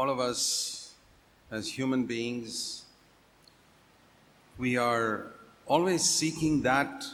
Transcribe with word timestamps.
all 0.00 0.10
of 0.10 0.20
us 0.20 0.40
as 1.50 1.68
human 1.68 2.04
beings, 2.06 2.84
we 4.56 4.76
are 4.78 5.08
always 5.66 6.02
seeking 6.18 6.62
that 6.62 7.04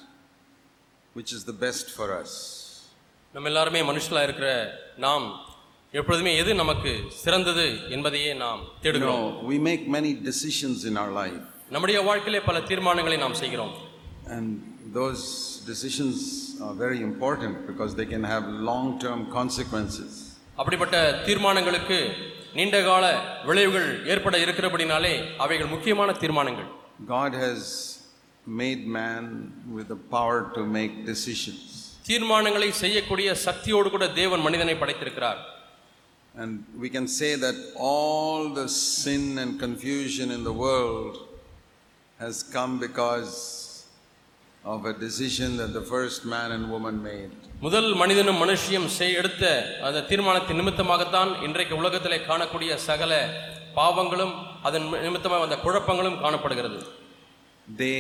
which 1.17 1.33
is 1.33 1.45
the 1.45 1.57
best 1.65 1.87
for 1.91 2.09
us. 2.23 2.33
நம்ம 3.35 3.49
எல்லாருமே 3.51 3.81
மனுஷங்களா 3.89 4.23
இருக்கிற 4.29 4.49
நாம் 5.05 5.27
எப்பொழுதுமே 5.93 6.33
எது 6.43 6.53
நமக்கு 6.63 6.91
சிறந்தது 7.23 7.65
என்பதையே 7.97 8.33
நாம் 8.43 8.61
You 8.65 8.83
தேடுகிறோம் 8.85 9.25
know, 9.25 9.49
we 9.53 9.59
make 9.71 9.83
many 9.99 10.13
decisions 10.31 10.79
in 10.91 10.97
our 11.03 11.13
life, 11.23 11.41
நம்முடைய 11.75 11.99
வாழ்க்கையிலே 12.09 12.41
பல 12.51 12.61
தீர்மானங்களை 12.71 13.19
நாம் 13.25 13.39
செய்கிறோம் 13.43 13.73
and 14.37 14.49
those 14.99 15.23
decisions 15.73 16.17
are 16.67 16.75
very 16.85 17.01
important 17.11 17.55
because 17.71 17.93
they 18.01 18.09
can 18.15 18.25
have 18.35 18.45
long 18.71 18.89
term 19.05 19.21
consequences. 19.39 20.13
அப்படிப்பட்ட 20.61 20.97
தீர்மானங்களுக்கு 21.29 21.99
நீண்டகால 22.58 23.06
விளைவுகள் 23.48 23.90
ஏற்பட 24.14 24.36
இருக்கிறபடினாலே 24.46 25.14
அவைகள் 25.44 25.74
முக்கியமான 25.76 26.12
தீர்மானங்கள் 26.24 26.70
God 27.18 27.34
has 27.46 27.60
made 28.62 28.84
man 29.00 29.24
with 29.76 29.88
the 29.94 30.00
power 30.16 30.38
to 30.56 30.62
make 30.78 30.94
decisions. 31.12 31.62
தீர்மானங்களை 32.08 32.70
செய்யக்கூடிய 32.84 33.30
சக்தியோடு 33.46 33.88
கூட 33.96 34.06
தேவன் 34.22 34.46
மனிதனை 34.48 34.76
படைத்திருக்கிறார் 34.82 35.42
And 36.36 36.52
we 36.84 36.90
can 36.96 37.08
say 37.20 37.30
that 37.46 37.58
all 37.90 38.42
the 38.60 38.66
sin 39.02 39.24
and 39.44 39.52
confusion 39.60 40.28
in 40.36 40.42
the 40.50 40.56
world 40.66 41.16
has 42.20 42.36
come 42.58 42.74
because 42.88 43.32
of 44.68 44.86
a 44.86 44.94
decision 44.96 45.58
that 45.58 45.72
the 45.72 45.82
first 45.84 46.26
man 46.26 46.52
and 46.52 46.66
woman 46.70 46.96
made. 47.04 47.32
முதல் 47.62 47.90
மனிதனும் 47.94 48.40
மனுஷியும் 48.42 48.88
செய் 48.96 49.16
எடுத்த 49.20 49.44
அந்த 49.86 50.00
தீர்மானத்தின் 50.10 50.60
நிமித்தமாகத்தான் 50.60 51.32
இன்றைக்கு 51.46 51.76
உலகத்திலே 51.82 52.18
காணக்கூடிய 52.28 52.72
சகல 52.88 53.14
பாவங்களும் 53.78 54.34
அதன் 54.68 54.86
நிமித்தமாக 55.06 55.48
அந்த 55.48 55.58
குழப்பங்களும் 55.66 56.20
காணப்படுகிறது 56.24 56.80
They 57.78 57.98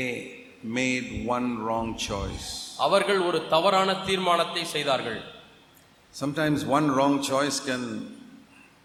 made 0.78 1.08
one 1.36 1.48
wrong 1.64 1.90
choice. 2.08 2.46
அவர்கள் 2.86 3.20
ஒரு 3.30 3.40
தவறான 3.54 3.90
தீர்மானத்தை 4.10 4.64
செய்தார்கள் 4.76 5.20
Sometimes 6.14 6.60
one 6.78 6.88
wrong 6.96 7.16
choice 7.24 7.58
can 7.70 7.84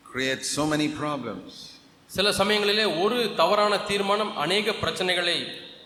create 0.06 0.42
so 0.56 0.64
many 0.72 0.89
problems. 1.02 1.50
சில 2.11 2.30
சமயங்களிலே 2.41 2.86
ஒரு 3.05 3.19
தவறான 3.36 3.74
தீர்மானம் 3.91 4.33
அநேக 4.36 4.72
பிரச்சனைகளை 4.83 5.36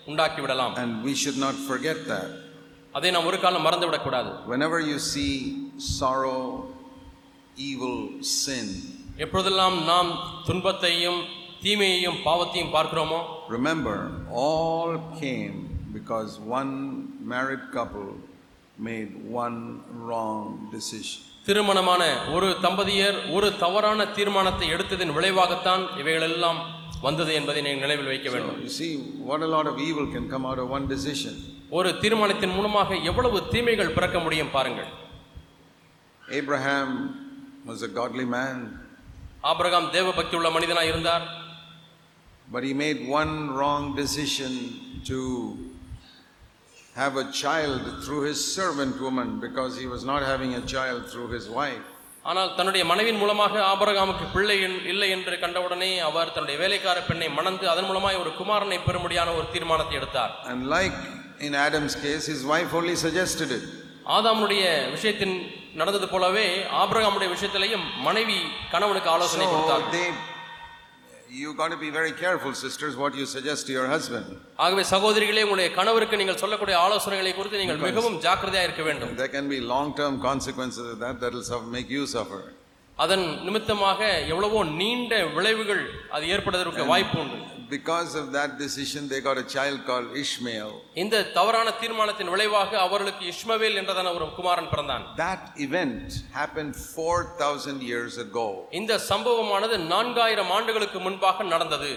உண்டாக்கி 0.06 0.40
விடலாம் 0.44 0.74
And 0.82 0.92
we 1.08 1.14
should 1.22 1.38
not 1.38 1.56
forget 1.70 1.98
that. 2.12 2.28
அதை 2.94 3.10
நாம் 3.14 3.28
ஒரு 3.30 3.38
காலம் 3.40 3.66
மறந்து 3.66 3.86
விடக்கூடாது 3.88 4.30
Whenever 4.52 4.78
you 4.90 4.98
see 5.12 5.32
sorrow, 5.98 6.40
evil, 7.70 7.96
sin, 8.40 8.68
எப்பொழுதெல்லாம் 9.24 9.76
நாம் 9.90 10.10
துன்பத்தையும் 10.48 11.20
தீமையையும் 11.64 12.18
பாவத்தையும் 12.26 12.74
பார்க்கிறோமோ 12.76 13.20
remember 13.56 13.96
all 14.42 14.90
came 15.22 15.56
because 15.98 16.32
one 16.58 16.72
married 17.32 17.64
couple 17.76 18.08
made 18.88 19.12
one 19.42 19.58
wrong 20.06 20.42
decision. 20.74 21.20
திருமணமான 21.46 22.02
ஒரு 22.34 22.46
தம்பதியர் 22.64 23.18
ஒரு 23.36 23.48
தவறான 23.56 24.06
தீர்மானத்தை 24.16 24.66
எடுத்ததின் 24.74 25.14
விளைவாகத்தான் 25.16 25.84
இவைகளெல்லாம் 26.00 26.58
வந்தது 27.04 27.32
என்பதை 27.38 27.60
நீங்கள் 27.66 27.84
நினைவில் 27.86 28.10
வைக்க 28.12 28.28
வேண்டும் 28.34 28.58
You 28.66 28.72
see 28.80 28.92
what 29.30 29.40
a 29.48 29.50
lot 29.56 29.66
of 29.72 29.76
evil 29.88 30.06
can 30.14 30.26
come 30.32 30.44
out 30.50 30.58
of 30.62 30.68
one 30.76 30.86
decision. 30.94 31.34
ஒரு 31.78 31.90
தீர்மானத்தின் 32.02 32.54
மூலமாக 32.56 32.96
எவ்வளவு 33.10 33.38
தீமைகள் 33.54 33.94
பிறக்க 33.96 34.18
முடியும் 34.26 34.52
பாருங்கள் 34.56 34.90
Abraham 36.40 36.88
was 37.66 37.80
a 37.82 37.92
godly 37.98 38.26
man, 38.36 38.56
Abraham 39.50 39.90
தேவ 39.96 40.12
பக்தி 40.18 40.34
உள்ள 40.38 40.48
மனிதனாய் 40.56 40.90
இருந்தார் 40.92 41.26
but 42.48 42.62
he 42.68 42.72
made 42.84 42.98
one 43.20 43.32
wrong 43.56 43.84
decision 44.02 44.52
to 45.10 45.18
have 46.96 47.14
a 47.16 47.26
child 47.42 47.82
through 48.04 48.22
his 48.22 48.40
servant 48.58 49.00
woman 49.06 49.40
because 49.40 49.72
he 49.80 49.86
was 49.94 50.02
not 50.10 50.22
having 50.22 50.54
a 50.54 50.62
child 50.74 51.00
through 51.12 51.28
his 51.36 51.46
wife. 51.60 51.88
ஆனால் 52.26 52.52
தன்னுடைய 52.54 52.82
மனைவின் 52.84 53.20
மூலமாக 53.22 53.54
ஆபிரகாமுக்கு 53.70 54.24
பிள்ளை 54.32 54.56
இல்லை 54.92 55.08
என்று 55.10 55.34
கண்டவுடனே 55.38 55.90
அவர் 56.00 56.32
தன்னுடைய 56.34 56.56
வேலைக்கார 56.62 56.98
பெண்ணை 57.02 57.28
மணந்து 57.30 57.66
அதன் 57.72 57.88
மூலமாய் 57.90 58.20
ஒரு 58.22 58.32
குமாரனை 58.38 58.78
பெறும்படியான 58.86 59.34
ஒரு 59.36 59.46
தீர்மானத்தை 59.52 59.96
எடுத்தார் 60.00 60.32
And 60.50 60.62
like 60.68 60.96
in 61.40 61.54
Adam's 61.66 61.96
case, 61.96 62.24
his 62.26 62.42
wife 62.44 62.72
only 62.74 62.96
suggested 62.98 63.50
it. 63.50 63.64
ஆதாமுடைய 64.16 64.64
விஷயத்தின் 64.92 65.36
நடந்தது 65.74 66.06
போலவே 66.08 66.46
ஆபிரகாமுடைய 66.82 67.28
விஷயத்திலையும் 67.32 67.86
மனைவி 68.02 68.38
கணவனுக்கு 68.70 69.10
ஆலோசனை 69.10 69.46
கொடுத்தார் 69.46 69.86
So 71.25 71.25
they, 71.25 71.35
you 71.35 71.53
got 71.53 71.69
to 71.69 71.77
be 71.77 71.89
very 71.91 72.11
careful, 72.13 72.53
sisters, 72.55 72.95
what 72.95 73.15
you 73.15 73.25
suggest 73.27 73.67
to 73.67 73.73
your 73.73 73.87
husband. 73.87 74.25
ஆகவே 74.65 74.83
சகோதரிகளே 74.93 75.43
உங்களுடைய 75.45 75.69
கணவருக்கு 75.77 76.19
நீங்கள் 76.21 76.39
சொல்லக்கூடிய 76.41 76.75
ஆலோசனைகளை 76.85 77.33
குறித்து 77.33 77.61
நீங்கள் 77.61 77.83
மிகவும் 77.87 78.17
ஜாக்கிரதையா 78.25 78.63
இருக்க 78.67 78.83
வேண்டும் 78.89 79.13
There 79.15 79.33
can 79.37 79.47
be 79.49 79.59
long-term 79.73 80.15
consequences 80.21 80.85
of 80.87 80.97
that 81.05 81.15
that 81.23 81.31
will 81.37 81.47
suffer- 81.51 81.71
make 81.77 81.89
you 81.97 82.05
suffer. 82.17 82.41
அதன் 82.97 83.25
நிமித்தமாக 83.45 83.99
எவ்வளவோ 84.31 84.59
நீண்ட 84.79 85.13
விளைவுகள் 85.37 85.83
அது 86.15 86.25
ஏற்படுவதற்கு 86.33 86.83
வாய்ப்பு 86.91 87.17
உண்டு 87.23 87.37
Because 87.68 88.14
of 88.14 88.30
that 88.32 88.58
decision, 88.58 89.08
they 89.08 89.20
got 89.20 89.38
a 89.38 89.42
child 89.44 89.78
called 89.86 90.08
Ishmael. 90.14 90.70
இந்த 91.02 91.22
தவறான 91.36 91.68
தீர்மானத்தின் 91.80 92.30
விளைவாக 92.34 92.78
அவர்களுக்கு 92.78 93.24
இஷ்மவேல் 93.32 93.78
என்றதான 93.80 94.12
ஒரு 94.16 94.26
குமாரன் 94.36 94.68
பிறந்தான் 94.72 95.04
That 95.18 95.42
event 95.66 96.06
happened 96.40 96.74
4,000 96.96 97.80
years 97.90 98.14
ago. 98.26 98.46
இந்த 98.80 98.92
சம்பவமானது 99.10 99.76
நான்காயிரம் 99.94 100.52
ஆண்டுகளுக்கு 100.58 101.00
முன்பாக 101.06 101.44
நடந்தது 101.54 101.92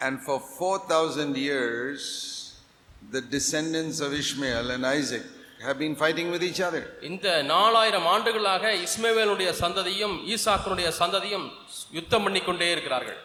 And 0.00 0.16
for 0.28 0.38
4,000 0.60 1.36
years, 1.48 2.00
the 3.16 3.22
descendants 3.36 4.00
of 4.00 4.12
Ishmael 4.22 4.70
and 4.76 4.86
Isaac 4.98 5.26
have 5.66 5.78
been 5.78 5.96
fighting 5.96 6.30
with 6.34 6.42
each 6.42 6.62
other. 6.68 6.82
இந்த 7.10 7.26
நாலாயிரம் 7.54 8.08
ஆண்டுகளாக 8.14 8.72
இஸ்மவேலுடைய 8.86 9.50
சந்ததியும் 9.60 10.16
ஈசாக்கினுடைய 10.34 10.88
சந்ததியும் 11.00 11.46
யுத்தம் 11.98 12.24
பண்ணிக்கொண்டே 12.26 12.70
இருக்கிறார்கள் 12.70 13.20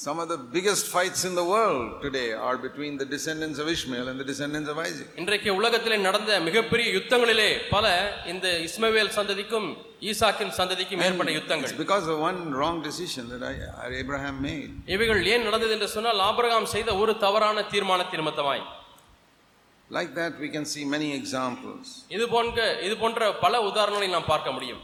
Some 0.00 0.18
of 0.18 0.28
the 0.28 0.38
biggest 0.38 0.86
fights 0.86 1.26
in 1.26 1.34
the 1.34 1.44
world 1.44 2.00
today 2.00 2.32
are 2.32 2.56
between 2.58 2.96
the 2.96 3.04
descendants 3.04 3.58
of 3.58 3.68
Ishmael 3.68 4.08
and 4.08 4.18
the 4.18 4.24
descendants 4.24 4.68
of 4.72 4.78
Isaac. 4.80 5.08
இன்றைக்கு 5.16 5.50
உலகத்திலே 5.58 5.96
நடந்த 6.06 6.38
மிகப்பெரிய 6.46 6.86
யுத்தங்களிலே 6.96 7.48
பல 7.74 7.86
இந்த 8.32 8.46
இஸ்மவேல் 8.68 9.10
சந்ததிக்கும் 9.18 9.68
ஈசாக்கின் 10.10 10.54
சந்ததிக்கும் 10.60 11.02
ஏற்பட்ட 11.06 11.32
யுத்தங்கள் 11.38 11.74
because 11.82 12.06
of 12.12 12.18
one 12.28 12.40
wrong 12.58 12.78
decision 12.88 13.26
that 13.32 13.44
I, 13.50 13.56
Abraham 14.02 14.38
made. 14.48 14.70
இவைகள் 14.96 15.20
ஏன் 15.34 15.44
நடந்தது 15.48 15.74
என்று 15.76 15.88
சொன்னால் 15.96 16.22
ஆபிரகாம் 16.30 16.70
செய்த 16.74 16.96
ஒரு 17.02 17.14
தவறான 17.26 17.66
தீர்மானத்தின் 17.74 18.22
நிமித்தமாய் 18.22 18.64
Like 19.90 20.12
that, 20.14 20.32
we 20.38 20.48
can 20.48 20.64
see 20.72 20.84
many 20.94 21.10
examples. 21.20 21.86
இது 22.16 22.26
போன்ற 22.34 22.58
இது 22.86 22.96
போன்ற 23.02 23.30
பல 23.44 23.54
உதாரணங்களை 23.70 24.08
நாம் 24.16 24.30
பார்க்க 24.32 24.56
முடியும் 24.56 24.82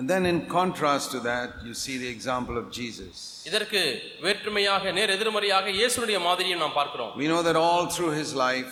And 0.00 0.08
then, 0.08 0.24
in 0.24 0.46
contrast 0.48 1.10
to 1.10 1.20
that, 1.20 1.50
you 1.62 1.74
see 1.74 1.98
the 1.98 2.08
example 2.08 2.56
of 2.60 2.66
Jesus. 2.76 3.16
இதற்கு 3.48 3.80
வேற்றுமையாக 4.24 4.92
நேர் 4.98 5.10
எதிர்மறையாக 5.14 5.66
இயேசுடைய 5.78 6.18
மாதிரியும் 6.26 6.62
நாம் 6.64 6.76
பார்க்கிறோம் 6.78 7.10
We 7.22 7.26
know 7.32 7.40
that 7.48 7.56
all 7.64 7.84
through 7.94 8.12
his 8.20 8.30
life, 8.46 8.70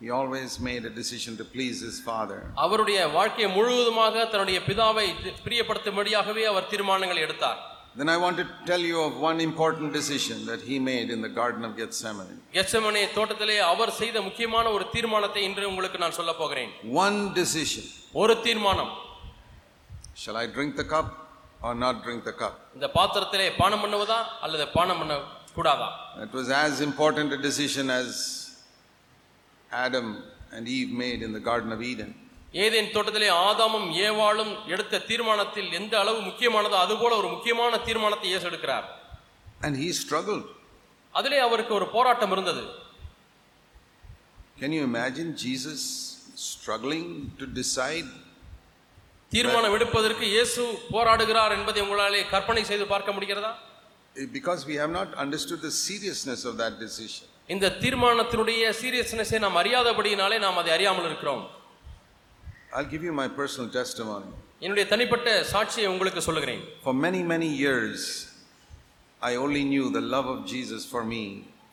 he 0.00 0.08
always 0.18 0.52
made 0.68 0.82
a 0.90 0.92
decision 0.98 1.32
to 1.40 1.44
please 1.54 1.78
his 1.88 1.96
Father. 2.08 2.40
அவருடைய 2.64 2.98
வாழ்க்கையை 3.16 3.48
முழுவதுமாக 3.56 4.26
தன்னுடைய 4.34 4.58
பிதாவை 4.68 5.06
பிரியப்படுத்தும்படியாகவே 5.46 6.44
அவர் 6.52 6.68
தீர்மானங்களை 6.74 7.22
எடுத்தார் 7.28 7.62
Then 8.00 8.10
I 8.16 8.18
want 8.24 8.36
to 8.36 8.46
tell 8.70 8.82
you 8.90 8.98
of 9.06 9.12
one 9.28 9.38
important 9.48 9.90
decision 9.98 10.38
that 10.50 10.60
he 10.70 10.78
made 10.90 11.08
in 11.16 11.22
the 11.26 11.32
Garden 11.40 11.64
of 11.68 11.72
Gethsemane. 11.80 12.36
கெச்சமனே 12.58 13.04
தோட்டத்திலே 13.16 13.58
அவர் 13.72 13.96
செய்த 14.02 14.26
முக்கியமான 14.28 14.66
ஒரு 14.76 14.86
தீர்மானத்தை 14.96 15.42
இன்று 15.48 15.70
உங்களுக்கு 15.72 16.00
நான் 16.04 16.18
சொல்ல 16.20 16.34
போகிறேன் 16.42 16.70
One 17.04 17.18
decision 17.40 17.86
ஒரு 18.22 18.36
தீர்மானம் 18.46 18.92
shall 20.16 20.36
I 20.36 20.46
drink 20.48 20.76
the 20.76 20.84
cup 20.86 21.08
or 21.62 21.74
not 21.76 22.02
drink 22.04 22.22
the 22.24 22.34
cup? 22.34 22.54
இந்த 22.76 22.86
பாத்திரத்திலே 22.96 23.46
பானம் 23.60 23.82
பண்ணுவதா 23.84 24.18
அல்லது 24.44 24.66
பானம் 24.76 25.00
பண்ண 25.02 25.14
கூடாதா 25.56 25.88
That 26.20 26.32
was 26.40 26.48
as 26.64 26.74
important 26.88 27.28
a 27.32 27.42
decision 27.48 27.86
as 28.00 28.08
Adam 29.70 30.06
and 30.54 30.64
Eve 30.78 30.92
made 31.04 31.20
in 31.26 31.32
the 31.38 31.44
Garden 31.48 31.72
of 31.76 31.82
Eden. 31.92 32.10
Eden 32.64 32.90
தோட்டத்திலே 32.94 33.28
ஆதாமும் 33.46 33.88
ஏவாளும் 34.06 34.52
எடுத்த 34.74 35.00
தீர்மானத்தில் 35.08 35.70
எந்த 35.78 35.94
அளவு 36.02 36.20
முக்கியமானதோ 36.28 36.76
அதுபோல 36.84 37.16
ஒரு 37.22 37.28
முக்கியமான 37.34 37.72
தீர்மானத்தை 37.88 38.28
இயேசு 38.32 38.46
எடுக்கிறார் 38.50 38.86
And 39.66 39.74
he 39.82 39.88
struggled. 40.02 40.46
அதிலே 41.14 41.38
அவருக்கு 41.48 41.72
ஒரு 41.80 41.88
போராட்டம் 41.96 42.34
இருந்தது 42.36 42.64
Can 44.60 44.72
you 44.76 44.82
imagine 44.90 45.28
Jesus 45.44 45.80
struggling 46.50 47.08
to 47.40 47.46
decide? 47.58 48.08
தீர்மானம் 49.32 49.74
எடுப்பதற்கு 49.76 50.24
இயேசு 50.34 50.62
போராடுகிறார் 50.94 51.54
என்பதை 51.56 51.80
உங்களாலே 51.86 52.20
கற்பனை 52.34 52.64
செய்து 52.70 52.86
பார்க்க 52.94 53.16
முடிகிறதா 53.16 53.52
Because 54.30 54.60
we 54.66 54.74
have 54.76 54.90
not 54.90 55.08
understood 55.22 55.60
the 55.60 55.72
seriousness 55.80 56.42
of 56.50 56.54
that 56.60 56.74
decision. 56.84 57.24
இந்த 57.54 57.66
தீர்மானத்தினுடைய 57.82 58.62
சீரியஸ்னஸை 58.78 59.38
நாம் 59.44 59.58
அறியாதபடியினாலே 59.62 60.36
நாம் 60.44 60.60
அதை 60.62 60.70
அறியாமல் 60.76 61.08
இருக்கிறோம் 61.10 61.42
I'll 62.72 62.88
give 62.94 63.04
you 63.08 63.14
my 63.14 63.28
personal 63.40 63.68
testimony. 63.72 64.30
என்னுடைய 64.64 64.84
தனிப்பட்ட 64.92 65.28
சாட்சியை 65.52 65.88
உங்களுக்கு 65.92 66.22
சொல்லுகிறேன் 66.28 66.62
For 66.86 66.94
many, 67.06 67.20
many 67.34 67.50
years, 67.64 68.00
I 69.22 69.36
only 69.44 69.64
knew 69.64 69.84
the 69.90 70.04
love 70.14 70.30
of 70.34 70.40
Jesus 70.54 70.82
for 70.92 71.02
me 71.12 71.22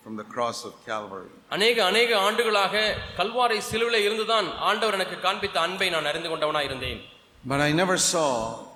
from 0.03 0.13
the 0.21 0.27
cross 0.33 0.59
of 0.69 0.73
Calvary. 0.89 1.31
அநேக 1.55 1.77
அநேக 1.89 2.11
ஆண்டுகளாக 2.27 2.73
கல்வாரை 3.19 3.59
சிலுவில 3.71 4.03
இருந்துதான் 4.05 4.47
ஆண்டவர் 4.69 4.97
எனக்கு 4.99 5.17
காண்பித்த 5.25 5.59
அன்பை 5.65 5.89
நான் 5.95 6.09
அறிந்து 6.11 6.31
கொண்டவனாய் 6.31 6.69
இருந்தேன் 6.69 7.01
But 7.43 7.59
I 7.59 7.71
never 7.73 7.97
saw 7.97 8.27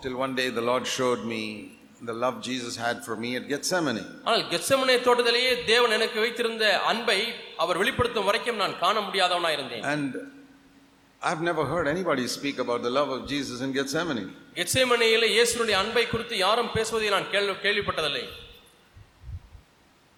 till 0.01 0.15
one 0.17 0.35
day 0.35 0.49
the 0.49 0.61
Lord 0.61 0.85
showed 0.87 1.23
me 1.25 1.43
the 2.01 2.13
love 2.13 2.41
Jesus 2.41 2.75
had 2.75 3.03
for 3.05 3.15
me 3.15 3.29
at 3.37 3.45
Gethsemane. 3.51 4.01
ஆனால் 4.27 4.43
கெத்செமனே 4.53 4.95
தோட்டத்திலேயே 5.05 5.51
தேவன் 5.69 5.93
எனக்கு 5.97 6.17
வைத்திருந்த 6.23 6.65
அன்பை 6.91 7.19
அவர் 7.63 7.79
வெளிப்படுத்தும் 7.81 8.27
வரைக்கும் 8.29 8.59
நான் 8.63 8.75
காண 8.83 8.95
முடியாதவனாய் 9.07 9.57
இருந்தேன் 9.59 9.85
And 9.93 10.11
I've 11.21 11.43
never 11.49 11.63
heard 11.71 11.87
anybody 11.93 12.25
speak 12.35 12.57
about 12.65 12.81
the 12.87 12.91
love 12.99 13.09
of 13.15 13.21
Jesus 13.33 13.57
in 13.67 13.71
Gethsemane. 13.77 14.25
கெத்செமனேயில 14.59 15.25
இயேசுனுடைய 15.35 15.77
அன்பை 15.83 16.03
குறித்து 16.13 16.35
யாரும் 16.45 16.71
பேசுவதை 16.75 17.09
நான் 17.15 17.29
கேள்வி 17.35 17.55
கேள்விப்பட்டதில்லை 17.67 18.25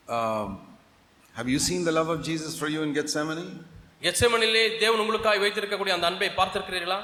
Um, 0.07 0.50
have 1.36 1.50
you 1.54 1.60
seen 1.60 1.81
the 1.84 1.94
love 1.98 2.10
of 2.10 2.19
Jesus 2.30 2.54
for 2.62 2.68
you 2.75 2.81
in 2.88 2.94
Gethsemane? 2.98 3.46
கெத்செமனிலே 4.06 4.66
தேவன் 4.84 5.01
உங்களுக்காய் 5.06 5.44
வைத்திருக்கக்கூடிய 5.46 5.94
அந்த 5.98 6.07
அன்பை 6.12 6.30
பார்த்திருக்கிறீர்களா 6.42 7.00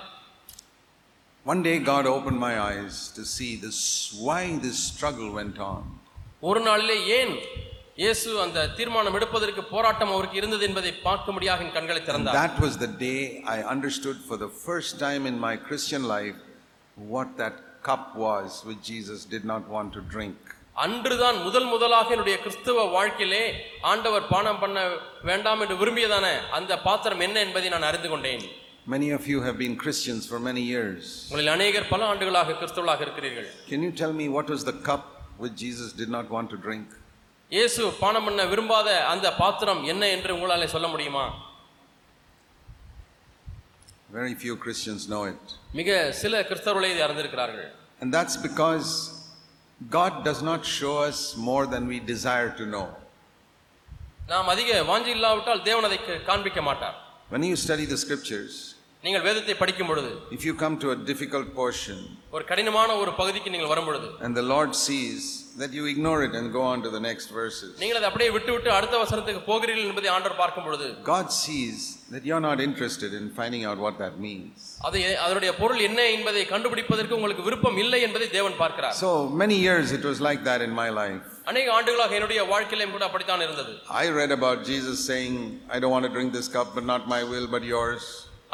One 1.45 1.61
day 1.61 1.77
God 1.79 2.05
opened 2.07 2.39
my 2.39 2.59
eyes 2.61 3.11
to 3.11 3.23
see 3.25 3.55
this 3.57 3.79
why 4.19 4.57
this 4.57 4.77
struggle 4.91 5.29
went 5.31 5.57
on. 5.65 5.81
ஒரு 6.41 6.59
நாளிலே 6.67 6.95
ஏன் 7.17 7.33
இயேசு 7.97 8.29
அந்த 8.45 8.65
தீர்மானம் 8.77 9.15
எடுப்பதற்கு 9.19 9.61
போராட்டம் 9.73 10.11
அவருக்கு 10.13 10.39
இருந்தது 10.41 10.63
என்பதை 10.69 10.91
பார்க்கும்படியாக 11.05 11.63
என் 11.65 11.75
கண்களை 11.77 12.01
திறந்தார் 12.07 12.37
that 12.39 12.57
was 12.65 12.73
the 12.85 12.89
day 13.05 13.19
I 13.55 13.61
understood 13.73 14.17
for 14.29 14.37
the 14.45 14.49
first 14.65 14.93
time 15.05 15.23
in 15.31 15.37
my 15.47 15.53
Christian 15.67 16.03
life 16.15 16.39
what 16.97 17.29
that 17.43 17.55
cup 17.89 18.05
was 18.25 18.49
which 18.67 18.81
Jesus 18.93 19.21
did 19.35 19.45
not 19.53 19.63
want 19.75 19.91
to 19.97 20.03
drink. 20.15 20.37
அன்றுதான் 20.85 21.37
முதல் 21.45 21.67
முதலாக 21.73 22.13
என்னுடைய 22.15 22.37
கிறிஸ்துவ 22.43 22.85
வாழ்க்கையிலே 22.95 23.43
ஆண்டவர் 23.91 24.29
பானம் 24.33 24.61
பண்ண 24.63 24.79
வேண்டாம் 25.29 25.61
என்று 25.63 25.75
விரும்பியதான 25.81 26.27
அந்த 26.57 26.81
பாத்திரம் 26.87 27.25
என்ன 27.27 27.37
என்பதை 27.45 27.69
நான் 27.75 27.89
அறிந்து 27.89 28.09
கொண்டேன் 28.09 28.43
Many 28.86 29.08
of 29.16 29.22
you 29.30 29.38
have 29.46 29.56
been 29.64 29.74
Christians 29.76 30.22
for 30.30 30.38
many 30.50 30.62
years. 30.74 31.02
உங்களில் 31.30 31.52
அநேகர் 31.56 31.88
பல 31.92 32.02
ஆண்டுகளாக 32.12 32.56
கிறிஸ்துவலாக 32.60 33.00
இருக்கிறீர்கள் 33.06 33.48
Can 33.72 33.82
you 33.86 33.92
tell 34.02 34.14
me 34.20 34.26
what 34.36 34.48
was 34.54 34.62
the 34.70 34.76
cup 34.88 35.04
which 35.42 35.54
Jesus 35.64 35.90
did 36.02 36.10
not 36.16 36.26
want 36.36 36.48
to 36.54 36.58
drink? 36.66 36.86
இயேசு 37.52 37.82
பானம் 38.02 38.26
பண்ண 38.28 38.42
விரும்பாத 38.52 38.88
அந்த 39.12 39.26
பாத்திரம் 39.42 39.82
என்ன 39.92 40.02
என்று 40.16 40.30
உங்களாலே 40.36 40.66
சொல்ல 40.74 40.88
முடியுமா 40.94 41.24
Very 44.12 44.34
few 44.34 44.54
Christians 44.64 45.02
know 45.12 45.22
it. 45.32 45.42
மிக 45.80 45.90
சில 46.22 46.42
கிறிஸ்தவர்களே 46.48 46.90
இதை 46.94 47.02
அறிந்திருக்கிறார்கள் 47.06 47.68
And 48.02 48.08
that's 48.16 48.36
because 48.48 48.88
God 49.80 50.12
does 50.28 50.40
not 50.50 50.62
show 50.78 50.94
us 51.10 51.18
more 51.50 51.64
than 51.74 51.84
we 51.92 51.98
desire 52.14 52.50
to 52.60 52.64
know. 52.74 52.86
நாம் 54.32 54.50
அதிக 54.54 54.72
வாஞ்சி 54.90 55.12
இல்லாவிட்டால் 55.18 55.62
தேவன் 55.68 55.86
அதை 55.90 55.98
காண்பிக்க 56.30 56.62
மாட்டார் 56.70 56.96
When 57.32 57.44
you 57.50 57.56
study 57.66 57.84
the 57.92 57.98
scriptures, 58.04 58.54
நீங்கள் 59.05 59.23
வேதத்தை 59.25 59.53
படிக்கும் 59.61 59.89
பொழுது 59.89 60.11
if 60.35 60.43
you 60.47 60.53
come 60.61 60.75
to 60.83 60.87
a 60.93 60.99
difficult 61.09 61.47
portion 61.61 61.97
ஒரு 62.35 62.43
கடினமான 62.51 62.89
ஒரு 63.01 63.11
பகுதிக்கு 63.19 63.49
நீங்கள் 63.55 63.71
வரும் 63.71 63.87
பொழுது 63.89 64.07
and 64.25 64.33
the 64.39 64.45
Lord 64.53 64.71
sees 64.85 65.23
that 65.61 65.73
you 65.77 65.83
ignore 65.91 66.21
it 66.27 66.33
and 66.37 66.45
go 66.55 66.63
on 66.69 66.77
to 66.85 66.89
the 66.95 67.01
next 67.07 67.27
verses, 67.39 67.69
நீங்கள் 67.81 67.97
அதை 67.99 68.07
அப்படியே 68.09 68.29
விட்டு 68.35 68.51
விட்டு 68.55 68.69
அடுத்த 68.77 68.95
வசனத்துக்கு 69.03 69.41
போகிறீர்கள் 69.51 69.89
என்பதை 69.91 70.09
ஆண்டவர் 70.15 70.39
பார்க்கும் 70.41 70.65
பொழுது 70.67 70.87
God 71.11 71.27
sees 71.43 71.77
that 72.15 72.25
you're 72.29 72.43
not 72.49 72.59
interested 72.67 73.11
in 73.19 73.25
finding 73.39 73.63
out 73.69 73.77
what 73.85 73.95
that 74.03 74.15
means. 74.27 74.57
அது 74.87 74.99
அதனுடைய 75.25 75.51
பொருள் 75.61 75.85
என்ன 75.89 76.01
என்பதை 76.17 76.43
கண்டுபிடிப்பதற்கு 76.53 77.17
உங்களுக்கு 77.19 77.47
விருப்பம் 77.49 77.79
இல்லை 77.85 78.01
என்பதை 78.09 78.29
தேவன் 78.37 78.59
பார்க்கிறார் 78.63 78.97
So 79.05 79.11
many 79.43 79.59
years 79.67 79.97
it 79.99 80.05
was 80.11 80.19
like 80.29 80.43
that 80.51 80.61
in 80.67 80.73
my 80.83 80.89
life. 81.01 81.23
அநேக 81.51 81.71
ஆண்டுகளாக 81.79 82.15
என்னுடைய 82.19 82.43
வாழ்க்கையிலும் 82.53 82.95
கூட 82.97 83.05
அப்படித்தான் 83.09 83.43
இருந்தது 83.47 83.73
I 84.03 84.07
read 84.21 84.33
about 84.39 84.59
Jesus 84.71 84.97
saying, 85.11 85.35
I 85.75 85.79
don't 85.81 85.95
want 85.97 86.07
to 86.09 86.15
drink 86.17 86.31
this 86.39 86.49
cup, 86.57 86.69
but 86.79 86.87
not 86.93 87.03
my 87.17 87.23
will, 87.33 87.49
but 87.57 87.65
yours. 87.77 88.05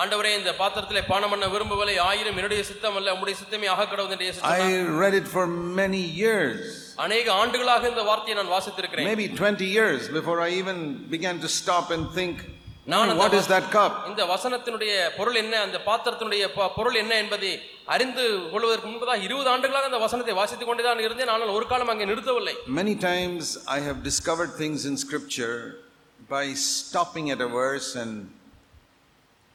ஆண்டவரே 0.04 0.38
இந்த 0.38 0.52
பாத்திரத்திலே 0.52 1.04
பானம் 1.08 1.30
பண்ண 1.30 1.48
விரும்பவில்லை. 1.48 1.98
ஆயிரம் 1.98 2.36
என்னுடைய 2.36 2.64
சித்தம் 2.64 2.96
அல்ல 2.96 3.14
உம்முடைய 3.14 3.36
சித்தமே 3.44 3.68
ஆக 3.68 3.88
கடவுள் 3.88 4.12
என்று 4.12 4.26
இயேசு. 4.26 4.42
I 4.42 4.74
read 4.84 5.20
it 5.20 5.26
for 5.26 5.48
many 5.50 6.12
years, 6.18 6.60
அநேக 6.96 7.32
ஆண்டுகளாக 7.32 7.88
இந்த 7.88 8.02
வார்த்தையை 8.02 8.44
நான் 8.44 8.62
வாசித்திருக்கிறேன். 8.62 9.08
Maybe 9.08 9.34
20 9.34 9.66
years 9.66 10.02
before 10.14 10.40
I 10.40 10.62
even 10.62 10.96
began 11.12 11.38
to 11.38 11.48
stop 11.66 11.92
and 11.92 12.18
think, 12.18 12.36
நான் 12.86 13.10
"Hmm, 13.10 13.12
அந்த 13.12 13.28
what 13.28 13.42
is 13.42 13.44
வச- 13.44 13.54
that 13.54 13.64
cup? 13.72 13.92
இந்த 14.08 14.26
வசனத்தினுடைய 14.26 15.10
பொருள் 15.18 15.36
என்ன 15.36 15.62
அந்த 15.62 15.82
பாத்திரத்தினுடைய 15.86 16.48
ப- 16.56 16.72
பொருள் 16.76 16.94
என்ன 16.94 17.16
என்பதை 17.16 17.62
அறிந்து 17.86 18.50
கொள்வதற்கு 18.52 18.90
முன்பதாக 18.90 19.22
இருபது 19.22 19.50
ஆண்டுகளாக 19.50 19.86
அந்த 19.86 19.98
வசனத்தை 19.98 20.34
வாசித்துக் 20.34 20.68
கொண்டுதான் 20.68 21.00
இருந்தேன். 21.00 21.28
ஆனால் 21.28 21.48
ஒரு 21.48 21.68
காலம் 21.68 21.88
அங்கே 21.88 22.06
நிறுத்தவில்லை. 22.06 22.54
Many 22.76 22.96
times 22.98 23.42
I 23.66 23.82
have 23.82 24.02
discovered 24.04 24.50
things 24.58 24.86
in 24.86 24.98
scripture 25.08 25.70
by 26.30 26.56
stopping 26.56 27.30
at 27.30 27.42
a 27.42 27.52
verse 27.54 27.96
and 27.96 28.28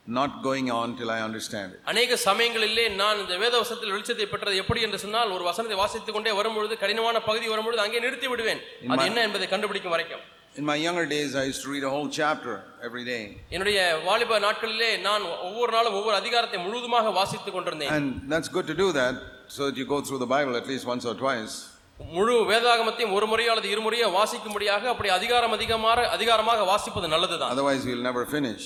not 0.09 0.43
going 0.43 0.71
on 0.71 0.97
till 0.97 1.11
I 1.11 1.21
understand 1.21 1.69
it. 1.75 1.79
அநேக 1.91 2.17
சமயங்களிலே 2.25 2.85
நான் 3.01 3.21
இந்த 3.23 3.37
வேத 3.43 3.55
வசனத்தில் 3.63 3.93
வெளிச்சத்தை 3.95 4.27
பெற்றது 4.33 4.57
எப்படி 4.63 4.81
என்று 4.87 4.99
சொன்னால் 4.99 5.35
ஒரு 5.37 5.45
வசனத்தை 5.45 5.77
வாசித்துக் 5.81 6.17
கொண்டே 6.17 6.33
வரும்பொழுது 6.39 6.75
கடினமான 6.83 7.21
பகுதி 7.29 7.47
வரும்பொழுது 7.53 7.85
அங்கே 7.85 8.01
நிறுத்தி 8.05 8.29
விடுவேன் 8.33 8.61
அது 8.93 9.07
என்ன 9.11 9.23
என்பதை 9.29 9.49
கண்டுபிடிக்கும் 9.55 9.95
வரைக்கும் 9.97 10.25
In 10.57 10.65
my 10.65 10.77
younger 10.79 11.05
days, 11.07 11.31
I 11.37 11.45
used 11.45 11.63
to 11.65 11.71
read 11.71 11.85
a 11.85 11.91
whole 11.95 12.09
chapter 12.19 12.53
every 12.83 13.03
day. 13.05 13.23
என்னுடைய 13.55 13.79
வாலிப 14.07 14.39
நாட்களிலே 14.45 14.91
நான் 15.01 15.25
ஒவ்வொரு 15.49 15.71
நாளும் 15.77 15.97
ஒவ்வொரு 15.99 16.17
அதிகாரத்தை 16.21 16.59
முழுவதுமாக 16.65 17.11
வாசித்துக் 17.19 17.57
கொண்டிருந்தேன் 17.57 17.93
And 17.97 18.07
that's 18.33 18.49
good 18.49 18.69
to 18.73 18.77
do 18.83 18.89
that 18.93 19.17
so 19.49 19.61
that 19.67 19.77
you 19.77 19.87
go 19.87 19.99
through 20.07 20.21
the 20.25 20.31
Bible 20.35 20.57
at 20.57 20.69
least 20.73 20.87
once 20.87 21.05
or 21.05 21.17
twice. 21.25 21.55
முழு 22.15 22.37
வேதாகமத்தையும் 22.51 23.15
ஒரு 23.19 23.27
முறையோ 23.27 23.51
அல்லது 23.53 23.69
இருமுறையோ 23.75 24.09
வாசிக்கும்படியாக 24.17 24.89
அப்படி 24.93 25.11
அதிகாரம் 25.19 25.55
அதிகமாக 25.59 26.09
அதிகாரமாக 26.17 26.65
வாசிப்பது 26.73 27.09
நல்லதுதான் 27.15 27.53
Otherwise, 27.57 27.85
we'll 27.91 28.07
never 28.11 28.25
finish. 28.37 28.65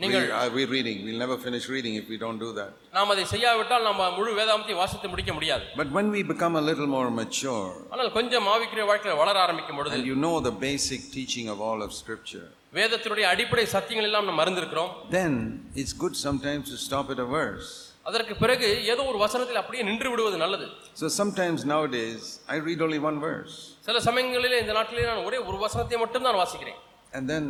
We, 0.00 0.06
நீங்கள் 0.06 0.26
uh, 0.32 0.44
we're 0.54 0.68
reading. 0.68 0.98
We'll 1.06 1.18
never 1.18 1.36
finish 1.38 1.64
reading 1.68 1.94
if 2.00 2.06
we 2.08 2.16
don't 2.22 2.38
do 2.38 2.50
that. 2.58 2.70
நாம் 2.96 3.10
அதை 3.14 3.24
செய்யாவிட்டால் 3.32 3.82
நம்ம 3.88 4.02
முழு 4.18 4.30
வேதாகமத்தையும் 4.38 4.78
வாசித்து 4.82 5.08
முடிக்க 5.12 5.32
முடியாது 5.38 5.64
But 5.80 5.88
when 5.96 6.06
we 6.14 6.20
become 6.30 6.54
a 6.60 6.64
little 6.68 6.88
more 6.94 7.08
mature 7.18 7.66
ஆனால் 7.92 8.10
கொஞ்சம் 8.16 8.46
ஆவிக்குரிய 8.52 8.84
வாழ்க்கையில் 8.90 9.18
வளர 9.22 9.36
ஆரம்பிக்கும் 9.46 9.78
பொழுது 9.78 9.94
and 9.98 10.06
you 10.10 10.16
know 10.24 10.34
the 10.48 10.54
basic 10.68 11.02
teaching 11.16 11.48
of 11.54 11.58
all 11.66 11.80
of 11.86 11.90
Scripture, 12.00 12.46
வேதத்தினுடைய 12.78 13.26
அடிப்படை 13.32 13.64
சத்தியங்கள் 13.74 14.08
எல்லாம் 14.10 14.24
நம்ம 14.24 14.38
மறந்திருக்கிறோம் 14.42 14.90
then 15.18 15.34
it's 15.82 15.94
good 16.04 16.16
sometimes 16.26 16.64
to 16.72 16.78
stop 16.86 17.08
at 17.16 17.20
a 17.26 17.30
verse. 17.38 17.68
அதற்கு 18.10 18.36
பிறகு 18.44 18.68
ஏதோ 18.92 19.04
ஒரு 19.10 19.20
வசனத்தில் 19.24 19.60
அப்படியே 19.62 19.84
நின்று 19.90 20.10
விடுவது 20.14 20.38
நல்லது 20.44 20.68
So 21.02 21.08
sometimes 21.20 21.60
nowadays 21.74 22.22
I 22.54 22.62
read 22.68 22.82
only 22.88 23.02
one 23.10 23.18
verse 23.28 23.56
சில 23.88 24.00
சமயங்களிலே 24.08 24.60
இந்த 24.64 24.74
நாட்டிலே 24.78 25.04
நான் 25.10 25.26
ஒரே 25.28 25.40
ஒரு 25.50 25.58
வசனத்தை 25.66 25.98
மட்டும் 26.04 26.26
தான் 26.28 26.40
வாசிக்கிறேன் 26.42 26.80
and 27.18 27.26
then 27.34 27.44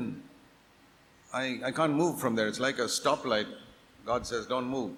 I, 1.32 1.60
I 1.64 1.70
can't 1.70 1.94
move 1.94 2.18
from 2.18 2.34
there. 2.34 2.49
It's 2.49 2.60
like 2.60 2.78
a 2.78 2.87
stoplight. 2.87 3.46
God 4.06 4.26
says, 4.26 4.46
don't 4.46 4.68
move. 4.68 4.90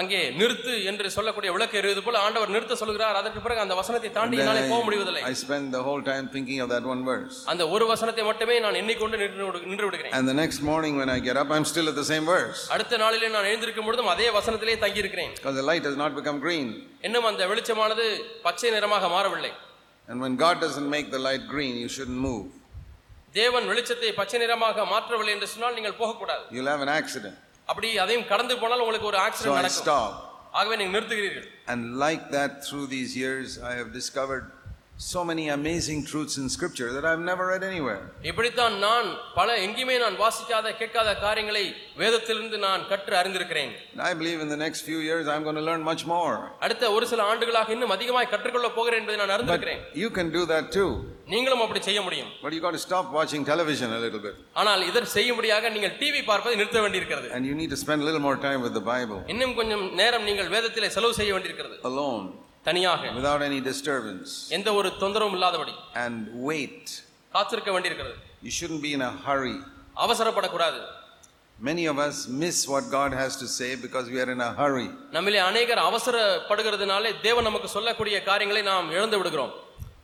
அங்கே 0.00 0.20
நிறுத்து 0.38 0.72
என்று 0.90 1.08
சொல்லக்கூடிய 1.16 1.50
விளக்கு 1.56 1.76
எறிவது 1.80 2.00
போல 2.06 2.20
ஆண்டவர் 2.26 2.52
நிறுத்த 2.54 2.76
சொல்கிறார் 2.80 3.18
அதற்கு 3.18 3.40
பிறகு 3.44 3.60
அந்த 3.64 3.74
வசனத்தை 3.80 4.08
தாண்டி 4.16 4.38
என்னாலே 4.42 4.62
போக 4.70 4.80
I, 4.80 4.86
முடிவதில்லை 4.86 5.20
I 5.28 5.34
spend 5.42 5.66
the 5.76 5.82
whole 5.88 6.02
time 6.08 6.24
thinking 6.32 6.58
of 6.64 6.68
that 6.72 6.84
one 6.92 7.02
verse. 7.10 7.36
அந்த 7.52 7.64
ஒரு 7.74 7.84
வசனத்தை 7.92 8.22
மட்டுமே 8.30 8.56
நான் 8.64 8.78
எண்ணிக்கொண்டு 8.80 9.20
நின்று 9.22 9.46
நின்று 9.70 9.86
விடுகிறேன் 9.88 10.14
And 10.18 10.26
the 10.32 10.36
next 10.42 10.60
morning 10.70 10.96
when 11.02 11.12
I 11.16 11.20
get 11.28 11.38
up, 11.42 11.50
I'm 11.56 11.66
still 11.72 11.88
at 11.92 11.96
the 12.02 12.06
same 12.12 12.26
verse 12.34 12.62
அடுத்த 12.76 12.98
நாளிலே 13.04 13.30
நான் 13.36 13.48
எழுந்திருக்கும் 13.52 13.88
பொழுதும் 13.90 14.10
அதே 14.14 14.28
வசனத்திலே 14.38 14.76
தங்கி 14.84 15.02
இருக்கிறேன் 15.04 15.32
because 15.38 15.56
the 15.60 15.66
light 15.70 15.86
has 15.90 15.98
not 16.04 16.14
become 16.20 16.40
green. 16.46 16.66
இன்னும் 17.08 17.28
அந்த 17.32 17.46
வெளிச்சமானது 17.52 18.06
பச்சை 18.48 18.72
நிறமாக 18.76 19.12
மாறவில்லை 19.16 19.52
And 20.08 20.18
when 20.26 20.34
God 20.46 20.56
doesn't 20.66 20.90
make 20.96 21.08
the 21.16 21.22
light 21.28 21.46
green, 21.54 21.76
you 21.84 21.90
shouldn't 21.96 22.22
move. 22.30 22.44
தேவன் 23.38 23.66
வெளிச்சத்தை 23.70 24.10
பச்சை 24.18 24.38
நிறமாக 24.42 24.84
மாற்றவில்லை 24.92 25.32
என்று 25.36 25.48
சொன்னால் 25.52 25.76
நீங்கள் 25.78 25.98
போகக்கூடாது 26.00 26.44
You'll 26.56 26.72
have 26.74 26.84
an 26.86 26.92
accident. 27.00 27.36
அப்படி 27.68 27.88
அதையும் 28.04 28.28
கடந்து 28.32 28.54
போனால் 28.62 28.82
உங்களுக்கு 28.84 29.10
ஒரு 29.12 29.20
ஆக்சிடென்ட் 29.26 29.58
நடக்கும் 29.60 29.86
stop. 29.86 30.12
ஆகவே 30.58 30.76
நீங்கள் 30.80 30.96
நிறுத்துகிறீர்கள் 30.96 31.46
And 31.72 31.82
like 32.04 32.24
that, 32.36 32.52
through 32.66 32.86
these 32.94 33.12
years, 33.22 33.48
I 33.70 33.74
have 33.80 33.88
discovered 33.92 34.44
so 34.98 35.22
many 35.22 35.48
amazing 35.50 36.04
truths 36.06 36.38
in 36.38 36.48
Scripture 36.48 36.90
that 36.94 37.04
I've 37.04 37.20
never 37.20 37.46
read 37.52 37.62
anywhere. 37.62 38.00
இப்படித்தான் 38.30 38.74
நான் 38.84 39.08
பல 39.38 39.48
எங்கேயுமே 39.64 39.96
நான் 40.02 40.16
வாசிக்காத 40.22 40.72
கேட்காத 40.80 41.10
காரியங்களை 41.24 41.64
வேதத்திலிருந்து 42.02 42.58
நான் 42.64 42.86
கற்று 42.92 43.14
அறிந்திருக்கிறேன் 43.20 43.72
I 44.08 44.14
believe 44.20 44.40
in 44.44 44.48
the 44.54 44.60
next 44.64 44.80
few 44.88 45.00
years, 45.08 45.24
I'm 45.32 45.42
going 45.48 45.58
to 45.62 45.66
learn 45.68 45.82
much 45.90 46.04
more. 46.14 46.32
அடுத்த 46.66 46.90
ஒரு 46.96 47.06
சில 47.12 47.26
ஆண்டுகளாக 47.32 47.74
இன்னும் 47.76 47.94
அதிகமாய் 47.96 48.30
கற்றுக்கொள்ள 48.34 48.70
போகிறேன் 48.78 49.00
என்பதை 49.02 49.18
நான் 49.22 49.34
அறிந்திருக்கிறேன் 49.36 49.82
you 50.02 50.10
can 50.18 50.30
do 50.38 50.44
that 50.52 50.64
too. 50.78 50.88
நீங்களும் 51.34 51.62
அப்படி 51.66 51.82
செய்ய 51.88 52.00
முடியும் 52.08 52.30
But 52.44 52.54
you 52.56 52.62
got 52.66 52.76
to 52.78 52.82
stop 52.88 53.06
watching 53.18 53.44
television 53.52 53.90
a 53.98 54.02
little 54.06 54.22
bit. 54.26 54.34
ஆனால் 54.62 54.84
இதர் 54.90 55.10
செய்யும்படியாக 55.16 55.70
நீங்கள் 55.76 55.94
டிவி 56.02 56.22
பார்ப்பதை 56.30 56.56
நிறுத்த 56.62 56.80
வேண்டியிருக்கிறது 56.86 57.28
And 57.36 57.44
you 57.50 57.56
need 57.60 57.72
to 57.76 57.80
spend 57.84 58.00
a 58.04 58.08
little 58.10 58.24
more 58.28 58.38
time 58.48 58.62
with 58.66 58.74
the 58.80 58.86
Bible 58.92 59.20
இன்னும் 59.34 59.54
கொஞ்சம் 59.60 59.86
நேரம் 60.02 60.26
நீங்கள் 60.30 60.50
வேதத்திலே 60.56 60.90
செலவு 60.98 61.16
செய்ய 61.20 61.32
வேண்டியிருக்கிறது 61.36 61.78
alone, 61.92 62.26
தனியாக 62.65 63.11
without 63.17 63.41
any 63.41 63.59
disturbance, 63.69 64.31
எந்த 64.57 64.69
ஒரு 64.79 64.89
தொந்தரவும் 65.03 65.35
இல்லாதபடி 65.37 65.73
and 66.03 66.17
wait. 66.49 66.83
காத்திருக்க 67.33 67.71
வேண்டியிருக்கிறது 67.71 68.15
You 68.41 68.53
shouldn't 68.57 68.83
be 68.87 68.93
in 68.97 69.01
a 69.01 69.13
hurry. 69.27 69.55
அவசரப்படக்கூடாது 70.05 70.81
Many 71.59 71.83
of 71.85 71.97
us 71.99 72.15
miss 72.41 72.57
what 72.67 72.85
God 72.91 73.11
has 73.13 73.33
to 73.41 73.47
say 73.57 73.75
because 73.75 74.05
we 74.13 74.17
are 74.23 74.31
in 74.35 74.41
a 74.41 74.51
hurry. 74.61 74.87
நம்மிலே 75.15 75.41
அநேகர் 75.49 75.81
அவசரப்படுகிறதுனாலே 75.89 77.11
தேவன் 77.21 77.47
நமக்கு 77.49 77.69
சொல்லக்கூடிய 77.75 78.17
காரியங்களை 78.23 78.63
நாம் 78.71 78.89
இழந்து 78.97 79.19
விடுகிறோம் 79.21 79.53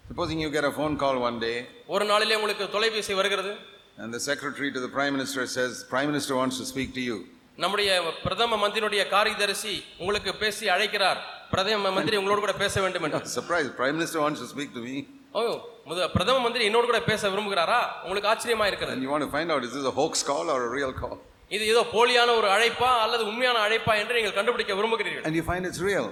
Supposing 0.09 0.39
you 0.43 0.49
get 0.49 0.65
a 0.69 0.75
phone 0.77 0.95
call 1.03 1.15
one 1.29 1.39
day 1.39 1.55
ஒரு 1.95 2.05
நாளிலே 2.11 2.35
உங்களுக்கு 2.35 2.67
தொலைபேசி 2.75 3.13
வருகிறது 3.21 3.51
and 4.01 4.13
the 4.13 4.21
secretary 4.29 4.69
to 4.75 4.79
the 4.79 4.91
prime 4.97 5.13
minister 5.17 5.43
says, 5.55 5.71
Prime 5.93 6.09
Minister 6.11 6.33
wants 6.41 6.57
to 6.61 6.65
speak 6.71 6.89
to 6.97 7.03
you. 7.09 7.17
நம்முடைய 7.57 7.91
பிரதம 8.25 8.57
மந்திரியுடைய 8.63 9.03
காரியதரிசி 9.13 9.73
உங்களுக்கு 10.01 10.31
பேசி 10.41 10.65
அழைக்கிறார் 10.75 11.19
பிரதம 11.52 11.90
மந்திரி 11.96 12.16
உங்களோடு 12.20 12.42
கூட 12.44 12.54
பேச 12.62 12.74
வேண்டும் 12.84 13.04
என்று 13.06 13.20
Surprise, 13.38 13.68
Prime 13.80 13.94
Minister 13.98 14.20
wants 14.24 14.40
to 14.44 14.48
speak 14.54 14.70
to 14.76 14.82
me. 14.86 14.94
ஓ 15.34 15.42
முத 15.90 16.06
பிரதம 16.14 16.40
மந்திரி 16.44 16.64
என்னோடு 16.68 16.86
கூட 16.90 16.98
பேச 17.10 17.30
விரும்புகிறாரா 17.32 17.78
உங்களுக்கு 18.04 18.30
ஆச்சரியமா 18.32 18.64
இருக்கிறது 18.70 19.02
you 19.04 19.12
want 19.14 19.24
to 19.26 19.32
find 19.36 19.50
out 19.54 19.62
is 19.68 19.72
this 19.78 19.86
a 19.92 19.96
hoax 20.00 20.22
call 20.30 20.46
or 20.54 20.60
a 20.68 20.72
real 20.78 20.92
call? 21.02 21.16
இது 21.50 21.64
ஏதோ 21.72 21.82
போலியான 21.94 22.34
ஒரு 22.40 22.48
அழைப்பா 22.56 22.90
அல்லது 23.04 23.22
உண்மையான 23.30 23.58
அழைப்பா 23.66 23.94
என்று 24.02 24.16
நீங்கள் 24.18 24.36
கண்டுபிடிக்க 24.38 24.74
விரும்புகிறீர்கள் 24.78 25.24
And 25.28 25.36
you 25.40 25.44
find 25.50 25.64
it's 25.70 25.80
real. 25.90 26.06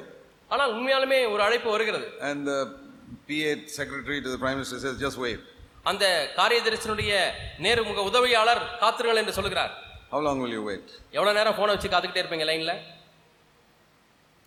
ஆனால் 0.50 0.73
உண்மையாலுமே 0.76 1.18
ஒரு 1.35 1.42
அழைப்பு 1.47 1.68
வருகிறது 1.75 2.06
And 2.30 2.40
the 2.50 2.59
PA 3.28 3.52
secretary 3.78 4.18
to 4.26 4.30
the 4.35 4.40
prime 4.44 4.56
minister 4.59 4.80
says, 4.85 4.97
just 5.06 5.18
wait. 5.26 5.40
அந்த 5.87 6.04
காரியதரிசனுடைய 6.38 7.12
நேர்முக 7.66 8.02
உதவியாளர் 8.11 8.62
காத்திருங்கள் 8.82 9.23
என்று 9.23 9.37
சொல்கிறார் 9.38 9.73
How 10.12 10.20
long 10.26 10.38
will 10.44 10.54
you 10.59 10.64
wait? 10.70 10.87
எவ்வளவு 11.16 11.37
நேரம் 11.38 11.59
போனை 11.61 11.73
வச்சு 11.75 11.90
காத்துக்கிட்டே 11.92 12.25
இருப்பீங்க 12.25 12.49
லைன்ல 12.50 12.75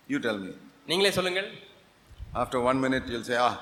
You 0.08 0.18
tell 0.20 0.38
me. 0.38 0.52
நீங்களே 0.86 1.12
சொல்லுங்கள் 1.18 1.48
After 2.42 2.58
one 2.60 2.78
minute, 2.84 3.04
you'll 3.10 3.26
say, 3.28 3.36
ah, 3.38 3.52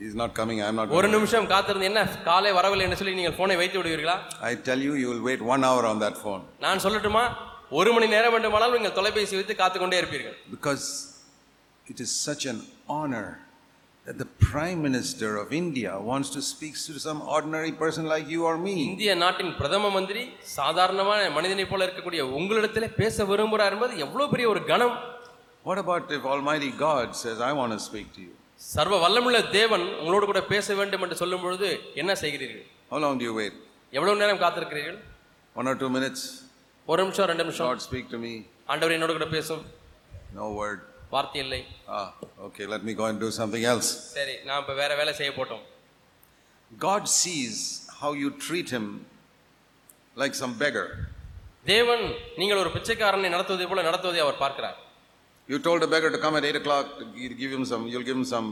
he's 0.00 0.14
not 0.20 0.30
coming, 0.38 0.58
I'm 0.64 0.76
not 0.78 0.92
ஒரு. 0.98 1.08
நிமிஷம் 1.14 1.46
காத்திருந்து 1.52 1.88
என்ன 1.88 2.00
காலை 2.28 2.50
வரவில்லை 2.58 2.84
என்று 2.86 2.98
சொல்லி 3.00 3.14
நீங்கள் 3.18 3.36
போனை 3.38 3.56
வைத்து 3.60 3.78
விடுவீர்களா 3.80 4.14
I 4.50 4.54
tell 4.68 4.80
you, 4.86 4.92
you 5.02 5.08
will 5.12 5.24
wait 5.28 5.40
one 5.54 5.64
hour 5.68 5.82
on 5.90 5.98
that 6.04 6.16
phone. 6.24 6.42
நான் 6.66 6.82
சொல்லட்டுமா 6.84 7.24
ஒரு 7.78 7.90
மணி 7.96 8.06
நேரம் 8.14 8.34
வேண்டுமானாலும் 8.36 8.76
நீங்கள் 8.78 8.96
தொலைபேசி 8.98 9.38
வைத்து 9.40 9.54
காத்துக்கொண்டே 9.62 9.98
இருப்பீர்கள் 10.02 10.36
Because 10.56 10.84
it 11.86 12.00
is 12.06 12.10
such 12.28 12.44
an 12.52 12.58
honor 12.96 13.26
that 14.06 14.16
the 14.18 14.30
Prime 14.48 14.80
Minister 14.88 15.30
of 15.42 15.48
India 15.62 15.90
wants 16.10 16.30
to 16.36 16.42
speak 16.52 16.74
to 16.86 17.02
some 17.08 17.20
ordinary 17.36 17.72
person 17.82 18.04
like 18.14 18.26
you 18.34 18.42
or 18.50 18.56
me. 18.66 18.76
இந்திய 18.90 19.14
நாட்டின் 19.24 19.54
பிரதம 19.60 19.90
மந்திரி 19.98 20.22
சாதாரணமான 20.58 21.30
மனிதனை 21.38 21.66
போல 21.66 21.86
இருக்கக்கூடிய 21.86 22.22
உங்களிடத்திலே 22.38 22.90
பேச 23.00 23.24
விரும்புகிறார் 23.30 23.76
என்பது 23.76 24.04
எவ்வளவு 24.06 24.32
பெரிய 24.34 24.48
ஒரு 24.54 24.62
கணம் 24.64 24.96
What 25.64 25.78
about 25.78 26.10
if 26.10 26.24
Almighty 26.24 26.70
God 26.72 27.14
says, 27.14 27.40
I 27.40 27.52
want 27.52 27.72
to 27.72 27.80
speak 27.80 28.06
to 28.14 28.20
you? 28.22 28.32
சர்வ 28.74 28.94
வல்லமுள்ள 29.02 29.38
தேவன் 29.54 29.84
உங்களோடு 30.00 30.24
கூட 30.30 30.40
பேச 30.50 30.74
வேண்டும் 30.78 31.02
என்று 31.04 31.16
சொல்லும் 31.20 31.42
பொழுது 31.44 31.68
என்ன 32.00 32.12
செய்கிறீர்கள் 32.22 32.64
How 32.90 32.98
long 33.04 33.14
do 33.20 33.24
you 33.28 33.34
wait? 33.40 33.54
எவ்வளவு 33.92 34.20
நேரம் 34.22 34.40
காத்திருக்கிறீர்கள் 34.42 34.98
One 35.56 35.68
or 35.70 35.76
two 35.82 35.90
minutes? 35.96 36.20
ஒரு 36.88 37.00
நிமிஷம் 37.02 37.28
ரெண்டு 37.30 37.44
நிமிஷம் 37.44 37.68
Lord, 37.70 37.82
speak 37.88 38.06
to 38.14 38.18
me. 38.24 38.32
ஆண்டவர் 38.72 38.94
என்னோடு 38.96 39.16
கூட 39.18 39.28
பேசும் 39.36 39.62
No 40.40 40.46
word. 40.60 40.80
வார்த்தை 41.14 41.40
இல்லை 41.44 41.60
Ah, 41.98 42.06
okay, 42.48 42.66
let 42.74 42.82
me 42.88 42.94
go 43.00 43.06
and 43.10 43.18
do 43.26 43.30
something 43.40 43.64
else. 43.72 43.88
சரி 44.18 44.34
நான் 44.48 44.60
இப்ப 44.64 44.74
வேற 44.82 44.90
வேலை 45.00 45.14
செய்ய 45.20 45.30
போட்டோம் 45.38 45.64
God 46.70 47.04
sees 47.20 47.56
how 48.00 48.12
you 48.22 48.30
treat 48.46 48.68
him 48.76 48.86
like 50.16 50.36
some 50.42 50.54
beggar. 50.64 50.86
தேவன் 51.72 52.04
நீங்கள் 52.40 52.60
ஒரு 52.62 52.70
பிச்சைக்காரனை 52.76 53.30
நடத்துவதை 53.36 53.66
போல 53.70 53.82
நடத்துவதை 53.88 54.20
அவர் 54.26 54.42
பார்க்கிறார் 54.44 54.78
You 55.48 55.58
told 55.60 55.82
a 55.82 55.86
beggar 55.86 56.10
to 56.10 56.18
come 56.18 56.36
at 56.36 56.44
8 56.44 56.56
o'clock, 56.56 56.86
you 57.14 57.28
give 57.34 57.52
him 57.52 57.64
some, 57.64 57.88
you'll 57.88 58.02
give 58.02 58.16
him 58.16 58.24
some 58.26 58.48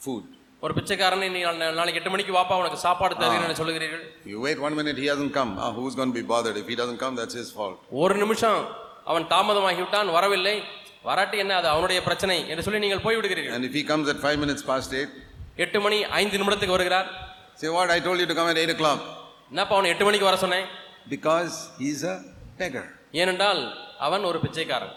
food. 0.00 0.24
ஒரு 0.62 0.72
பிச்சைக்காரனை 0.76 1.26
நீ 1.34 1.40
நாளை- 1.42 1.74
நாளைக்கு 1.76 1.98
எட்டு 2.00 2.10
மணிக்கு 2.10 2.32
வாப்பா 2.36 2.54
உனக்கு 2.60 2.78
சாப்பாடு 2.82 3.14
தருகிறேன் 3.20 3.58
சொல்லுகிறீர்கள் 3.60 4.02
You 4.30 4.38
wait 4.46 4.58
one 4.66 4.74
minute, 4.80 4.98
he 5.02 5.06
hasn't 5.12 5.32
come. 5.38 5.52
Ah, 5.64 5.70
who's 5.76 5.94
going 6.00 6.10
to 6.12 6.18
be 6.18 6.24
bothered? 6.32 6.56
If 6.62 6.66
he 6.72 6.76
doesn't 6.80 7.00
come, 7.04 7.14
that's 7.20 7.36
his 7.40 7.48
fault. 7.58 7.78
ஒரு 8.02 8.14
நிமிஷம் 8.22 8.60
அவன் 9.10 9.26
தாமதமாகி 9.32 9.80
விட்டான் 9.84 10.10
வரவில்லை 10.16 10.54
வராட்டி 11.04 11.36
என்ன 11.44 11.52
அது 11.60 11.68
அவனுடைய 11.74 12.00
பிரச்சனை 12.08 12.36
என்று 12.52 12.64
சொல்லி 12.66 12.80
நீங்கள் 12.84 13.02
போய் 13.06 13.18
விடுகிறீர்கள் 13.18 13.54
And 13.58 13.66
if 13.70 13.74
he 13.78 13.84
comes 13.92 14.08
at 14.14 14.20
5 14.26 14.38
minutes 14.44 14.64
past 14.70 14.90
8, 15.00 15.14
எட்டு 15.64 15.80
மணி 15.86 16.00
ஐந்து 16.20 16.38
நிமிடத்துக்கு 16.42 16.76
வருகிறார் 16.76 17.08
say, 17.62 17.70
What? 17.76 17.88
I 17.96 18.00
told 18.06 18.20
you 18.22 18.28
to 18.32 18.36
come 18.40 18.50
at 18.52 18.60
8 18.64 18.72
o'clock. 18.76 19.00
என்னப்பா 19.52 19.74
அவனை 19.78 19.90
எட்டு 19.94 20.06
மணிக்கு 20.08 20.28
வர 20.30 20.38
சொன்னேன் 20.44 20.66
Because 21.08 21.54
he's 21.80 22.02
a 22.12 22.16
beggar. 22.58 22.84
ஏனென்றால் 23.22 23.62
அவன் 24.06 24.26
ஒரு 24.30 24.40
பிச்சைக்காரன் 24.44 24.94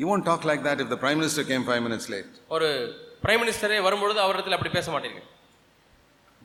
You 0.00 0.06
won't 0.06 0.24
talk 0.24 0.44
like 0.46 0.62
that 0.62 0.80
if 0.80 0.88
the 0.88 0.96
Prime 0.96 1.18
Minister 1.18 1.42
came 1.44 1.62
5 1.72 1.82
minutes 1.86 2.06
late. 2.12 2.28
ஒரு 2.54 2.68
பிரைம் 3.24 3.40
மினிஸ்டரே 3.42 3.78
வரும்பொழுது 3.86 4.18
அவரிடத்தில் 4.24 4.56
அப்படி 4.56 4.70
பேச 4.76 4.86
மாட்டீர்கள் 4.94 5.26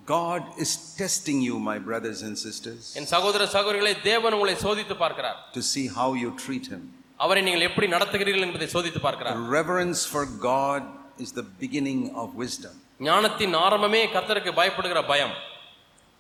God 0.07 0.41
is 0.63 0.71
testing 1.01 1.37
you, 1.45 1.53
my 1.69 1.77
brothers 1.87 2.19
and 2.27 2.35
sisters, 2.47 2.81
என் 2.99 3.09
சகோதர 3.13 3.45
சகோதரிகளை 3.55 3.93
தேவன் 4.09 4.35
உங்களை 4.37 4.55
சோதித்து 4.65 4.95
பார்க்கிறார் 5.03 5.37
to 5.57 5.63
see 5.71 5.85
how 5.97 6.09
you 6.23 6.31
treat 6.45 6.65
him. 6.73 6.81
அவரை 7.25 7.43
நீங்கள் 7.47 7.65
எப்படி 7.69 7.87
நடத்துகிறீர்கள் 7.95 8.45
என்பதை 8.47 8.67
சோதித்து 8.75 9.01
பார்க்கிறார் 9.07 9.37
Reverence 9.57 10.01
for 10.13 10.23
God 10.51 10.83
is 11.25 11.31
the 11.39 11.45
beginning 11.63 12.01
of 12.23 12.27
wisdom. 12.43 12.73
ஞானத்தின் 13.09 13.55
ஆரம்பமே 13.65 14.01
கர்த்தருக்கு 14.15 14.53
பயப்படுகிற 14.61 15.01
பயம் 15.13 15.35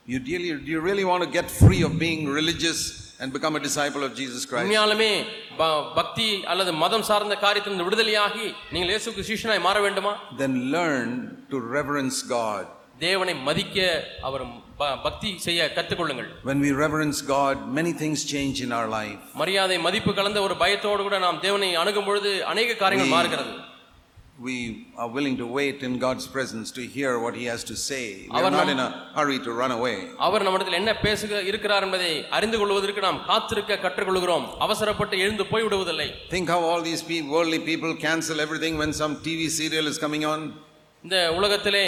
You 0.07 0.19
really, 0.29 0.49
you 0.71 0.79
really 0.89 1.07
want 1.11 1.23
to 1.27 1.31
get 1.39 1.49
free 1.61 1.81
of 1.89 1.93
being 2.07 2.23
religious 2.39 2.81
and 3.19 3.31
become 3.31 3.55
a 3.55 3.59
disciple 3.59 4.03
of 4.03 4.11
Jesus 4.15 4.41
Christ? 4.45 4.65
உண்மையாலுமே 4.65 5.11
பக்தி 5.99 6.29
அல்லது 6.51 6.71
மதம் 6.83 7.05
சார்ந்த 7.09 7.35
காரியத்திலிருந்து 7.43 7.87
விடுதலையாகி 7.87 8.45
நீங்கள் 8.73 8.91
இயேசுக்கு 8.93 9.27
சீஷனாய் 9.29 9.65
மாற 9.67 9.77
வேண்டுமா 9.85 10.13
Then 10.43 10.55
learn 10.75 11.09
to 11.51 11.59
reverence 11.77 12.19
God. 12.37 12.63
தேவனை 13.05 13.33
மதிக்க 13.47 13.77
அவர் 14.27 14.43
பக்தி 15.05 15.29
செய்ய 15.45 15.61
கற்றுக்கொள்ளுங்கள் 15.77 16.29
When 16.49 16.59
we 16.65 16.71
reverence 16.83 17.19
God, 17.35 17.55
many 17.79 17.93
things 18.01 18.19
change 18.33 18.57
in 18.65 18.71
our 18.77 18.89
life. 18.99 19.21
மரியாதை 19.41 19.77
மதிப்பு 19.87 20.13
கலந்த 20.19 20.41
ஒரு 20.47 20.57
பயத்தோடு 20.63 21.03
கூட 21.07 21.19
நாம் 21.25 21.39
தேவனை 21.47 21.71
அணுகும் 21.83 22.07
பொழுது 22.09 22.31
அநேக 22.53 22.77
காரியங்கள் 22.83 23.15
மாறுகிறது 23.15 23.53
We 24.39 24.55
are 24.97 25.07
willing 25.07 25.37
to 25.37 25.47
wait 25.47 25.81
in 25.81 25.97
God's 25.97 26.27
presence 26.27 26.69
to 26.71 26.81
hear 26.85 27.19
what 27.19 27.35
He 27.35 27.45
has 27.45 27.63
to 27.63 27.75
say. 27.77 28.01
We 28.23 28.37
are 28.37 28.43
Our 28.43 28.51
not 28.51 28.67
in 28.67 28.79
a 28.79 29.11
hurry 29.15 29.39
to 29.39 29.51
run 29.53 29.71
away. 29.71 29.95
அவர் 30.19 30.43
நம்மிடத்தில் 30.43 30.77
என்ன 30.79 30.93
பேசுக 31.03 31.41
இருக்கிறார் 31.41 31.83
என்பதை 31.83 32.09
அறிந்து 32.29 32.57
கொள்வதற்கு 32.57 33.01
நாம் 33.01 33.23
காத்திருக்க 33.25 33.79
கற்றுக்கொள்கிறோம் 33.85 34.45
அவசரப்பட்டு 34.57 35.17
எழுந்து 35.19 35.45
போய் 35.45 35.65
விடுவதில்லை 35.67 36.07
Think 36.35 36.49
how 36.49 36.59
all 36.71 36.81
these 36.81 37.03
pe- 37.09 37.25
worldly 37.35 37.61
people 37.71 37.93
cancel 38.07 38.39
everything 38.45 38.75
when 38.83 38.93
some 39.01 39.15
TV 39.27 39.47
serial 39.59 39.87
is 39.93 39.99
coming 40.05 40.25
on. 40.33 40.41
இந்த 41.03 41.17
உலகத்திலே 41.37 41.85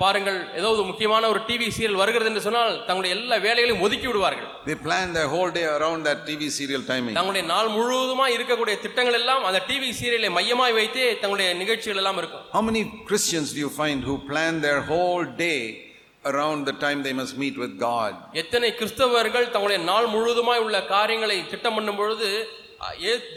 பாருங்கள் 0.00 0.38
ஏதோ 0.58 0.68
ஒரு 0.74 0.84
முக்கியமான 0.88 1.28
ஒரு 1.28 1.40
டிவி 1.48 1.66
சீரியல் 1.68 2.00
வருகிறது 2.00 2.30
என்று 2.30 2.42
சொன்னால் 2.46 2.74
தங்களுடைய 2.86 3.14
எல்லா 3.16 3.36
வேலைகளையும் 3.44 3.82
ஒதுக்கி 3.86 4.06
விடுவார்கள் 4.08 4.48
They 4.66 4.76
plan 4.86 5.06
their 5.12 5.28
whole 5.28 5.50
day 5.50 5.64
around 5.76 6.00
that 6.08 6.20
TV 6.28 6.50
serial 6.50 6.82
timing. 6.90 7.14
தங்களுடைய 7.18 7.44
நாள் 7.52 7.70
முழுவதுமா 7.76 8.26
இருக்கக்கூடிய 8.36 8.76
திட்டங்கள் 8.84 9.18
எல்லாம் 9.20 9.42
அந்த 9.48 9.60
டிவி 9.68 9.90
சீரியலை 10.00 10.30
மையமாய் 10.38 10.76
வைத்தே 10.78 11.08
தங்களுடைய 11.22 11.48
நிகழ்ச்சிகள் 11.62 12.00
எல்லாம் 12.02 12.20
இருக்கும் 12.22 12.44
How 12.52 12.62
many 12.62 12.82
Christians 13.10 13.50
do 13.56 13.60
you 13.60 13.72
find 13.80 13.98
who 14.08 14.16
plan 14.30 14.54
their 14.66 14.80
whole 14.92 15.24
day 15.44 15.58
around 16.24 16.60
the 16.66 16.76
time 16.84 17.00
they 17.02 17.14
must 17.14 17.34
meet 17.42 17.56
with 17.64 17.74
God? 17.88 18.12
எத்தனை 18.42 18.70
கிறிஸ்தவர்கள் 18.80 19.50
தங்களுடைய 19.54 19.80
நாள் 19.90 20.08
முழுவதுமாய் 20.14 20.64
உள்ள 20.66 20.78
காரியங்களை 20.94 21.38
திட்டம் 21.52 21.76
பண்ணும் 21.78 22.00
பொழுது 22.02 22.30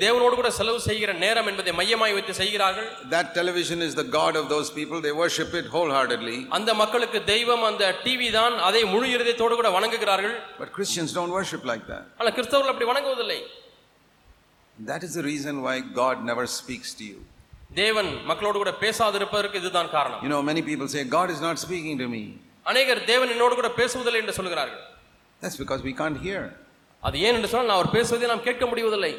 தேவனோடு 0.04 0.34
கூட 0.40 0.50
செலவு 0.58 0.78
செய்கிற 0.86 1.10
நேரம் 1.24 1.48
என்பதை 1.50 1.72
மையமாய் 1.80 2.14
வைத்து 2.16 2.34
செய்கிறார்கள் 2.40 2.86
That 3.14 3.28
television 3.38 3.78
is 3.86 3.92
the 4.00 4.06
God 4.18 4.34
of 4.40 4.46
those 4.54 4.68
people. 4.78 4.98
They 5.06 5.14
worship 5.22 5.50
it 5.60 5.66
wholeheartedly. 5.74 6.36
அந்த 6.58 6.70
மக்களுக்கு 6.82 7.18
தெய்வம் 7.32 7.64
அந்த 7.70 7.84
டிவி 8.06 8.30
தான் 8.38 8.56
அதை 8.68 8.82
முழு 8.94 9.08
இருதயத்தோடு 9.16 9.58
கூட 9.60 9.70
வணங்குகிறார்கள் 9.76 10.34
But 10.62 10.70
Christians 10.78 11.12
don't 11.18 11.34
worship 11.38 11.64
like 11.72 11.84
that. 11.92 12.04
ஆனால் 12.20 12.34
கிறிஸ்தவர்கள் 12.38 12.72
அப்படி 12.74 12.88
வணங்குவதில்லை 12.92 13.38
That 14.76 15.02
is 15.08 15.12
the 15.14 15.24
reason 15.32 15.54
why 15.66 15.76
God 16.02 16.16
never 16.30 16.46
speaks 16.60 16.90
to 17.00 17.04
you. 17.10 17.20
தேவன் 17.82 18.10
மக்களோடு 18.30 18.58
கூட 18.62 18.72
பேசாதிருப்பதற்கு 18.84 19.60
இதுதான் 19.62 19.92
காரணம் 19.96 20.20
You 20.24 20.32
know, 20.34 20.42
many 20.50 20.62
people 20.70 20.88
say, 20.94 21.02
God 21.18 21.28
is 21.36 21.40
not 21.48 21.56
speaking 21.66 21.96
to 22.02 22.08
me. 22.16 22.24
அநேகர் 22.72 23.00
தேவன் 23.12 23.32
என்னோடு 23.34 23.54
கூட 23.60 23.70
பேசுவதில்லை 23.80 24.20
என்று 24.24 24.36
சொல்கிறார்கள் 24.40 24.82
That's 25.42 25.58
because 25.62 25.80
we 25.88 25.92
can't 26.00 26.18
hear. 26.26 26.42
அது 27.02 27.16
ஏன் 27.26 27.36
என்று 27.38 27.50
சொன்னால் 27.54 27.76
அவர் 27.78 27.94
பேசுவதை 27.96 28.28
நாம் 28.32 28.46
கேட்க 28.48 28.66
முடிவதில்லை 28.72 29.14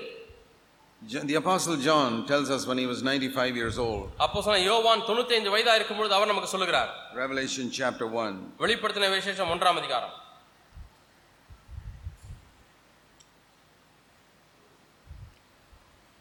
Jo- 1.02 1.24
The 1.32 1.36
Apostle 1.36 1.76
John 1.86 2.12
tells 2.30 2.50
us 2.56 2.62
when 2.70 2.78
he 2.82 2.86
was 2.92 3.00
95 3.08 3.56
years 3.62 3.78
old, 3.86 4.06
அப்போ 4.26 4.42
சொன்ன 4.46 4.62
யோவான் 4.68 5.04
தொண்ணூத்தி 5.10 5.34
ஐந்து 5.38 5.52
வயதா 5.56 5.74
இருக்கும்பொழுது 5.80 6.14
அவர் 6.18 6.32
நமக்கு 6.32 6.50
சொல்லுகிறார் 6.54 6.92
Revelation 7.22 7.66
chapter 7.80 8.08
1, 8.22 8.38
வெளிப்படுத்தின 8.64 9.10
விசேஷம் 9.16 9.52
ஒன்றாம் 9.56 9.80
அதிகாரம் 9.82 10.16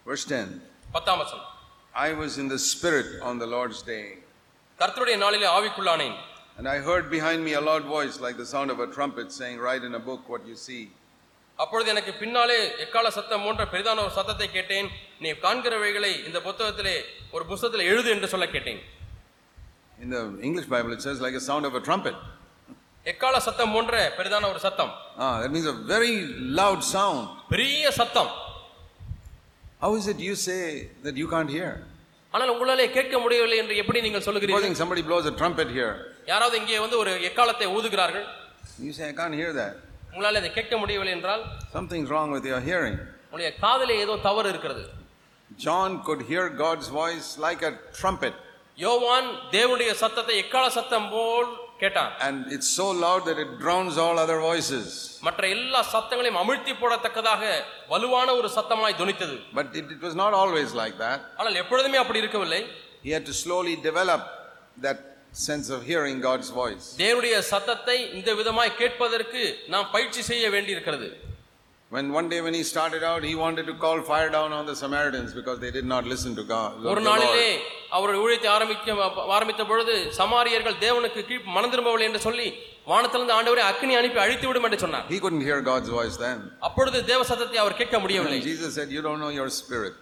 verse 0.07 0.25
10. 0.33 0.61
பத்தாம் 0.97 1.21
வசனம் 1.23 1.51
I 2.07 2.13
was 2.21 2.33
in 2.43 2.49
the 2.49 2.59
Spirit 2.71 3.09
on 3.23 3.35
the 3.43 3.49
Lord's 3.55 3.81
day, 3.95 4.05
கர்த்தருடைய 4.79 5.17
நாளிலே 5.25 5.49
ஆவிக்குள்ளானேன் 5.57 6.17
and 6.59 6.67
I 6.75 6.79
heard 6.89 7.07
behind 7.15 7.41
me 7.47 7.53
a 7.61 7.65
loud 7.69 7.85
voice 7.97 8.17
like 8.25 8.37
the 8.43 8.49
sound 8.55 8.69
of 8.75 8.79
a 8.85 8.89
trumpet 8.97 9.29
saying, 9.39 9.57
Write 9.67 9.85
in 9.89 9.95
a 10.01 10.05
book 10.09 10.23
what 10.33 10.43
you 10.51 10.57
see. 10.67 10.83
அப்பொழுது 11.60 11.88
எனக்கு 11.94 12.12
பின்னாலே 12.20 12.58
எக்கால 12.84 13.08
சத்தம் 13.16 13.44
போன்ற 13.46 13.64
பெரிதான 13.74 14.04
ஒரு 14.06 14.14
சத்தத்தை 14.18 14.48
கேட்டேன் 14.50 14.88
நீ 15.24 15.30
காண்கிறவைகளை 15.44 16.12
இந்த 16.28 16.40
புத்தகத்திலே 16.48 16.96
ஒரு 17.36 17.44
புஸ்தகத்தில் 17.46 17.90
எழுது 17.92 18.10
என்று 18.16 18.30
சொல்ல 18.34 18.48
கேட்டேன் 18.56 18.82
In 19.98 20.10
the 20.10 20.22
English 20.48 20.68
Bible, 20.74 20.92
it 20.94 21.02
says 21.02 21.18
like 21.20 21.36
a 21.36 21.46
sound 21.48 21.64
of 21.70 21.74
a 21.76 21.82
trumpet. 21.88 22.18
எக்கால 23.06 23.36
சத்தம் 23.48 23.74
போன்ற 23.76 23.96
பெரிதான 24.18 24.48
ஒரு 24.54 24.60
சத்தம் 24.66 24.92
Ah, 25.18 25.34
that 25.42 25.52
means 25.56 25.68
a 25.74 25.78
very 25.94 26.14
loud 26.60 26.80
sound. 26.96 27.20
பெரிய 27.54 27.92
சத்தம் 28.00 28.32
How 29.82 29.92
is 30.00 30.08
it 30.14 30.20
you 30.28 30.36
say 30.46 30.62
that 31.06 31.18
you 31.22 31.28
can't 31.34 31.52
hear? 31.58 31.72
ஆனால் 32.34 32.52
உங்களாலே 32.54 32.86
கேட்க 32.98 33.16
முடியவில்லை 33.24 33.58
என்று 33.64 33.76
எப்படி 33.84 34.00
நீங்கள் 34.08 34.26
சொல்லுகிறீர்கள் 34.28 34.80
somebody 34.82 35.04
blows 35.10 35.28
a 35.34 35.36
trumpet 35.42 35.70
here. 35.78 35.94
யாராவது 36.32 36.58
இங்கே 36.62 36.80
வந்து 36.86 37.00
ஒரு 37.04 37.14
எக்காலத்தை 37.30 37.70
ஊதுகிறார்கள் 37.78 38.26
You 38.80 38.94
say, 38.98 39.06
I 39.12 39.16
can't 39.22 39.38
hear 39.42 39.52
that. 39.62 39.76
உங்களால் 40.13 40.41
அதை 40.41 40.51
கேட்க 40.59 40.75
முடியவில்லை 40.83 41.13
என்றால் 41.19 41.43
Something's 41.77 42.11
wrong 42.15 42.31
with 42.37 42.47
your 42.53 42.61
hearing. 42.71 42.97
உங்களுடைய 43.25 43.51
காதிலே 43.65 43.97
ஏதோ 44.05 44.17
தவறு 44.29 44.49
இருக்கிறது 44.55 44.85
John 45.51 45.91
could 46.07 46.23
hear 46.23 46.45
God's 46.65 46.89
voice 47.01 47.29
like 47.47 47.63
a 47.63 47.75
trumpet. 48.01 48.35
யோவான் 48.79 49.29
தேவனுடைய 49.55 49.91
சத்தத்தை 50.03 50.37
எக்கால 50.43 50.65
சத்தம் 50.79 51.09
போல் 51.11 51.51
கேட்டான் 51.83 52.13
And 52.27 52.39
it's 52.55 52.71
so 52.81 52.87
loud 53.05 53.21
that 53.29 53.39
it 53.45 53.51
drowns 53.65 53.97
all 54.05 54.17
other 54.25 54.39
voices. 54.51 54.87
மற்ற 55.27 55.43
எல்லா 55.57 55.81
சத்தங்களையும் 55.95 56.41
அமிழ்த்தி 56.43 56.73
போடத்தக்கதாக 56.83 57.43
வலுவான 57.93 58.29
ஒரு 58.41 58.49
சத்தமாய் 58.59 58.99
துணித்தது 59.01 59.37
But 59.61 59.69
it, 59.81 59.87
it 59.97 60.03
was 60.09 60.17
not 60.23 60.33
always 60.43 60.73
like 60.83 60.97
that. 61.05 61.19
ஆனால் 61.41 61.61
எப்பொழுதுமே 61.63 62.01
அப்படி 62.05 62.23
இருக்கவில்லை 62.25 62.63
He 63.07 63.13
had 63.17 63.27
to 63.33 63.37
slowly 63.45 63.75
develop 63.89 64.23
that 64.87 65.01
sense 65.34 65.70
of 65.70 65.84
hearing 65.84 66.20
God's 66.22 66.50
voice. 66.52 66.86
தேவனுடைய 66.98 67.36
சத்தத்தை 67.50 67.98
இந்த 68.14 68.30
விதமாய் 68.40 68.78
கேட்பதற்கு 68.78 69.42
நாம் 69.70 69.90
பயிற்சி 69.92 70.22
செய்ய 70.30 70.46
வேண்டியிருக்கிறது 70.50 71.10
When 71.92 72.08
one 72.14 72.28
day 72.30 72.40
when 72.46 72.54
he 72.54 72.64
started 72.64 73.04
out, 73.04 73.22
he 73.24 73.34
wanted 73.36 73.66
to 73.66 73.74
call 73.76 74.00
fire 74.04 74.30
down 74.30 74.50
on 74.54 74.66
the 74.68 74.76
Samaritans 74.76 75.30
because 75.34 75.58
they 75.60 75.72
did 75.72 75.86
not 75.86 76.04
listen 76.06 76.32
to 76.40 76.44
God. 76.52 76.74
ஒரு. 76.92 77.02
நாளிலே 77.08 77.48
அவர் 77.98 78.20
ஊழியத்தை 78.24 78.50
ஆரம்பிக்க 78.56 78.98
ஆரம்பித்த 79.38 79.64
பொழுது 79.66 79.96
சமாரியர்கள் 80.20 80.78
தேவனுக்கு 80.84 81.22
கீழ் 81.30 81.48
மனம் 81.56 81.72
திரும்பவில்லை 81.72 82.06
என்று 82.10 82.22
சொல்லி 82.28 82.48
வானத்திலிருந்து 82.88 83.36
ஆண்டவரை 83.38 83.64
அக்கினி 83.70 83.96
அனுப்பி 84.02 84.22
அழித்து 84.26 84.48
விடும் 84.50 84.68
என்று 84.70 84.80
சொன்னார் 84.86 85.08
He 85.10 85.20
couldn't 85.24 85.46
hear 85.50 85.58
God's 85.72 85.90
voice 85.98 86.18
then. 86.26 86.38
அப்பொழுது 86.68 87.00
தேவ 87.12 87.24
சத்தத்தை 87.32 87.60
அவர் 87.64 87.80
கேட்க 87.82 87.98
முடியவில்லை 88.06 88.40
Jesus 88.52 88.72
said, 88.78 88.92
You 88.98 89.04
don't 89.08 89.22
know 89.26 89.34
your 89.40 89.50
spirit. 89.60 89.96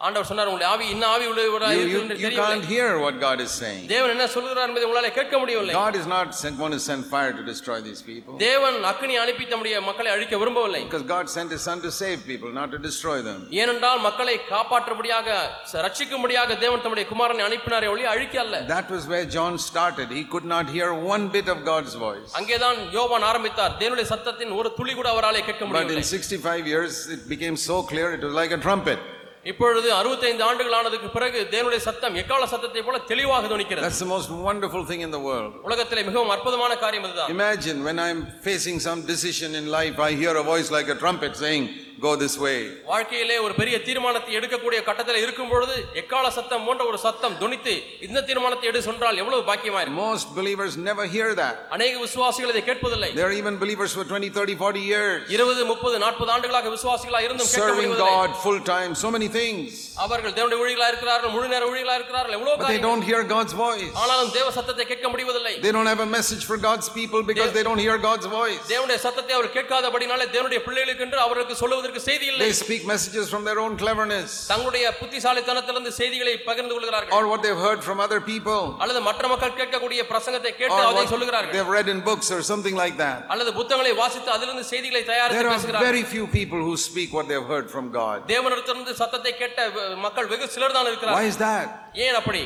ஆண்டவர் 0.00 0.28
சொன்னார் 0.28 0.48
உங்களுடைய 0.48 0.70
ஆவி 0.72 0.86
இன்ன 0.94 1.04
ஆவி 1.12 1.26
உள்ளவராய் 1.30 1.76
You, 1.76 1.82
இருக்கு 1.82 1.94
you, 1.94 2.00
என்று 2.04 2.16
you 2.16 2.24
தெரியவில்லை 2.24 2.48
can't 2.48 2.66
hear 2.72 2.88
what 3.04 3.14
God 3.20 3.38
is 3.44 3.52
saying. 3.60 3.84
தேவன் 3.92 4.10
என்ன 4.14 4.24
சொல்கிறார் 4.34 4.68
என்பதை 4.68 4.84
உங்களால 4.88 5.10
கேட்க 5.18 5.38
முடியவில்லை 5.42 5.74
God 5.76 5.94
is 6.00 6.06
not 6.14 6.26
sent, 6.40 6.54
going 6.62 6.74
to 6.76 6.82
send 6.88 7.00
fire 7.12 7.32
to 7.38 7.44
destroy 7.50 7.78
these 7.86 8.02
people. 8.10 8.34
தேவன் 8.42 8.76
அக்கினி 8.90 9.16
அனுப்பி 9.22 9.44
தம்முடைய 9.52 9.76
மக்களை 9.88 10.10
அழிக்க 10.16 10.34
விரும்பவில்லை 10.42 10.82
Because 10.84 11.06
God 11.14 11.30
sent 11.36 11.48
His 11.56 11.62
Son 11.68 11.80
to 11.86 11.92
save 12.00 12.18
people, 12.30 12.50
not 12.60 12.68
to 12.76 12.80
destroy 12.88 13.16
them. 13.28 13.38
ஏனென்றால் 13.62 14.02
மக்களை 14.08 14.36
காப்பாற்றும்படியாக 14.52 15.28
ச- 15.72 15.80
ரட்சிக்கும்படியாக 15.86 16.58
தேவன் 16.64 16.84
தம்முடைய 16.84 17.06
குமாரனை 17.12 17.44
அனுப்பினாரே 17.48 17.88
ஒளி 17.94 18.06
அழிக்க 18.14 18.38
அல்ல 18.44 18.60
That 18.76 18.90
was 18.96 19.06
where 19.14 19.26
John 19.38 19.56
started. 19.70 20.08
He 20.20 20.24
could 20.34 20.48
not 20.54 20.68
hear 20.76 20.90
one 21.14 21.26
bit 21.38 21.48
of 21.54 21.60
God's 21.72 21.96
voice. 22.06 22.30
அங்கேதான் 22.40 22.80
யோவான் 22.98 23.28
ஆரம்பித்தார் 23.32 23.74
தேவனுடைய 23.82 24.08
சத்தத்தின் 24.14 24.54
ஒரு 24.60 24.70
துளி 24.80 24.94
கூட 25.00 25.10
அவராலே 25.16 25.42
கேட்க 25.48 25.62
But 25.62 25.68
in 25.68 25.74
முடியவில்லை 25.74 26.06
65 26.14 26.64
years, 26.74 26.94
it 27.16 27.24
became 27.34 27.58
so 27.68 27.78
clear, 27.92 28.08
it 28.18 28.24
was 28.28 28.36
like 28.42 28.54
a 28.60 28.62
trumpet. 28.68 29.02
இப்பொழுது 29.45 29.87
அறுபத்தைந்து 29.99 30.43
ஆண்டுகள் 30.47 30.75
ஆனதுக்கு 30.79 31.07
பிறகு 31.15 31.39
தேவனுடைய 31.53 31.81
சத்தம் 31.85 32.17
எக்கால 32.21 32.47
சத்தத்தை 32.51 32.81
போல 32.87 32.97
தெளிவாக 33.11 33.47
துணிக்கிறது 33.47 33.85
That's 33.85 34.01
the 34.03 34.09
most 34.15 34.29
wonderful 34.49 34.83
thing 34.89 35.01
in 35.07 35.11
the 35.15 35.21
world. 35.29 35.53
உலகத்திலே 35.69 36.01
மிகவும் 36.09 36.33
அற்புதமான 36.35 36.75
காரியம் 36.83 37.05
இதுதான் 37.07 37.31
Imagine 37.37 37.79
when 37.87 37.99
I'm 38.05 38.19
facing 38.47 38.77
some 38.87 38.99
decision 39.13 39.55
in 39.61 39.65
life, 39.79 39.97
I 40.09 40.13
hear 40.21 40.33
a 40.35 40.45
voice 40.51 40.69
like 40.77 40.89
a 40.95 40.99
trumpet 41.03 41.33
saying, 41.43 41.65
Go 42.00 42.10
this 42.16 42.34
way. 42.38 42.58
வாழ்க்கையிலே 42.88 43.36
ஒரு 43.44 43.54
பெரிய 43.58 43.76
தீர்மானத்தை 43.86 44.32
எடுக்கக்கூடிய 44.38 44.78
கட்டத்தில் 44.88 45.20
இருக்கும் 45.22 45.50
பொழுது 45.52 45.74
எக்கால 46.00 46.26
சத்தம் 46.36 46.64
போன்ற 46.66 46.82
ஒரு 46.90 46.98
சத்தம் 47.04 47.36
துணித்து 47.42 47.74
இந்த 48.06 48.22
தீர்மானத்தை 48.28 48.66
எடு 48.70 48.80
சொன்னால் 48.88 49.20
எவ்வளவு 49.22 49.42
பாக்கியமா 49.50 49.80
இருக்கும் 49.82 50.02
Most 50.06 50.28
believers 50.38 50.72
never 50.88 51.04
hear 51.14 51.28
that. 51.40 51.54
அநேக 51.76 51.94
விசுவாசிகள் 52.04 52.52
இதை 52.54 52.62
கேட்பதில்லை 52.68 53.10
There 53.18 53.28
are 53.30 53.36
even 53.40 53.56
believers 53.62 53.92
for 53.98 54.04
20, 54.06 54.28
30, 54.32 54.56
40 54.62 54.82
years 54.90 55.16
இருபது 55.36 55.64
முப்பது 55.70 55.96
நாற்பது 56.04 56.30
ஆண்டுகளாக 56.34 56.72
விசுவாசிகளா 56.76 57.20
இருந்தும் 57.26 57.50
கேட்க 57.50 57.64
serving 57.64 57.80
முடிவதில்லை 57.84 58.12
God 58.18 58.34
full 58.44 58.60
time, 58.72 58.92
so 59.04 59.10
many 59.16 59.30
things. 59.38 59.70
அவர்கள் 60.06 60.34
தேவனுடைய 60.38 60.60
ஊழிகளா 60.64 60.88
இருக்கிறார்கள் 60.92 61.34
முழு 61.36 61.48
நேர 61.54 61.64
ஊழிகளா 61.72 61.96
இருக்கிறார்கள் 62.00 62.36
எவ்வளவு 62.38 62.54
But 62.54 62.62
they 62.62 62.66
காரியங்கள். 62.68 62.90
don't 62.90 63.06
hear 63.10 63.22
God's 63.34 63.56
voice. 63.62 63.90
ஆனாலும் 64.02 64.32
தேவ 64.36 64.48
சத்தத்தை 64.58 64.86
கேட்க 64.92 65.06
முடிவதில்லை 65.14 65.54
They 65.64 65.74
don't 65.78 65.90
have 65.92 66.04
a 66.06 66.10
message 66.18 66.44
for 66.50 66.58
God's 66.68 66.90
people 66.98 67.22
because 67.32 67.52
they 67.56 67.64
don't 67.68 67.82
hear 67.86 67.96
God's 68.08 68.28
voice. 68.38 68.60
தேவனுடைய 68.72 69.00
சத்தத்தை 69.06 69.34
அவர் 69.38 69.50
கேட்காதபடினாலே 69.58 70.28
தேவனுடைய 70.36 70.60
பிள்ளைகளுக்கு 70.68 71.04
என்று 71.08 71.20
அவருக்கு 71.26 71.56
சொல்லுவதற்கு 71.62 71.89
செய்தி 72.05 72.25
இல்லை 72.31 72.45
They 72.45 72.55
speak 72.61 72.83
messages 72.91 73.25
from 73.33 73.43
their 73.47 73.59
own 73.63 73.73
cleverness 73.81 74.31
தங்களுடைய 74.51 74.85
புத்திசாலித்தனத்திலிருந்து 74.99 75.91
செய்திகளை 75.99 76.33
பகிர்ந்து 76.49 76.73
கொள்கிறார்கள் 76.75 77.15
or 77.17 77.23
what 77.31 77.41
they've 77.45 77.61
heard 77.67 77.81
from 77.87 77.99
other 78.05 78.19
people 78.29 78.61
அல்லது 78.83 79.01
மற்ற 79.07 79.27
மக்கள் 79.33 79.55
கேட்கக்கூடிய 79.59 80.01
பிரசங்கத்தை 80.11 80.53
கேட்டு 80.61 80.79
அதை 80.83 80.95
what 80.99 81.11
சொல்லுகிறார்கள் 81.13 81.55
they've 81.57 81.73
read 81.77 81.89
in 81.93 82.01
books 82.09 82.29
or 82.35 82.41
something 82.51 82.75
like 82.83 82.95
that. 83.03 83.19
அல்லது 83.35 83.53
புத்தகங்களை 83.59 83.93
வாசித்து 84.01 84.31
அதிலிருந்து 84.35 84.65
செய்திகளை 84.73 85.03
தயாரித்து 85.11 85.39
There 85.39 85.51
are 85.51 85.55
பேசுகிறார்கள் 85.55 85.89
very 85.91 86.03
few 86.13 86.25
people 86.37 86.61
who 86.67 86.75
speak 86.87 87.11
what 87.19 87.27
they've 87.31 87.49
heard 87.53 87.69
from 87.75 87.87
God. 87.99 88.17
தேவனிடத்திலிருந்து 88.33 88.95
சத்தத்தை 89.01 89.33
கேட்ட 89.41 89.59
மக்கள் 90.05 90.29
வெகு 90.33 90.47
சிலர் 90.57 90.75
தான் 90.77 90.85
Why 90.85 90.91
இருக்கிறார்கள் 90.93 91.31
is 91.33 91.39
that? 91.47 91.67
ஏன் 92.05 92.19
அப்படி 92.21 92.43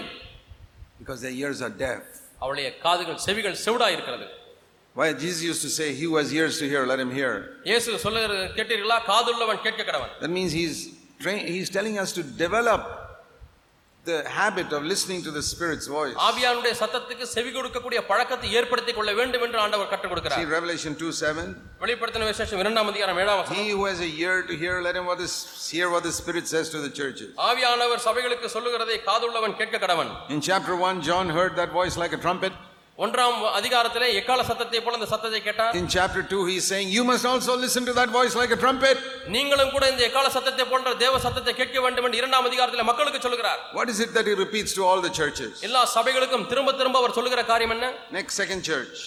Because 0.99 1.21
their 1.25 1.37
ears 1.43 1.61
are 1.61 1.73
deaf. 1.85 2.01
அவளுடைய 2.43 2.67
காதுகள் 2.85 3.21
செவிகள் 3.25 3.61
செவிடா 3.65 3.87
இருக்கிறது 3.95 4.25
Why 4.96 5.12
Jesus 5.14 5.42
used 5.42 5.62
to 5.62 5.70
say, 5.70 5.86
He 5.94 6.04
who 6.04 6.16
has 6.16 6.30
ears 6.32 6.58
to 6.60 6.66
hear, 6.66 6.82
let 6.84 7.00
him 7.00 7.10
hear. 7.12 7.32
இயேசு 7.64 7.98
சொல்லுகிறது 8.06 8.46
கேட்டீர்களா 8.56 8.96
காதுள்ளவன் 9.10 9.60
கேட்க 9.66 9.82
கடவன் 9.90 10.10
That 10.22 10.32
means 10.38 10.52
He's, 10.60 10.78
train, 11.24 11.42
he's 11.54 11.70
telling 11.78 11.96
us 12.02 12.10
to 12.18 12.22
develop 12.44 12.82
the 14.04 14.18
habit 14.36 14.68
of 14.76 14.82
listening 14.92 15.20
to 15.26 15.30
the 15.36 15.42
Spirit's 15.50 15.86
voice. 15.96 16.14
ஆவியானுடைய 16.28 16.72
சத்தத்துக்கு 16.80 17.24
செவி 17.34 17.50
கொடுக்கக்கூடிய 17.56 18.00
பழக்கத்தை 18.10 18.48
ஏற்படுத்திக் 18.60 18.98
கொள்ள 18.98 19.12
வேண்டும் 19.18 19.44
என்று 19.46 19.58
ஆண்டவர் 19.64 19.90
கற்றுக் 19.92 20.06
See 20.06 20.12
கொடுக்கிறார் 20.12 20.52
Revelation 20.56 20.92
2 21.02 21.10
7. 21.30 21.44
வெளிப்படுத்தின 21.82 22.28
விசேஷம் 22.32 22.62
இரண்டாம் 22.64 22.90
அதிகாரம் 22.92 23.20
ஏழாம் 23.24 23.38
வசனம் 23.42 23.60
He 23.60 23.66
who 23.76 23.84
has 23.90 24.00
a 24.08 24.10
ear 24.24 24.36
to 24.50 24.56
hear, 24.62 24.74
let 24.88 24.96
him 25.00 25.06
what 25.12 25.20
is, 25.26 25.34
hear 25.74 25.88
what 25.94 26.04
the 26.08 26.14
Spirit 26.20 26.46
says 26.54 26.68
to 26.74 26.80
the 26.86 26.92
churches. 27.00 27.30
ஆவியானவர் 27.50 28.02
சபைகளுக்கு 28.08 28.50
சொல்லுகிறதை 28.56 28.98
காதுள்ளவன் 29.10 29.56
கேட்க 29.60 29.78
கடவன் 29.84 30.12
In 30.36 30.42
chapter 30.50 30.74
1, 30.90 31.06
John 31.10 31.28
heard 31.38 31.54
that 31.62 31.72
voice 31.80 31.96
like 32.04 32.14
a 32.18 32.22
trumpet. 32.26 32.56
ஒன்றாம் 32.98 33.38
அதிகாரத்திலே 33.58 34.08
எக்கால 34.18 34.40
சத்தத்தை 34.48 34.80
போல 34.86 34.96
அந்த 34.98 35.08
சத்தத்தை 35.12 35.38
கேட்டார் 35.46 35.76
In 35.78 35.86
chapter 35.94 36.22
2, 36.22 36.40
he's 36.48 36.66
saying, 36.72 36.88
You 36.96 37.04
must 37.10 37.24
also 37.30 37.52
listen 37.62 37.84
to 37.88 37.94
that 37.98 38.10
voice 38.18 38.34
like 38.40 38.52
a 38.56 38.60
trumpet. 38.64 38.98
நீங்களும் 39.36 39.72
கூட 39.76 39.84
இந்த 39.92 40.02
எக்கால 40.08 40.30
சத்தத்தை 40.36 40.64
போன்ற 40.72 40.92
தேவ 41.04 41.20
சத்தத்தை 41.26 41.54
கேட்க 41.60 41.80
வேண்டும் 41.84 42.06
என்று 42.08 42.20
இரண்டாம் 42.22 42.48
அதிகாரத்தில் 42.50 42.88
மக்களுக்கு 42.90 43.20
சொல்லுகிறார் 43.26 43.62
What 43.78 43.88
is 43.94 44.00
it 44.06 44.12
that 44.18 44.28
he 44.30 44.36
repeats 44.44 44.74
to 44.78 44.84
all 44.88 45.00
the 45.06 45.12
churches? 45.20 45.52
எல்லா 45.68 45.84
சபைகளுக்கும் 45.96 46.46
திரும்ப 46.52 46.74
திரும்ப 46.80 46.98
அவர் 47.02 47.16
சொல்லுகிற 47.20 47.44
காரியம் 47.52 47.74
என்ன 47.76 47.88
Next, 48.18 48.34
second 48.42 48.62
church, 48.70 48.98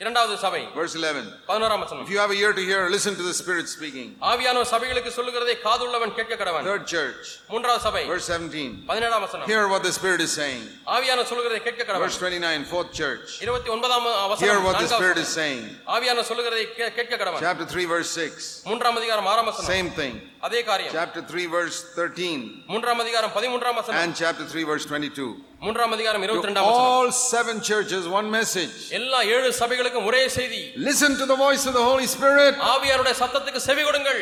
இரண்டாவது 0.00 0.34
சபை 0.42 0.60
verse 0.76 0.94
11. 0.98 1.24
பதினோராம் 1.48 1.80
வசனம் 1.82 2.04
If 2.04 2.10
you 2.12 2.18
have 2.22 2.30
a 2.34 2.38
ear 2.42 2.52
to 2.58 2.62
hear, 2.68 2.78
listen 2.94 3.14
to 3.18 3.24
the 3.26 3.34
Spirit 3.40 3.66
speaking. 3.72 4.06
ஆவியானவர் 4.30 4.68
சபைகளுக்கு 4.70 5.10
சொல்லுகிறதை 5.16 5.54
காதுள்ளவன் 5.64 6.14
கேட்க 6.18 6.36
கடவன் 6.42 6.64
Third 6.68 6.86
church, 6.92 7.24
மூன்றாவது 7.48 7.82
சபை 7.86 8.02
verse 8.12 8.28
17. 8.30 8.70
பதினேழாம் 8.90 9.24
வசனம் 9.26 9.48
Hear 9.52 9.64
what 9.72 9.82
the 9.88 9.92
Spirit 9.98 10.22
is 10.26 10.32
saying. 10.40 10.62
ஆவியானவர் 10.96 11.28
சொல்லுகிறதை 11.32 11.60
கேட்க 11.66 11.84
கடவன் 11.84 12.04
Verse 12.06 12.18
29, 12.22 12.64
fourth 12.72 12.90
church. 13.00 13.26
இருபத்தி 13.46 13.70
ஒன்பதாம் 13.76 14.06
Hear 14.08 14.16
அவசரம் 14.26 14.64
what 14.68 14.72
the 14.72 14.78
நான்காவது 14.78 14.96
Spirit 14.96 15.20
வசனம். 15.20 15.28
is 15.28 15.36
saying. 15.40 15.62
ஆவியானவர் 15.96 16.28
சொல்லுகிறதை 16.32 16.64
கே- 16.78 16.90
கேட்க 17.00 17.12
கடவன் 17.22 17.44
Chapter 17.48 17.66
3, 17.74 17.86
verse 17.94 18.12
6. 18.24 18.48
மூன்றாம் 18.70 18.98
அதிகாரம் 19.02 19.28
ஆறாம் 19.34 19.50
வசனம் 19.50 19.70
Same 19.74 19.90
thing. 20.00 20.16
அதே 20.48 20.62
காரியம் 20.70 20.94
Chapter 20.98 21.22
3, 21.34 21.46
verse 21.58 21.78
13. 21.98 22.40
மூன்றாம் 22.72 23.02
அதிகாரம் 23.04 23.34
பதிமூன்றாம் 23.38 23.78
வசனம் 23.82 24.00
And 24.04 24.14
chapter 24.24 24.46
3, 24.54 24.64
verse 24.72 24.86
22. 24.94 25.30
மூன்றாம் 25.64 25.92
அதிகாரம் 25.96 26.22
இருபத்தி 26.24 26.42
To 26.42 26.50
ரெண்டாம் 26.50 26.66
வசனம் 26.68 26.92
all 26.92 27.08
seven 27.32 27.56
churches, 27.70 28.02
one 28.18 28.28
message. 28.30 28.74
எல்லா 28.98 29.18
ஏழு 29.34 29.48
சபைகளுக்கும் 29.62 30.06
ஒரே 30.10 30.22
செய்தி 30.36 30.60
Listen 30.88 31.12
to 31.22 31.26
the 31.32 31.38
voice 31.46 31.64
of 31.70 31.74
the 31.78 31.84
Holy 31.90 32.08
Spirit. 32.14 32.54
ஆவியாருடைய 32.74 33.14
சத்தத்துக்கு 33.22 33.62
செவி 33.68 33.84
கொடுங்கள் 33.88 34.20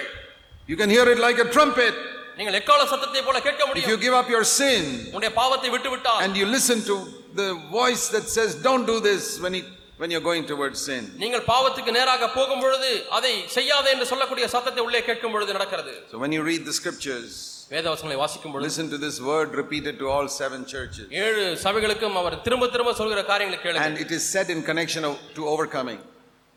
You 0.68 0.76
can 0.80 0.90
hear 0.96 1.06
it 1.14 1.20
like 1.26 1.38
a 1.38 1.48
trumpet. 1.56 1.94
நீங்கள் 2.38 2.56
எக்கால 2.60 2.82
சத்தத்தை 2.92 3.22
போல 3.28 3.38
கேட்க 3.46 3.60
If 3.60 3.64
you 3.64 3.70
முடியும் 3.72 4.02
give 4.06 4.16
up 4.20 4.28
your 4.36 4.44
sin 4.58 4.82
உன்னுடைய 5.08 5.32
பாவத்தை 5.40 5.70
விட்டு 5.74 5.90
விட்டால் 5.94 6.20
and 6.24 6.34
you 6.40 6.46
listen 6.56 6.80
to 6.90 6.96
the 7.34 7.48
voice 7.78 8.04
that 8.14 8.26
says, 8.36 8.50
Don't 8.66 8.84
do 8.86 8.98
this 9.00 9.24
when, 9.44 9.54
it, 9.54 9.66
when 10.00 10.10
you're 10.12 10.26
going 10.30 10.44
towards 10.52 10.78
sin. 10.90 11.02
நீங்கள் 11.22 11.44
பாவத்துக்கு 11.52 11.92
நேராக 11.98 12.28
போகும் 12.38 12.62
பொழுது 12.64 12.90
அதை 13.18 13.32
செய்யாதே 13.56 13.90
என்று 13.96 14.08
சொல்லக்கூடிய 14.12 14.48
சத்தத்தை 14.54 14.82
உள்ளே 14.88 15.02
கேட்கும் 15.08 15.34
பொழுது 15.36 15.56
நடக்கிறது 15.58 15.94
So 16.12 16.18
when 16.24 16.32
you 16.36 16.42
read 16.50 16.64
the 16.64 16.76
scriptures, 16.80 17.32
வேதவசங்களை 17.70 18.16
வாசிக்கும் 18.20 18.52
பொழுது 18.52 18.66
listen 18.68 18.86
to 18.92 18.98
this 19.06 19.16
word 19.30 19.48
repeated 19.62 19.94
to 20.02 20.06
all 20.12 20.26
seven 20.40 20.60
churches. 20.72 21.06
ஏழு 21.24 21.42
சபைகளுக்கும் 21.64 22.16
அவர் 22.20 22.36
திரும்ப 22.46 22.68
திரும்ப 22.74 22.92
சொல்கிற 23.00 23.22
காரியங்களை 23.32 23.58
கேளுங்க 23.64 23.86
And 23.88 23.98
it 24.04 24.12
is 24.18 24.24
said 24.34 24.50
in 24.54 24.60
connection 24.70 25.04
of, 25.10 25.14
to 25.38 25.44
overcoming. 25.54 25.98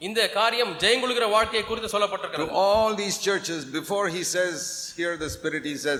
இந்த 0.01 0.21
காரியம் 0.38 0.71
ஜெயங்குழுகிற 0.84 1.25
வாழ்க்கையை 1.36 1.63
குறித்து 1.65 1.89
To 1.89 1.95
சொல்லப்பட்டிருக்கிறது 1.95 2.54
all 2.65 2.91
these 3.01 3.17
churches, 3.27 3.60
before 3.80 4.06
he 4.15 4.23
says, 4.36 4.58
Here 4.99 5.13
the 5.25 5.32
Spirit, 5.38 5.63
he 5.71 5.75
says, 5.86 5.99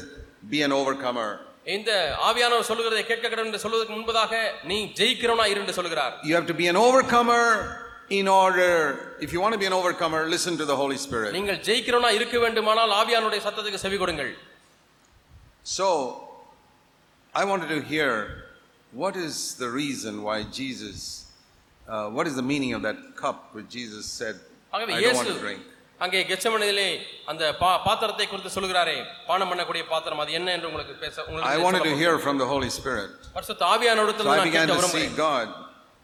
Be 0.54 0.62
an 0.68 0.74
overcomer. 0.80 1.30
இந்த 1.76 1.92
ஆவியானவர் 2.30 2.70
சொல்லுகிறதை 2.70 3.04
கேட்க 3.10 3.26
கடவுள் 3.26 3.50
என்று 3.50 3.64
சொல்வதற்கு 3.64 3.94
முன்பதாக 3.98 4.34
நீ 4.70 4.78
ஜெயிக்கிறவனா 5.00 5.46
இரு 5.52 5.62
என்று 5.64 5.78
சொல்கிறார் 5.80 6.14
You 6.30 6.36
have 6.38 6.48
to 6.54 6.58
be 6.62 6.68
an 6.74 6.80
overcomer 6.86 7.44
in 8.20 8.28
order, 8.40 8.72
if 9.26 9.30
you 9.34 9.42
want 9.44 9.54
to 9.56 9.62
be 9.64 9.68
an 9.70 9.76
overcomer, 9.80 10.22
listen 10.36 10.56
to 10.62 10.66
the 10.72 10.78
Holy 10.82 10.98
Spirit. 11.04 11.30
நீங்கள் 11.38 11.60
ஜெயிக்கிறவனா 11.68 12.10
இருக்க 12.20 12.40
வேண்டுமானால் 12.46 12.94
ஆவியானுடைய 13.02 13.42
சத்தத்துக்கு 13.48 13.84
செவி 13.86 14.00
கொடுங்கள் 14.04 14.32
So, 15.70 15.88
I 17.34 17.46
wanted 17.46 17.70
to 17.70 17.82
hear 17.84 18.12
what 18.94 19.16
is 19.18 19.36
the 19.56 19.70
reason 19.72 20.24
why 20.24 20.38
Jesus 20.60 21.00
uh, 21.88 22.10
what 22.10 22.26
is 22.28 22.36
the 22.36 22.42
meaning 22.44 22.72
of 22.74 22.82
that 22.84 22.98
cup 23.16 23.38
which 23.56 23.70
Jesus 23.70 24.06
said, 24.20 24.36
ஆகவே 24.74 24.92
I 24.92 25.02
don't 25.02 25.16
want 25.16 25.28
இயேசு 25.28 25.34
to 25.34 25.44
drink? 25.46 25.62
அங்கே 26.00 26.20
கெச்சமனிலே 26.30 26.88
அந்த 27.32 27.44
பா- 27.62 27.80
பாத்திரத்தை 27.88 28.26
குறித்து 28.28 28.52
சொல்கிறாரே 28.56 28.96
பானம் 29.28 29.50
பண்ணக்கூடிய 29.52 29.84
பாத்திரம் 29.92 30.22
அது 30.24 30.32
என்ன 30.40 30.50
என்று 30.58 30.68
உங்களுக்கு 30.68 30.96
பேச 31.04 31.16
I 31.18 31.26
உங்களுக்கு 31.28 31.66
wanted 31.66 31.84
to 31.84 31.90
சொல்லப்படும். 31.90 32.02
hear 32.04 32.14
from 32.26 32.38
the 32.44 32.48
Holy 32.54 32.72
Spirit. 32.78 33.12
பரிசுத்த 33.36 33.66
ஆவியானவரிடத்தில் 33.74 34.28
So 34.30 34.34
I 34.36 34.40
நான் 34.40 34.50
began 34.50 34.66
கேட்க 34.68 34.80
to 34.80 34.88
seek 34.88 34.96
விரும்புகிறேன் 34.96 35.20
God. 35.26 35.50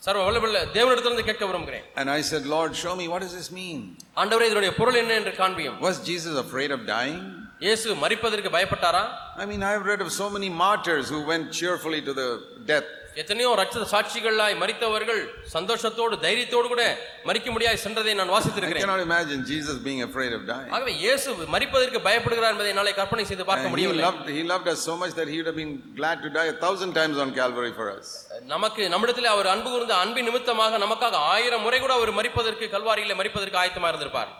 சர்வ 0.03 0.21
வல்லமுள்ள 0.27 0.57
தேவனிடத்திலிருந்து 0.77 1.27
கேட்க 1.29 1.43
விரும்புகிறேன் 1.51 1.85
And 2.01 2.07
I 2.17 2.21
said, 2.29 2.43
Lord, 2.55 2.71
show 2.83 2.93
me 3.01 3.07
what 3.13 3.21
does 3.25 3.35
this 3.39 3.49
mean? 3.61 3.81
ஆண்டவரே 4.21 4.47
இதனுடைய 4.51 4.73
பொருள் 4.79 4.99
என்ன 5.03 5.13
என்று 5.21 5.33
காண்பியும் 5.41 5.79
Was 5.87 5.97
Jesus 6.11 6.35
afraid 6.45 6.71
of 6.77 6.81
dying? 6.95 7.23
இயேசு 7.62 7.88
மரிப்பதற்கு 8.02 8.50
பயப்பட்டாரா 8.56 9.02
I 9.42 9.46
mean, 9.50 9.62
I've 9.70 9.86
read 9.90 10.00
of 10.06 10.10
so 10.22 10.26
many 10.34 10.48
martyrs 10.64 11.06
who 11.12 11.20
went 11.30 11.46
cheerfully 11.60 12.02
to 12.08 12.14
the 12.20 12.28
death. 12.72 12.90
எத்தனையோ 13.20 13.48
ரட்சத 13.60 13.84
சாட்சிகளாய் 13.92 14.54
மரித்தவர்கள் 14.60 15.18
சந்தோஷத்தோடு 15.54 16.14
தைரியத்தோடு 16.22 16.68
கூட 16.72 16.82
மறிக்க 17.28 17.48
முடியாய் 17.54 17.80
சென்றதை 17.82 18.12
நான் 18.20 18.30
I 18.30 18.34
வாசித்திருக்கிறேன் 18.34 18.84
cannot 18.84 19.02
imagine 19.08 19.40
Jesus 19.50 19.76
being 19.88 20.00
afraid 20.06 20.32
of 20.38 20.42
dying. 20.52 20.70
ஆகவே 20.76 20.92
இயேசு 21.02 21.28
மரிப்பதற்கு 21.54 22.00
பயப்படுகிறார் 22.08 22.54
என்பதை 22.54 22.70
என்னாலே 22.72 22.94
கற்பனை 23.00 23.26
செய்து 23.30 23.46
பார்க்க 23.50 23.64
And 23.64 23.70
he 23.70 23.74
முடியவில்லை 23.74 24.04
loved, 24.08 24.30
he 24.38 24.44
loved 24.52 24.68
us 24.74 24.80
so 24.88 24.96
much 25.02 25.12
that 25.20 25.28
he 25.32 25.38
would 25.40 25.50
have 25.52 25.60
been 25.62 25.74
glad 26.00 26.18
to 26.26 26.30
die 26.38 26.48
a 26.54 26.58
thousand 26.64 26.92
times 27.00 27.18
on 27.24 27.30
Calvary 27.40 27.72
for 27.80 27.88
us. 27.96 28.08
நமக்கு 28.54 28.82
நம்மிடத்தில் 28.94 29.32
அவர் 29.34 29.50
அன்பு 29.54 29.70
கூர்ந்த 29.74 29.96
அன்பின் 30.04 30.28
நிமித்தமாக 30.30 30.80
நமக்காக 30.86 31.20
ஆயிரம் 31.34 31.64
முறை 31.66 31.80
கூட 31.84 31.94
அவர் 32.00 32.14
மரிப்பதற்கு 32.20 32.68
கல்வாரியில 32.76 33.18
மரிப்பதற்கு 33.22 33.60
ஆயத்தமா 33.64 33.90
இருந்திருப்பார் 33.92 34.32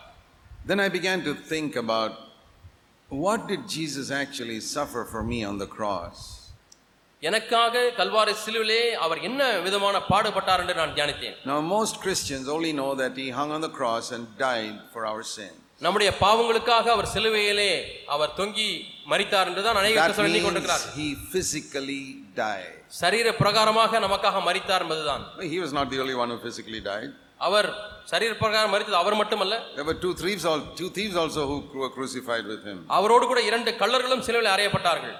Then 0.65 0.79
I 0.79 0.91
began 0.91 1.19
to 1.23 1.33
think 1.49 1.71
about 1.85 2.11
what 3.09 3.47
did 3.47 3.67
Jesus 3.69 4.11
actually 4.11 4.59
suffer 4.61 5.05
for 5.05 5.23
me 5.23 5.43
on 5.43 5.57
the 5.57 5.67
cross? 5.67 6.39
எனக்காக 7.23 7.81
கல்வாரி 7.97 8.33
சிலுவிலே 8.43 8.79
அவர் 9.03 9.19
என்ன 9.27 9.41
விதமான 9.65 9.97
பாடுபட்டார் 10.09 10.61
என்று 10.63 10.75
நான் 10.79 10.95
தியானித்தேன் 10.97 11.35
Now, 11.45 11.59
most 11.75 11.93
Christians 12.05 12.47
only 12.55 12.71
know 12.79 12.91
that 12.95 13.13
he 13.21 13.27
hung 13.39 13.51
on 13.57 13.61
the 13.61 13.73
cross 13.77 14.07
and 14.15 14.23
died 14.39 14.75
for 14.93 15.03
our 15.11 15.23
sin. 15.35 15.53
நம்முடைய 15.85 16.09
பாவங்களுக்காக 16.23 16.85
அவர் 16.95 17.09
சிலுவையிலே 17.13 17.71
அவர் 18.15 18.35
தொங்கி 18.39 18.67
மரித்தார் 19.11 19.49
என்றுதான் 19.51 19.79
அநேக 19.81 19.95
That 19.95 20.05
கிறிஸ்தவர்கள் 20.05 20.27
means 20.27 20.39
எண்ணிக்கொண்டிருக்கிறார் 20.41 20.83
he 20.99 21.07
physically 21.33 22.01
died. 22.43 22.75
சரீர 23.01 23.27
பிரகாரமாக 23.41 23.99
நமக்காக 24.07 24.41
மரித்தார் 24.49 24.85
என்பதுதான் 24.85 25.23
He 25.53 25.59
was 25.65 25.73
not 25.79 25.87
the 25.93 26.01
only 26.05 26.17
one 26.23 26.31
who 26.33 26.39
physically 26.47 26.81
died. 26.91 27.11
அவர் 27.47 27.67
சரீர 28.11 28.31
பிரகாரம் 28.41 28.73
மரித்தது 28.73 28.97
அவர் 29.01 29.19
மட்டுமல்ல 29.21 29.55
There 29.77 29.87
were 29.89 29.99
two 30.05 30.13
thieves, 30.21 30.43
al- 30.51 30.65
two 30.81 30.89
thieves 30.97 31.15
also 31.21 31.41
who 31.51 31.79
were 31.83 31.91
crucified 31.97 32.45
with 32.53 32.63
him. 32.69 32.79
அவரோடு 32.97 33.25
கூட 33.31 33.41
இரண்டு 33.49 33.71
கள்ளர்களும் 33.83 34.25
சிலுவையில் 34.27 34.53
அறையப்பட்டார்கள் 34.55 35.15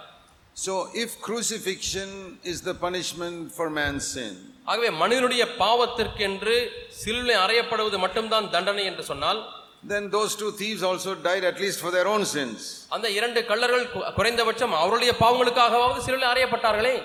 So, 0.55 0.73
if 1.03 1.09
crucifixion 1.27 2.09
is 2.51 2.57
the 2.61 2.73
punishment 2.85 3.37
for 3.57 3.67
man's 3.79 4.05
sin, 4.17 4.33
ஆகவே 4.71 4.89
மனிதனுடைய 5.01 5.43
பாவத்திற்கென்று 5.61 6.55
சிலுவை 7.01 7.35
அறையப்படுவது 7.45 7.97
மட்டும்தான் 8.03 8.47
தண்டனை 8.55 8.85
என்று 8.91 9.03
சொன்னால் 9.11 9.39
then 9.91 10.03
those 10.09 10.33
two 10.41 10.51
thieves 10.59 10.81
also 10.89 11.11
died 11.25 11.43
at 11.43 11.57
least 11.63 11.79
for 11.85 11.91
their 11.95 12.07
own 12.13 12.23
sins. 12.35 12.59
அந்த 12.95 13.07
இரண்டு 13.17 13.39
கள்ளர்கள் 13.49 13.85
குறைந்தபட்சம் 14.19 14.75
அவருடைய 14.83 15.13
பாவங்களுக்காகவாவது 15.23 15.99
சிலுவையில் 16.07 16.31
அறையப்பட்டார்களே 16.33 16.95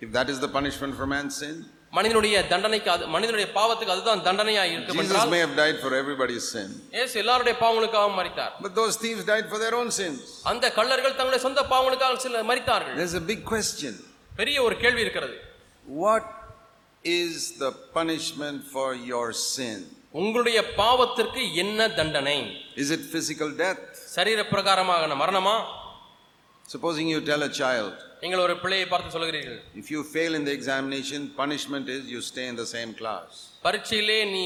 If 0.00 0.10
that 0.18 0.28
is 0.34 0.38
the 0.44 0.52
punishment 0.58 0.94
for 1.00 1.06
man's 1.14 1.36
sin, 1.42 1.56
மனிதனுடைய 1.92 2.36
தண்டனைக்கு 2.52 2.88
அது 2.92 3.04
மனிதனுடைய 3.14 3.46
பாவத்துக்கு 3.56 3.94
அதுதான் 3.94 4.22
தண்டனையா 4.28 4.62
இருக்கும் 4.68 5.00
Jesus 5.00 5.24
may 5.34 5.40
have 5.44 5.54
died 5.62 5.78
for 5.82 5.90
everybody's 6.00 6.44
sin. 6.54 6.68
இயேசு 6.96 7.14
எல்லாருடைய 7.22 7.54
பாவங்களுக்காகவும் 7.62 8.18
மரித்தார் 8.20 8.52
But 8.66 8.74
those 8.80 8.94
thieves 9.02 9.24
died 9.32 9.46
for 9.52 9.58
their 9.64 9.74
own 9.80 9.90
sins. 10.00 10.20
அந்த 10.52 10.64
கள்ளர்கள் 10.78 11.16
தங்களுடைய 11.18 11.42
சொந்த 11.46 11.62
பாவங்களுக்காக 11.72 12.20
சில 12.26 12.42
மரித்தார்கள் 12.52 12.96
There's 13.00 13.18
a 13.22 13.26
big 13.32 13.42
question. 13.52 13.92
பெரிய 14.40 14.56
ஒரு 14.68 14.76
கேள்வி 14.84 15.04
இருக்கிறது 15.06 15.36
What 16.04 16.26
is 17.04 17.34
the 17.64 17.70
punishment 17.98 18.58
for 18.74 18.88
your 19.12 19.26
sin? 19.48 19.78
உங்களுடைய 20.20 20.58
பாவத்திற்கு 20.80 21.42
என்ன 21.64 21.88
தண்டனை 22.00 22.38
Is 22.84 22.90
it 22.96 23.04
physical 23.14 23.50
death? 23.64 23.84
சரீர 24.16 24.40
பிரகாரமான 24.54 25.14
மரணமா 25.22 25.56
Supposing 26.72 27.06
you 27.12 27.20
tell 27.20 27.42
a 27.42 27.52
child, 27.60 27.94
நீங்கள் 28.22 28.42
ஒரு 28.44 28.54
பிள்ளையை 28.60 28.84
பார்த்து 28.92 29.08
சொல்கிறீர்கள் 29.14 29.56
if 29.80 29.86
you 29.94 30.00
fail 30.12 30.32
in 30.38 30.44
the 30.48 30.54
examination, 30.58 31.20
punishment 31.40 31.86
is 31.94 32.02
you 32.12 32.20
stay 32.28 32.46
in 32.52 32.56
the 32.60 32.66
same 32.74 32.92
class. 33.00 33.30
பரீட்சையிலே 33.66 34.16
நீ 34.34 34.44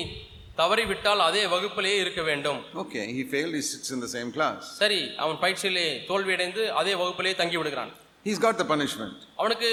தவறிவிட்டால் 0.61 1.23
அதே 1.27 1.43
வகுப்பிலேயே 1.55 1.99
இருக்க 2.05 2.23
வேண்டும் 2.31 2.61
Okay, 2.83 3.05
he 3.19 3.23
failed, 3.35 3.55
he 3.59 3.63
sits 3.73 3.91
in 3.97 4.01
the 4.05 4.11
same 4.17 4.31
class. 4.37 4.61
சரி 4.83 5.01
அவன் 5.25 5.39
பயிற்சியிலே 5.45 5.87
தோல்வியடைந்து 6.11 6.65
அதே 6.81 6.95
வகுப்பிலேயே 7.03 7.37
தங்கி 7.43 7.59
விடுகிறான் 7.61 7.93
He's 8.29 8.41
got 8.47 8.57
the 8.63 8.69
punishment. 8.75 9.17
அவனுக்கு 9.41 9.71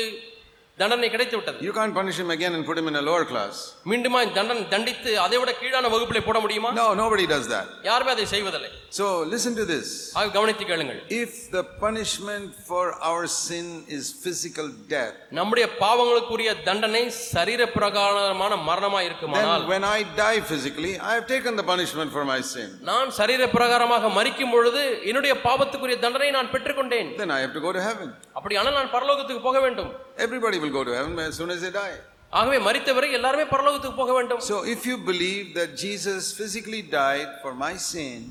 தண்டனை 0.77 1.07
கிடைத்து 1.13 1.35
விட்டது 1.37 1.57
You 1.65 1.73
can't 1.73 1.93
punish 1.97 2.17
him 2.21 2.29
again 2.35 2.53
and 2.57 2.63
put 2.69 2.77
him 2.79 2.87
in 2.91 2.95
a 2.99 3.03
lower 3.09 3.25
class. 3.31 3.55
மீண்டுமா 3.89 4.19
தண்டன் 4.37 4.61
தண்டித்து 4.71 5.11
அதை 5.23 5.37
விட 5.41 5.51
கீழான 5.59 5.89
வகுப்பிலே 5.93 6.21
போட 6.27 6.37
முடியுமா 6.43 6.69
No, 6.79 6.85
nobody 7.01 7.25
does 7.33 7.45
that. 7.51 7.67
யாருமே 7.89 8.11
அதை 8.15 8.25
செய்வதில்லை 8.33 8.69
So 8.97 9.05
listen 9.33 9.53
to 9.59 9.65
this. 9.73 9.87
ஆக 10.19 10.31
கவனித்து 10.37 10.65
கேளுங்கள் 10.71 10.99
If 11.19 11.31
the 11.55 11.63
punishment 11.83 12.47
for 12.69 12.85
our 13.09 13.23
sin 13.43 13.67
is 13.97 14.05
physical 14.25 14.67
death, 14.95 15.13
நம்முடைய 15.39 15.67
பாவங்களுக்குரிய 15.83 16.49
தண்டனை 16.69 17.03
சரீர 17.33 17.61
பிரகாரமான 17.77 18.57
மரணமா 18.69 19.01
இருக்குமானால் 19.09 19.63
then 19.63 19.71
when 19.73 19.85
I 19.95 20.01
die 20.23 20.39
physically, 20.51 20.93
I 21.11 21.15
have 21.19 21.27
taken 21.35 21.53
the 21.61 21.67
punishment 21.71 22.11
for 22.17 22.25
my 22.33 22.39
sin. 22.53 22.67
நான் 22.91 23.13
சரீர 23.19 23.51
பிரகாரமாக 23.57 24.13
மரிக்கும் 24.17 24.53
பொழுது 24.55 24.83
என்னுடைய 25.11 25.35
பாவத்துக்குரிய 25.47 25.99
தண்டனை 26.07 26.31
நான் 26.39 26.51
பெற்றுக்கொண்டேன் 26.55 27.11
Then 27.23 27.33
I 27.37 27.41
have 27.45 27.55
to 27.59 27.63
go 27.67 27.73
to 27.79 27.83
heaven. 27.89 28.09
அப்படியானால் 28.43 28.77
நான் 28.77 28.93
பரலோகத்துக்கு 28.95 29.41
போக 29.41 29.59
வேண்டும் 29.65 29.91
Everybody 30.25 30.57
will 30.61 30.73
go 30.77 30.81
to 30.87 30.93
heaven 30.95 31.13
as 31.25 31.35
soon 31.39 31.51
as 31.55 31.59
they 31.65 31.71
die. 31.75 31.93
ஆகவே 32.33 32.57
மரித்தவரை 32.65 33.09
எல்லாருமே 33.17 33.45
பரலோகத்துக்கு 33.53 33.97
போக 34.01 34.13
வேண்டும் 34.17 34.41
So 34.49 34.55
if 34.73 34.81
you 34.89 34.95
believe 35.09 35.45
that 35.59 35.69
Jesus 35.83 36.23
physically 36.39 36.81
died 36.97 37.29
for 37.43 37.51
my 37.63 37.73
sin, 37.91 38.21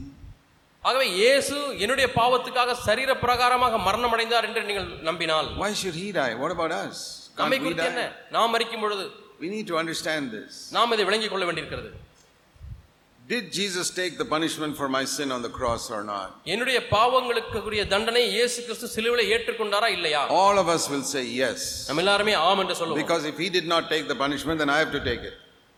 ஆகவே 0.82 1.06
இயேசு 1.20 1.56
என்னுடைய 1.84 2.06
பாவத்துக்காக 2.18 2.76
சரீர 2.86 3.10
பிரகாரமாக 3.24 3.78
மரணம் 3.86 4.14
அடைந்தார் 4.16 4.48
என்று 4.48 4.62
நீங்கள் 4.70 4.90
நம்பினால் 5.08 5.48
why 5.62 5.72
should 5.82 5.96
he 6.02 6.08
die? 6.20 6.32
What 6.42 6.52
about 6.56 6.74
us? 6.82 6.98
நம்மை 7.40 7.58
குறித்து 7.64 7.88
என்ன? 7.92 8.04
நாம் 8.36 8.52
மரிக்கும் 8.56 8.84
பொழுது 8.86 9.06
We 9.42 9.50
need 9.54 9.66
to 9.72 9.78
understand 9.82 10.24
this. 10.36 10.52
நாம் 10.76 10.94
இதை 10.96 11.06
விளங்கிக் 11.10 11.34
கொள்ள 11.34 11.46
வேண்டியிருக்கிறது 11.50 11.90
Did 13.31 13.51
Jesus 13.51 13.87
take 13.91 14.13
the 14.17 14.23
punishment 14.25 14.77
for 14.77 14.87
my 14.87 15.03
sin 15.03 15.29
on 15.35 15.41
the 15.41 15.49
cross 15.57 15.85
or 15.95 16.01
not? 16.11 16.27
என்னுடைய 16.53 16.77
பாவங்களுக்குரிய 16.93 17.81
தண்டனை 17.93 18.21
இயேசு 18.35 18.57
கிறிஸ்து 18.67 18.87
சிலுவையில் 18.93 19.31
ஏற்றுக்கொண்டாரா 19.35 19.89
இல்லையா 19.97 20.21
All 20.43 20.57
of 20.63 20.69
us 20.75 20.83
will 20.93 21.03
say 21.15 21.23
yes. 21.43 21.57
நம்ம 21.89 22.01
எல்லாருமே 22.05 22.35
ஆம் 22.47 22.61
என்று 22.63 22.77
சொல்லுவோம் 22.81 23.01
Because 23.03 23.25
if 23.33 23.37
he 23.43 23.49
did 23.57 23.67
not 23.73 23.83
take 23.93 24.07
the 24.13 24.17
punishment, 24.25 24.57
then 24.63 24.71
I 24.75 24.79
have 24.83 24.93
to 24.97 25.03
take 25.09 25.23
it. 25.31 25.35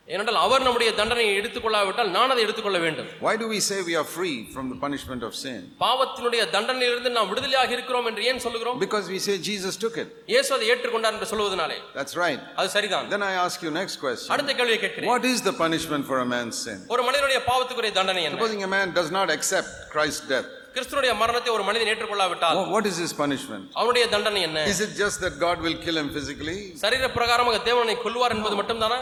ஏனென்றால் 0.08 0.38
அவர் 0.44 0.64
நம்முடைய 0.66 0.90
தண்டனையை 0.98 1.32
எடுத்துக்கொள்ளாவிட்டால் 1.40 2.08
நான் 2.14 2.32
அதை 2.32 2.42
எடுத்துக்கொள்ள 2.44 2.78
வேண்டும் 2.84 3.08
Why 3.26 3.34
do 3.42 3.46
we 3.52 3.58
say 3.66 3.76
we 3.88 3.94
are 4.00 4.06
free 4.14 4.36
from 4.54 4.66
the 4.72 4.78
punishment 4.84 5.22
of 5.26 5.32
sin? 5.42 5.58
பாவத்தினுடைய 5.82 6.42
தண்டனையிலிருந்து 6.54 7.10
நாம் 7.16 7.28
விடுதலையாக 7.32 7.70
இருக்கிறோம் 7.76 8.06
என்று 8.10 8.22
ஏன் 8.30 8.40
சொல்லுகிறோம் 8.46 8.78
Because 8.84 9.06
we 9.14 9.18
say 9.26 9.34
Jesus 9.50 9.74
took 9.84 9.96
it. 10.02 10.08
இயேசு 10.32 10.50
அதை 10.56 10.66
ஏற்றுக்கொண்டார் 10.72 11.14
என்று 11.16 11.28
சொல்வதனாலே 11.32 11.76
That's 11.98 12.16
right. 12.24 12.40
அது 12.60 12.70
சரிதான் 12.76 13.06
Then 13.14 13.24
I 13.30 13.36
ask 13.44 13.62
you 13.66 13.72
next 13.80 13.98
question. 14.04 14.30
அடுத்த 14.36 14.56
கேள்வியை 14.60 14.80
கேட்கிறேன் 14.84 15.10
What 15.12 15.26
is 15.32 15.40
the 15.48 15.54
punishment 15.64 16.04
for 16.10 16.18
a 16.24 16.28
man's 16.34 16.58
sin? 16.66 16.80
ஒரு 16.94 17.04
மனிதனுடைய 17.08 17.40
பாவத்துக்குரிய 17.50 17.94
தண்டனை 18.00 18.24
என்ன 18.28 18.40
Supposing 18.40 18.64
a 18.68 18.72
man 18.76 18.88
does 18.98 19.12
not 19.18 19.30
accept 19.36 19.70
Christ's 19.94 20.26
death, 20.34 20.48
கிறிஸ்துனுடைய 20.74 21.14
மரணத்தை 21.22 21.52
ஒரு 21.56 21.64
மனிதன் 21.70 21.90
ஏற்றுக்கொள்ளாவிட்டால் 21.94 22.58
wha- 22.58 22.68
what 22.74 22.84
is 22.92 22.98
his 23.04 23.14
punishment? 23.22 23.64
அவனுடைய 23.78 24.06
தண்டனை 24.16 24.42
என்ன 24.50 24.66
Is 24.74 24.82
it 24.88 24.92
just 25.04 25.18
that 25.26 25.36
God 25.46 25.58
will 25.66 25.78
kill 25.86 25.98
him 26.02 26.10
physically? 26.18 26.58
சரீர 26.84 27.08
பிரகாரமாக 27.18 27.62
தேவனை 27.70 27.96
கொல்வார் 28.04 28.36
என்பது 28.38 28.58
மட்டும்தானா 28.62 29.00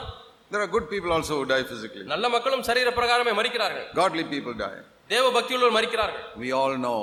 There 0.53 0.63
are 0.65 0.71
good 0.75 0.87
people 0.93 1.11
also 1.17 1.35
who 1.39 1.47
die 1.55 1.65
physically. 1.71 2.05
நல்ல 2.13 2.27
மக்களும் 2.35 2.63
சரீர 2.69 2.91
பிரகாரமே 2.99 3.33
மறிக்கிறார்கள் 3.41 3.87
Godly 3.95 4.25
people 4.35 4.55
die. 4.67 4.79
தேவ 5.15 5.25
பக்தியுள்ளவர் 5.37 5.77
மறிக்கிறார்கள் 5.79 6.25
We 6.45 6.51
all 6.61 6.77
know 6.87 7.01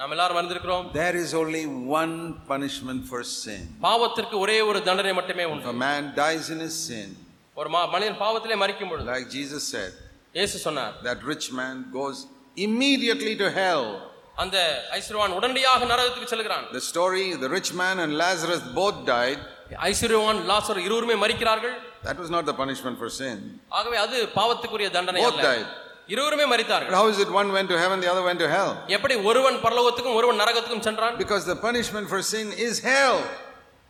நாம் 0.00 0.12
எல்லாரும் 0.14 0.38
அறிந்திருக்கிறோம் 0.40 0.84
there 0.98 1.16
is 1.22 1.30
only 1.40 1.62
one 2.00 2.12
punishment 2.50 3.00
for 3.10 3.20
sin. 3.38 3.62
பாவத்திற்கு 3.86 4.36
ஒரே 4.44 4.58
ஒரு 4.70 4.80
தண்டனை 4.88 5.14
மட்டுமே 5.20 5.44
If 5.46 5.52
உண்டு 5.54 5.72
a 5.74 5.78
man 5.86 6.02
dies 6.20 6.48
in 6.54 6.60
his 6.66 6.76
sin, 6.90 7.08
ஒரு 7.56 7.70
மா- 7.74 7.88
மனிதன் 7.94 8.20
பாவத்திலே 8.24 8.58
மறிக்கும் 8.64 8.90
பொழுது 8.92 9.08
like 9.14 9.28
Jesus 9.38 9.64
said, 9.74 9.92
இயேசு 10.38 10.58
சொன்னார் 10.66 10.94
that 11.08 11.20
rich 11.32 11.48
man 11.60 11.76
goes 11.98 12.18
immediately 12.66 13.34
to 13.42 13.48
hell. 13.60 13.84
அந்த 14.36 14.56
ஐஸ்வர்வான் 14.98 15.36
உடனடியாக 15.38 15.86
நரகத்துக்கு 15.92 16.32
செல்கிறான் 16.34 16.66
The 16.72 16.84
story, 16.92 17.24
the 17.44 17.50
rich 17.56 17.70
man 17.82 17.96
and 18.04 18.12
Lazarus 18.24 18.62
both 18.80 18.98
died. 19.14 19.40
ஐஸ்வர்யவான் 19.88 20.40
லாசர் 20.50 20.80
இருவருமே 20.86 21.16
மறிக்கிறார்கள் 21.24 21.74
That 22.06 22.18
was 22.22 22.30
not 22.36 22.44
the 22.50 22.56
punishment 22.62 22.96
for 23.02 23.08
sin. 23.20 23.38
ஆகவே 23.78 23.96
அது 24.04 24.16
பாவத்துக்குரிய 24.38 24.88
தண்டனை 24.96 25.22
Both 25.24 25.32
அல்ல 25.34 25.46
died. 25.50 25.68
இருவருமே 26.14 26.44
But 26.44 26.52
மறித்தார்கள் 26.52 26.96
how 26.98 27.06
is 27.12 27.18
it 27.24 27.30
one 27.40 27.48
went 27.56 27.68
to 27.74 27.78
heaven, 27.84 27.98
the 28.04 28.10
other 28.14 28.24
went 28.28 28.40
to 28.44 28.48
hell? 28.56 28.70
எப்படி 28.96 29.14
ஒருவன் 29.30 29.58
பரலோகத்துக்கும் 29.66 30.16
ஒருவன் 30.20 30.40
நரகத்துக்கும் 30.42 30.84
சென்றான் 30.88 31.16
Because 31.24 31.44
the 31.52 31.58
punishment 31.68 32.08
for 32.12 32.20
sin 32.34 32.48
is 32.68 32.76
hell. 32.90 33.18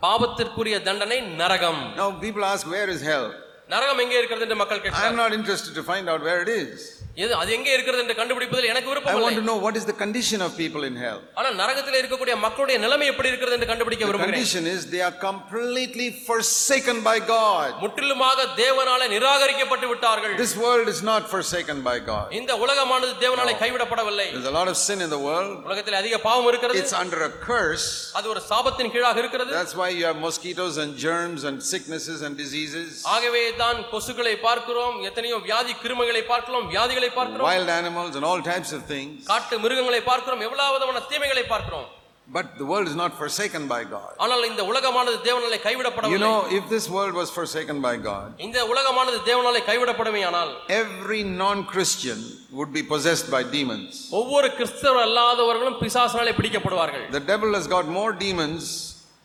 பாவத்திற்குரிய 0.03 0.77
தண்டனை 0.89 1.19
நரகம் 1.43 1.83
Now 2.01 2.09
people 2.25 2.45
ask, 2.53 2.65
where 2.77 2.89
is 2.97 3.01
hell? 3.11 3.27
நரகம் 3.75 4.01
எங்கே 4.05 4.17
இருக்கிறது 4.21 4.45
என்று 4.47 4.59
மக்கள் 4.63 4.79
I 4.79 4.81
am 4.81 4.87
கேட்கிறார்கள் 4.87 5.21
not 5.25 5.33
interested 5.39 5.73
to 5.79 5.85
find 5.93 6.07
out 6.13 6.21
where 6.29 6.41
it 6.45 6.51
is. 6.63 6.77
எது 7.23 7.33
அது 7.39 7.51
எங்கே 7.55 7.71
இருக்கிறது 7.77 8.03
என்று 8.03 8.15
கண்டுபிடிப்பதில் 8.19 8.69
எனக்கு 8.73 8.89
I 8.89 8.93
விருப்பம் 8.93 9.15
want 9.15 9.25
இல்லை 9.27 9.39
to 9.41 9.47
know 9.49 9.57
what 9.65 9.77
is 9.79 9.85
the 9.89 9.97
condition 10.03 10.41
of 10.47 10.51
people 10.61 10.83
in 10.89 10.95
hell. 11.05 11.19
ஆனால் 11.39 11.57
நரகத்தில் 11.61 11.97
இருக்கக்கூடிய 12.01 12.35
மக்களுடைய 12.45 12.77
நிலைமை 12.85 13.07
எப்படி 13.13 13.31
இருக்கிறது 13.33 13.57
என்று 13.57 13.69
கண்டுபிடிக்க 13.71 14.03
The 14.05 14.11
விரும்புகிறேன் 14.11 14.39
condition 14.41 14.67
is 14.75 14.81
they 14.95 15.03
are 15.09 15.17
completely 15.25 16.07
forsaken 16.29 16.99
by 17.09 17.17
God. 17.33 17.71
முற்றிலுமாக 17.85 18.45
தேவனாலே 18.63 19.09
நிராகரிக்கப்பட்டு 19.15 19.89
விட்டார்கள் 19.93 20.37
This 20.43 20.55
world 20.65 20.89
is 20.95 21.01
not 21.11 21.25
forsaken 21.35 21.81
by 21.89 21.97
God. 22.13 22.29
இந்த 22.41 22.53
உலகமானது 22.65 23.13
தேவனாலே 23.25 23.57
கைவிடப்படவில்லை 23.65 24.29
There's 24.35 24.51
a 24.53 24.57
lot 24.59 24.71
of 24.75 24.79
sin 24.87 25.01
in 25.07 25.11
the 25.17 25.21
world. 25.29 25.57
உலகத்தில் 25.71 25.99
அதிக 26.03 26.21
பாவம் 26.29 26.49
இருக்கிறது 26.53 26.81
It's 26.83 26.97
under 27.03 27.21
a 27.31 27.33
curse. 27.49 27.89
அது 28.21 28.29
ஒரு 28.35 28.43
சாபத்தின் 28.51 28.93
கீழாக 28.95 29.19
இருக்கிறது 29.25 29.51
That's 29.59 29.77
why 29.83 29.91
you 29.99 30.07
have 30.11 30.21
mosquitoes 30.29 30.77
and 30.85 30.93
germs 31.07 31.43
and 31.51 31.59
sicknesses 31.73 32.21
and 32.27 32.35
diseases, 32.45 32.89
ஆகவே 33.17 33.45
தான் 33.65 33.81
கொசுக்களை 33.93 34.37
பார்க்கிறோம் 34.49 34.97
எத்தனையோ 35.11 35.39
வியாதி 35.49 35.77
கிருமிகளை 35.85 36.25
பார்க்கிறோம் 36.33 36.67
வியாதிகளை 36.73 37.02
பார்க்கிறோம் 37.03 37.47
wild 37.51 37.69
animals 37.81 38.15
and 38.15 38.25
all 38.25 38.41
types 38.53 38.73
of 38.73 38.83
things. 38.95 39.15
காட்டு 39.27 39.59
மிருகங்களை 39.59 40.03
பார்க்கிறோம் 40.11 40.43
எவ்வளவு 40.49 40.75
விதமான 40.77 41.01
தீமைகளை 41.13 41.47
பார்க்கிறோம் 41.55 41.87
But 42.31 42.59
the 42.59 42.67
world 42.67 42.87
is 42.89 42.95
not 42.95 43.13
forsaken 43.21 43.69
by 43.69 43.85
God. 43.85 44.11
ஆனால் 44.17 44.43
இந்த 44.49 44.63
உலகமானது 44.71 45.17
தேவனாலே 45.27 45.59
You 45.59 45.65
கைவிடப்படவில்லை 45.67 46.19
know, 46.19 46.41
if 46.59 46.65
this 46.69 46.87
world 46.97 47.15
was 47.21 47.31
forsaken 47.31 47.81
by 47.87 47.97
God, 47.97 48.27
இந்த 48.47 48.67
உலகமானது 48.73 49.19
தேவனாலே 49.29 49.63
கைவிடப்படுமையானால் 49.71 50.53
every 50.83 51.23
non-Christian 51.45 52.19
would 52.59 52.73
be 52.79 52.83
possessed 52.93 53.31
by 53.37 53.43
demons. 53.57 53.93
ஒவ்வொரு 54.11 54.51
கிறிஸ்தவர் 54.59 55.03
அல்லாதவர்களும் 55.07 55.79
பிசாசினாலே 55.85 56.35
பிடிக்கப்படுவார்கள் 56.41 57.07
The 57.11 57.25
devil 57.33 57.53
has 57.59 57.67
got 57.77 57.87
more 58.01 58.13
demons 58.27 58.67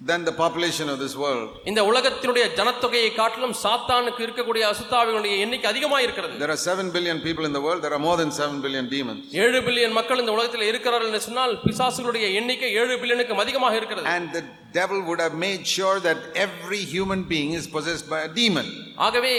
than 0.00 0.24
the 0.24 0.32
population 0.32 0.88
of 0.88 0.98
this 0.98 1.14
world. 1.16 1.48
இந்த 1.70 1.80
உலகத்தினுடைய 1.90 2.44
ஜனத்தொகையை 2.58 3.10
காட்டிலும் 3.14 3.54
சாத்தானுக்கு 3.62 4.20
இருக்கக்கூடிய 4.26 4.62
அசுத்தாவிகளுடைய 4.72 5.34
எண்ணிக்கை 5.44 5.68
அதிகமாக 5.72 6.02
இருக்கிறது 6.06 6.34
There 6.42 6.52
are 6.54 6.60
7 6.74 6.92
billion 6.96 7.18
people 7.26 7.44
in 7.44 7.52
the 7.52 7.62
world, 7.66 7.80
there 7.84 7.94
are 7.98 8.04
more 8.08 8.16
than 8.22 8.30
7 8.46 8.60
billion 8.66 8.86
demons. 8.94 9.22
ஏழு 9.44 9.60
பில்லியன் 9.68 9.96
மக்கள் 9.98 10.22
இந்த 10.24 10.34
உலகத்தில் 10.36 10.68
இருக்கிறார்கள் 10.70 11.08
என்று 11.10 11.22
சொன்னால் 11.28 11.54
பிசாசுகளுடைய 11.66 12.28
எண்ணிக்கை 12.40 12.70
ஏழு 12.82 12.96
பில்லியனுக்கும் 13.02 13.42
அதிகமாக 13.44 13.76
இருக்கிறது 13.80 14.06
And 14.16 14.28
the 14.38 14.44
devil 14.72 15.00
would 15.08 15.22
have 15.26 15.36
made 15.46 15.64
sure 15.76 15.98
that 16.08 16.18
every 16.46 16.82
human 16.94 17.22
being 17.34 17.52
is 17.60 17.66
possessed 17.76 18.08
by 18.14 18.20
a 18.28 18.32
demon. 18.42 18.68
ஆகவே 19.06 19.34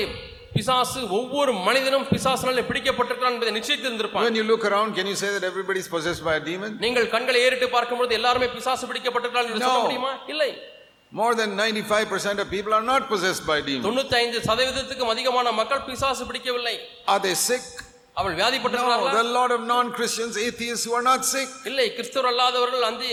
பிசாசு 0.54 1.00
ஒவ்வொரு 1.18 1.52
மனிதனும் 1.68 2.06
பிசாசினாலே 2.12 2.64
பிடிக்கப்பட்டிருக்கிறான் 2.70 3.36
என்பதை 3.36 3.54
நிச்சயித்திருந்திருப்பான் 3.58 4.26
When 4.28 4.38
you 4.40 4.46
look 4.52 4.66
around, 4.70 4.90
can 5.00 5.08
you 5.08 5.18
say 5.24 5.30
that 5.36 5.46
everybody 5.52 5.80
is 5.80 5.90
possessed 5.90 6.24
by 6.24 6.36
a 6.36 6.44
demon? 6.50 6.72
நீங்கள் 6.86 7.08
கண்களை 7.10 7.42
ஏறிட்டு 7.48 7.70
பார்க்கும்போது 7.70 8.14
எல்லாருமே 8.20 8.50
பிசாசு 8.56 8.88
பிடிக்கப்பட்டிருக்கிறார்கள் 8.92 9.54
என்று 9.56 9.70
சொல்ல. 9.70 9.86
முடியுமா 9.88 10.14
இல்லை 10.34 10.50
More 11.12 11.34
than 11.34 11.52
95% 11.60 12.42
of 12.42 12.48
people 12.50 12.74
are 12.74 12.86
not 12.86 13.04
possessed 13.14 13.44
by 13.52 13.58
demons. 13.62 13.86
தொண்ணூத்தி 13.88 14.16
ஐந்து 14.16 14.40
சதவீதத்துக்கும் 14.48 15.12
அதிகமான 15.14 15.52
மக்கள் 15.60 15.86
பிசாசு 15.88 16.26
பிடிக்கவில்லை 16.32 16.76
Are 17.08 17.22
they 17.28 17.36
sick? 17.48 17.64
அவள் 18.20 18.34
No, 18.34 18.38
வியாதிப்பட்டிருக்கிறார்களா 18.40 19.12
there 19.16 19.22
are 19.24 19.32
a 19.34 19.38
lot 19.40 19.52
of 19.56 19.62
non-Christians, 19.74 20.34
atheists 20.46 20.84
who 20.88 20.94
are 21.00 21.04
not 21.10 21.22
sick. 21.34 21.50
இல்லை 21.70 21.86
கிறிஸ்தவர் 21.98 22.30
அல்லாதவர்கள் 22.32 22.84
அந்த 22.90 23.04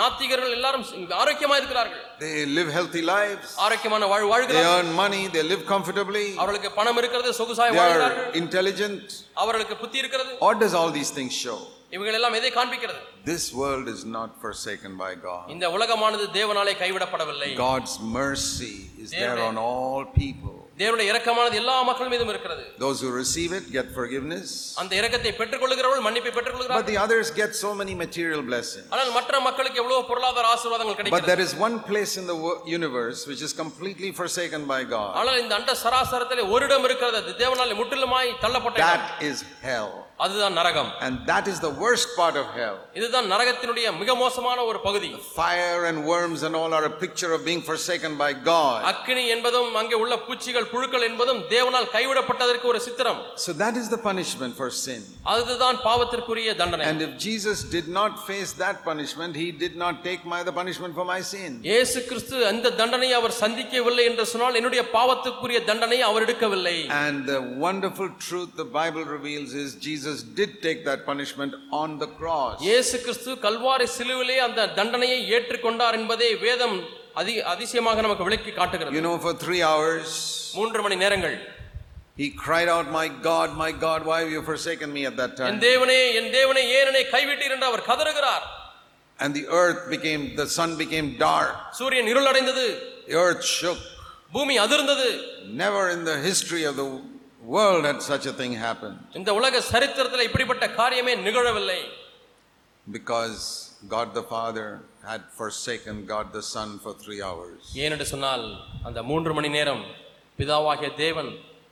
நாத்திகர்கள் 0.00 0.54
எல்லாரும் 0.58 0.84
ஆரோக்கியமா 1.22 1.56
இருக்கிறார்கள் 1.60 2.00
They 2.24 2.34
live 2.58 2.68
healthy 2.78 3.02
lives. 3.14 3.48
ஆரோக்கியமான 3.66 4.06
வாழ் 4.12 4.24
They 4.24 4.30
வாழ்கிறார்கள் 4.32 4.72
earn 4.74 4.90
money. 5.02 5.22
They 5.36 5.44
live 5.52 5.62
comfortably. 5.74 6.26
அவர்களுக்கு 6.42 6.70
பணம் 6.78 6.98
இருக்கிறது 7.02 7.32
சொகுசாய் 7.40 7.72
They 7.74 7.80
வாழ்கிறார்கள் 7.82 8.26
are 8.30 8.40
intelligent. 8.42 9.04
அவர்களுக்கு 9.44 9.76
புத்தி 9.84 9.98
இருக்கிறது 10.04 10.32
What 10.46 10.58
does 10.64 10.74
all 10.80 10.92
these 10.98 11.12
things 11.18 11.34
show? 11.46 11.58
இவைகள் 11.90 12.16
எல்லாம் 12.20 12.36
எதை 12.40 12.50
காண்பிக்கிறது 12.58 13.00
This 13.32 13.44
world 13.60 13.86
is 13.96 14.02
not 14.16 14.30
forsaken 14.44 14.92
by 15.04 15.12
God. 15.28 15.44
இந்த 15.54 15.66
உலகமானது 15.76 16.24
தேவனாலே 16.38 16.74
கைவிடப்படவில்லை 16.82 17.50
God's 17.66 17.94
mercy 18.20 18.74
is 19.03 19.11
there 19.13 19.37
on 19.49 19.57
all 19.59 20.01
people. 20.23 20.55
தேவனுடைய 20.81 21.07
இரக்கமானது 21.11 21.55
எல்லா 21.61 21.73
மக்கள் 21.87 22.09
மீதும் 22.11 22.29
இருக்கிறது 22.29 22.61
Those 22.83 22.99
who 23.03 23.09
receive 23.15 23.51
it 23.57 23.65
get 23.69 23.87
forgiveness, 23.97 24.49
அந்த 24.81 24.91
இரக்கத்தை 24.99 25.31
பெற்றுக்கொள்கிறவர்கள் 25.39 26.05
மன்னிப்பை 26.07 26.29
but 26.29 26.37
பெற்றுக்கொள்கிறார்கள் 26.37 26.87
the 26.91 26.97
others 27.05 27.27
get 27.39 27.51
so 27.63 27.71
many 27.79 27.93
material 28.03 28.41
blessings. 28.49 28.87
ஆனால் 28.93 29.11
மற்ற 29.17 29.39
மக்களுக்கு 29.47 29.81
எவ்வளவு 29.83 30.07
பொருளாதார 30.11 30.47
ஆசீர்வாதங்கள் 30.53 30.95
But 30.95 31.01
கிடைக்கிறது 31.01 31.31
there 31.31 31.43
is 31.47 31.53
one 31.67 31.77
place 31.89 32.13
in 32.21 32.27
the 32.31 32.37
wo- 32.45 32.57
universe 32.77 33.21
which 33.31 33.43
is 33.47 33.53
completely 33.63 34.11
forsaken 34.21 34.63
by 34.73 34.81
God. 34.95 35.11
ஆனால் 35.21 35.39
இந்த 35.43 35.55
அண்ட 35.59 35.75
சராசரத்திலே 35.83 36.45
ஒரு 36.55 36.65
இடம் 36.69 36.87
இருக்கிறது 36.89 37.19
அது 37.23 37.33
தேவனாலே 37.43 37.75
முற்றிலுமாய் 37.81 38.31
தள்ளப்பட்ட 38.45 38.77
இடம். 38.79 38.93
That 38.93 39.27
is 39.31 39.39
hell. 39.61 39.91
அதுதான் 40.23 40.55
நரகம் 40.59 40.89
And 41.05 41.13
that 41.31 41.45
is 41.47 41.57
the 41.59 41.73
worst 41.83 42.07
part 42.17 42.35
of 42.41 42.47
hell. 42.57 42.77
இதுதான் 42.99 43.27
நரகத்தினுடைய 43.33 43.87
மிக 43.99 44.15
மோசமான 44.23 44.57
ஒரு 44.69 44.79
பகுதி 44.87 45.09
Fire 45.37 45.81
and 45.89 45.97
worms 46.05 46.41
and 46.47 46.55
all 46.61 46.73
are 46.73 46.85
a 46.85 46.95
picture 47.03 47.31
of 47.35 47.41
being 47.49 47.61
forsaken 47.69 48.13
by 48.23 48.31
God. 48.51 48.79
அக்கினி 48.91 49.23
என்பதும் 49.35 49.71
அங்கே 49.81 49.97
உள்ள 50.03 50.15
பூச்சிகள் 50.27 50.69
புழுக்கள் 50.73 51.07
என்பதும் 51.09 51.41
தேவனால் 51.53 51.89
கைவிடப்பட்டதற்கு 51.95 52.67
ஒரு 52.73 52.81
சித்திரம் 52.87 53.21
So 53.45 53.53
that 53.63 53.77
is 53.81 53.87
the 53.95 54.01
punishment 54.09 54.55
for 54.61 54.69
sin. 54.83 55.01
அதுதான் 55.35 55.79
பாவத்திற்குரிய 55.87 56.49
தண்டனை 56.61 56.85
And 56.91 57.01
if 57.07 57.13
Jesus 57.27 57.57
did 57.75 57.87
not 57.99 58.11
face 58.29 58.51
that 58.63 58.77
punishment, 58.89 59.33
he 59.43 59.49
did 59.63 59.75
not 59.83 59.95
take 60.07 60.21
my 60.33 60.41
the 60.49 60.55
punishment 60.61 60.93
for 60.99 61.05
my 61.05 61.19
sin. 61.33 61.51
இயேசு 61.69 61.97
கிறிஸ்து 62.09 62.35
அந்த 62.51 62.73
தண்டனையை 62.81 63.15
அவர் 63.21 63.37
சந்திக்கவில்லை 63.43 64.05
என்று 64.11 64.25
சொன்னால் 64.33 64.57
என்னுடைய 64.59 64.83
பாவத்துக்குரிய 64.97 65.61
தண்டனையை 65.71 66.05
அவர் 66.09 66.25
எடுக்கவில்லை 66.27 66.75
And 67.05 67.17
the 67.33 67.41
wonderful 67.65 68.09
truth 68.27 68.51
the 68.55 68.69
Bible 68.79 69.05
reveals 69.15 69.51
is 69.63 69.69
Jesus 69.87 70.12
did 70.13 70.61
take 70.61 70.85
that 70.85 71.05
punishment 71.05 71.53
on 71.71 71.97
the 71.99 72.07
cross. 72.19 72.55
இயேசு 72.61 72.95
கிறிஸ்து 73.05 73.31
கல்வாரி 73.45 73.87
சிலுவிலே 73.97 74.37
அந்த 74.47 74.67
தண்டனையை 74.79 75.19
ஏற்றுக்கொண்டார் 75.35 75.97
என்பதை 75.99 76.29
வேதம் 76.45 76.77
அதி 77.21 77.35
அதிசயமாக 77.53 78.01
நமக்கு 78.01 78.27
விளக்கி 78.27 78.51
காட்டுகிறது 78.59 78.97
You 78.99 79.05
know, 79.07 79.17
for 79.25 79.33
three 79.45 79.61
hours, 79.71 80.09
மூன்று 80.59 80.81
மணி 80.85 80.97
நேரங்கள் 81.03 81.37
he 82.21 82.27
cried 82.45 82.69
out, 82.75 82.87
My 82.91 83.07
God, 83.29 83.49
my 83.63 83.71
God, 83.85 83.99
why 84.09 84.17
have 84.21 84.31
you 84.37 84.41
forsaken 84.51 84.89
me 84.97 85.03
at 85.09 85.15
that 85.21 85.31
N 85.31 85.59
time? 85.59 85.59
தேவனே 85.67 85.99
என் 86.19 86.31
தேவனே 86.37 86.63
ஏன் 86.77 86.89
என்னை 86.91 87.03
கைவிட்டீர் 87.15 87.53
என்று 87.57 87.69
அவர் 87.71 87.85
கதறுகிறார் 87.91 88.45
And 89.19 89.31
the 89.39 89.45
earth 89.61 89.81
became, 89.93 90.21
the 90.41 90.47
sun 90.57 90.71
became 90.83 91.07
dark, 91.27 91.53
சூரியன் 91.79 92.09
இருளடைந்தது 92.13 92.65
the 93.07 93.15
earth 93.25 93.45
shook. 93.59 93.79
பூமி 94.35 94.55
அதிர்ந்தது 94.65 95.07
Never 95.63 95.83
in 95.95 96.03
the 96.11 96.17
history 96.27 96.63
of 96.71 96.75
the 96.81 96.87
world 97.44 97.84
had 97.84 98.00
such 98.02 98.26
a 98.26 98.32
thing 98.32 98.52
happened 98.58 98.98
இந்த 99.20 99.30
உலக 99.38 99.60
சரித்திரத்தில் 99.72 100.26
இப்படிப்பட்ட 100.28 100.66
காரியமே 100.80 101.14
நிகழவில்லை 101.26 101.80
because 102.86 103.38
God 103.88 104.14
the 104.14 104.22
Father 104.24 104.66
had 105.02 105.22
forsaken 105.38 106.06
God 106.06 106.32
the 106.32 106.42
Son 106.44 106.78
for 106.78 106.92
three 107.04 107.20
hours. 107.28 107.60
ஏனென்று 107.84 108.06
சொன்னால் 108.12 108.44
அந்த 108.88 108.98
மூன்று 109.10 109.32
மணி 109.38 109.48
நேரம் 109.56 109.82
பிதாவாகிய 110.38 110.90
தேவன் 111.02 111.30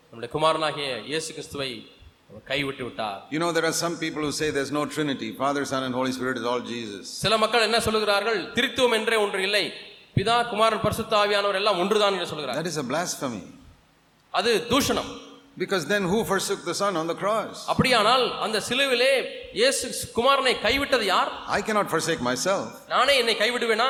நம்முடைய 0.09 0.31
குமாரனாகிய 0.35 0.89
இயேசு 1.11 1.29
கிறிஸ்துவை 1.37 1.71
கைவிட்டு 2.51 2.85
விட்டார் 2.87 3.19
You 3.35 3.41
know, 3.43 3.51
there 3.57 3.67
are 3.71 3.77
some 3.85 3.95
people 4.05 4.23
who 4.27 4.33
say 4.41 4.47
there's 4.51 4.75
no 4.81 4.85
Trinity. 4.95 5.29
Father, 5.43 5.63
Son, 5.73 5.83
and 5.89 5.95
Holy 6.01 6.13
Spirit 6.19 6.37
is 6.43 6.47
all 6.51 6.63
Jesus. 6.75 7.05
சில 7.25 7.37
மக்கள் 7.45 7.67
என்ன 7.69 7.81
சொல்லுகிறார்கள் 7.87 8.41
திருத்துவம் 8.57 8.97
என்றே 8.99 9.19
ஒன்று 9.25 9.43
இல்லை 9.49 9.65
பிதா 10.17 10.37
குமாரன் 10.53 10.85
பரிசுத்த 10.87 11.13
ஆவியானவர் 11.23 11.61
எல்லாம் 11.61 11.81
ஒன்றுதான் 11.85 12.17
என்று 12.19 12.31
சொல்கிறார் 12.33 12.59
That 12.61 12.71
is 12.73 12.79
a 12.85 12.89
blasphemy. 12.93 13.43
அது 14.35 14.51
தூஷணம் 14.73 15.13
Because 15.57 15.85
then 15.87 16.05
who 16.05 16.25
forsook 16.25 16.65
the 16.65 16.75
Son 16.75 16.97
on 16.97 17.07
the 17.07 17.15
cross? 17.15 17.57
அப்படியானால் 17.73 18.25
அந்த 18.45 18.59
சிலுவிலே 18.69 19.11
இயேசு 19.61 19.87
குமாரனை 20.17 20.55
கைவிட்டது 20.67 21.07
யார் 21.13 21.31
I 21.59 21.63
cannot 21.67 21.89
forsake 21.95 22.23
myself. 22.31 22.67
நானே 22.95 23.15
என்னை 23.23 23.37
கைவிடுவேனா 23.43 23.89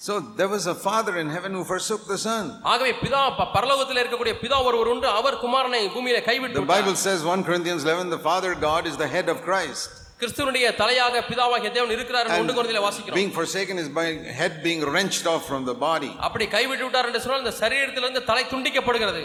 So 0.00 0.14
there 0.38 0.48
was 0.48 0.64
a 0.66 0.74
Father 0.86 1.12
in 1.22 1.28
heaven 1.34 1.52
who 1.56 1.62
forsook 1.64 2.02
the 2.12 2.18
Son. 2.26 2.44
ஆகவே 2.72 2.92
பிதா 3.02 3.20
பரலோகத்தில் 3.56 4.00
இருக்கக்கூடிய 4.02 4.34
பிதா 4.42 4.58
ஒருவர் 4.68 4.90
உண்டு 4.94 5.08
அவர் 5.20 5.36
குமாரனை 5.44 5.82
பூமியில 5.96 6.20
கைவிட்டு 6.30 6.56
The 6.56 6.62
விட்டார். 6.62 6.76
Bible 6.78 6.96
says 7.06 7.20
1 7.34 7.46
Corinthians 7.48 7.84
11, 7.88 8.10
the 8.16 8.22
Father 8.30 8.52
God 8.68 8.82
is 8.92 8.96
the 9.04 9.10
head 9.14 9.28
of 9.34 9.38
Christ. 9.48 9.86
கிறிஸ்துவனுடைய 10.20 10.66
தலையாக 10.80 11.22
பிதாவாகிய 11.28 11.70
தேவன் 11.76 11.94
இருக்கிறார் 11.94 12.26
என்று 12.28 12.42
ஒன்று 12.42 12.56
குழந்தையில 12.58 12.82
வாசிக்கிறோம் 12.86 13.18
being 13.20 13.32
forsaken 13.38 13.76
is 13.84 13.88
by 14.00 14.06
head 14.40 14.56
being 14.66 14.82
wrenched 14.92 15.26
off 15.34 15.42
from 15.52 15.62
the 15.70 15.76
body. 15.88 16.10
அப்படி 16.26 16.46
கைவிட்டு 16.56 16.84
விட்டார் 16.86 17.08
என்று 17.10 17.22
சொன்னால் 17.24 17.42
இந்த 17.44 17.54
சரீரத்திலிருந்து 17.62 18.22
தலை 18.32 18.44
துண்டிக்கப்படுகிறது 18.52 19.24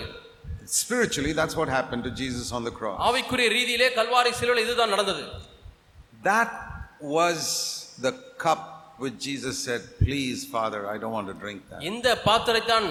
Spiritually, 0.66 1.32
that's 1.32 1.56
what 1.60 1.68
happened 1.68 2.02
to 2.04 2.12
Jesus 2.22 2.46
on 2.56 2.62
the 2.64 2.74
cross. 2.80 2.98
ஆவிக்குரிய 3.08 3.48
ரீதியிலே 3.56 3.88
கல்வாரி 3.98 4.32
சிலுவையில் 4.40 4.64
இதுதான் 4.66 4.92
நடந்தது 4.94 5.24
That 6.22 6.50
was 7.16 7.40
the 7.98 8.12
cup 8.38 8.62
which 8.98 9.16
Jesus 9.28 9.56
said, 9.66 9.82
Please, 9.98 10.38
Father, 10.56 10.80
I 10.92 10.96
don't 11.02 11.14
want 11.18 11.28
to 11.32 11.36
drink 11.44 11.60
that. 11.70 11.80
இந்த 11.90 12.08
பாத்திரத்தான் 12.28 12.88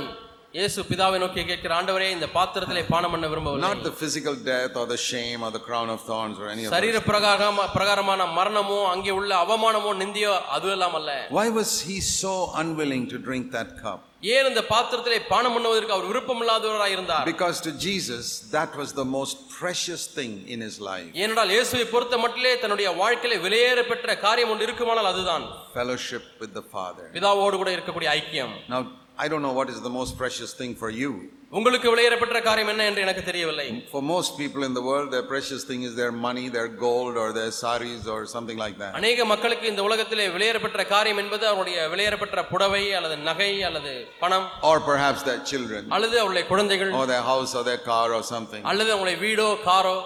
இயேசு 0.54 0.80
பிதாவை 0.88 1.16
நோக்கி 1.22 1.42
கேட்கிற 1.44 1.72
ஆண்டவரே 1.76 2.06
இந்த 2.14 2.26
பாத்திரத்திலே 2.36 2.82
பானம் 2.92 3.12
பண்ண 3.14 3.26
விரும்பவில்லை 3.30 3.66
Not 3.66 3.80
the 3.82 3.92
physical 4.02 4.34
death 4.46 4.74
or 4.80 4.84
the 4.86 4.98
shame 5.08 5.40
or 5.46 5.50
the 5.50 5.62
crown 5.66 5.88
of 5.94 5.98
thorns 6.08 6.36
or 6.42 6.46
any 6.52 6.62
of 6.66 6.72
சரீர. 6.74 6.96
பிரகாரமா 7.08 7.64
பிரகாரமான 7.74 8.26
மரணமோ 8.38 8.78
அங்கே 8.92 9.12
உள்ள 9.18 9.30
அவமானமோ 9.44 9.92
நிந்தியோ 10.02 10.32
அது 10.56 10.70
எல்லாம் 10.76 10.96
அல்ல 11.00 11.12
Why 11.38 11.46
was 11.58 11.70
he 11.88 11.96
so 12.14 12.32
unwilling 12.62 13.04
to 13.12 13.18
drink 13.28 13.46
that 13.58 13.70
cup? 13.84 14.00
ஏன் 14.34 14.46
இந்த 14.50 14.62
பாத்திரத்திலே 14.72 15.18
பானம் 15.32 15.54
பண்ணுவதற்கு 15.56 15.94
அவர் 15.96 16.10
விருப்பமில்லாதவராய் 16.10 16.94
இருந்தார் 16.96 17.26
Because 17.32 17.58
to 17.66 17.72
Jesus, 17.86 18.24
that 18.56 18.70
was 18.80 18.92
the 19.00 19.06
most 19.18 19.36
precious 19.58 20.04
thing 20.18 20.32
in 20.54 20.60
his 20.66 20.76
life 20.90 21.10
ஏனென்றால் 21.22 21.52
இயேசுவை 21.56 21.86
பொறுத்த 21.94 22.18
மட்டிலே 22.24 22.52
தன்னுடைய 22.62 22.90
வாழ்க்கையில 23.02 23.40
வெளியேற 23.46 23.82
பெற்ற 23.90 24.16
காரியம் 24.26 24.52
ஒன்று 24.54 24.66
இருக்குமானால் 24.68 25.10
அதுதான் 25.12 25.44
fellowship 25.78 26.24
with 26.44 26.54
the 26.60 26.64
Father. 26.76 27.06
பிதாவோடு 27.16 27.58
கூட 27.62 27.72
இருக்கக்கூடிய 27.76 28.10
ஐக்கியம் 28.20 28.54
Now, 28.74 28.80
I 29.17 29.27
don't 29.27 29.43
know 29.47 29.55
what 29.59 29.69
is 29.69 29.79
the 29.81 29.93
most 29.99 30.17
precious 30.17 30.51
thing 30.59 30.73
for 30.81 30.89
you. 31.01 31.11
உங்களுக்கு 31.59 31.87
வெளியேறப்பட்ட 31.93 32.39
காரியம் 32.41 32.69
என்ன 32.73 32.83
என்று 32.89 33.01
எனக்கு 33.05 33.23
தெரியவில்லை 33.29 33.65
For 33.93 34.01
most 34.11 34.31
people 34.41 34.61
in 34.67 34.73
the 34.77 34.83
world, 34.89 35.07
their 35.15 35.25
precious 35.31 35.61
thing 35.69 35.81
is 35.87 35.93
their 35.99 36.13
money, 36.27 36.45
their 36.57 36.69
gold, 36.85 37.15
or 37.23 37.27
their 37.39 37.51
saris, 37.61 38.03
or 38.13 38.19
something 38.35 38.59
like 38.63 38.77
that. 38.83 38.93
அநேக 38.99 39.25
மக்களுக்கு 39.31 39.65
இந்த 39.71 39.83
உலகத்திலே 39.89 40.27
வெளியேறப்பட்ட 40.35 40.85
காரியம் 40.93 41.19
என்பது 41.23 41.45
அவருடைய 41.51 41.77
வெளியேறப்பட்ட 41.93 42.43
புடவை 42.53 42.83
அல்லது 42.99 43.17
நகை 43.29 43.51
அல்லது 43.69 43.93
பணம் 44.23 44.47
Or 44.69 44.77
perhaps 44.91 45.21
their 45.29 45.41
children, 45.51 45.83
அல்லது 45.97 46.17
அவருடைய 46.23 46.45
குழந்தைகள் 46.53 46.93
or 47.01 47.05
their 47.13 47.25
house, 47.33 47.53
or 47.59 47.65
their 47.71 47.81
car, 47.91 48.07
or 48.19 48.23
something. 48.33 48.63
அல்லது 48.71 48.91
அவங்களுடைய 48.95 49.19
வீடோ 49.27 49.49
காரோ 49.69 49.97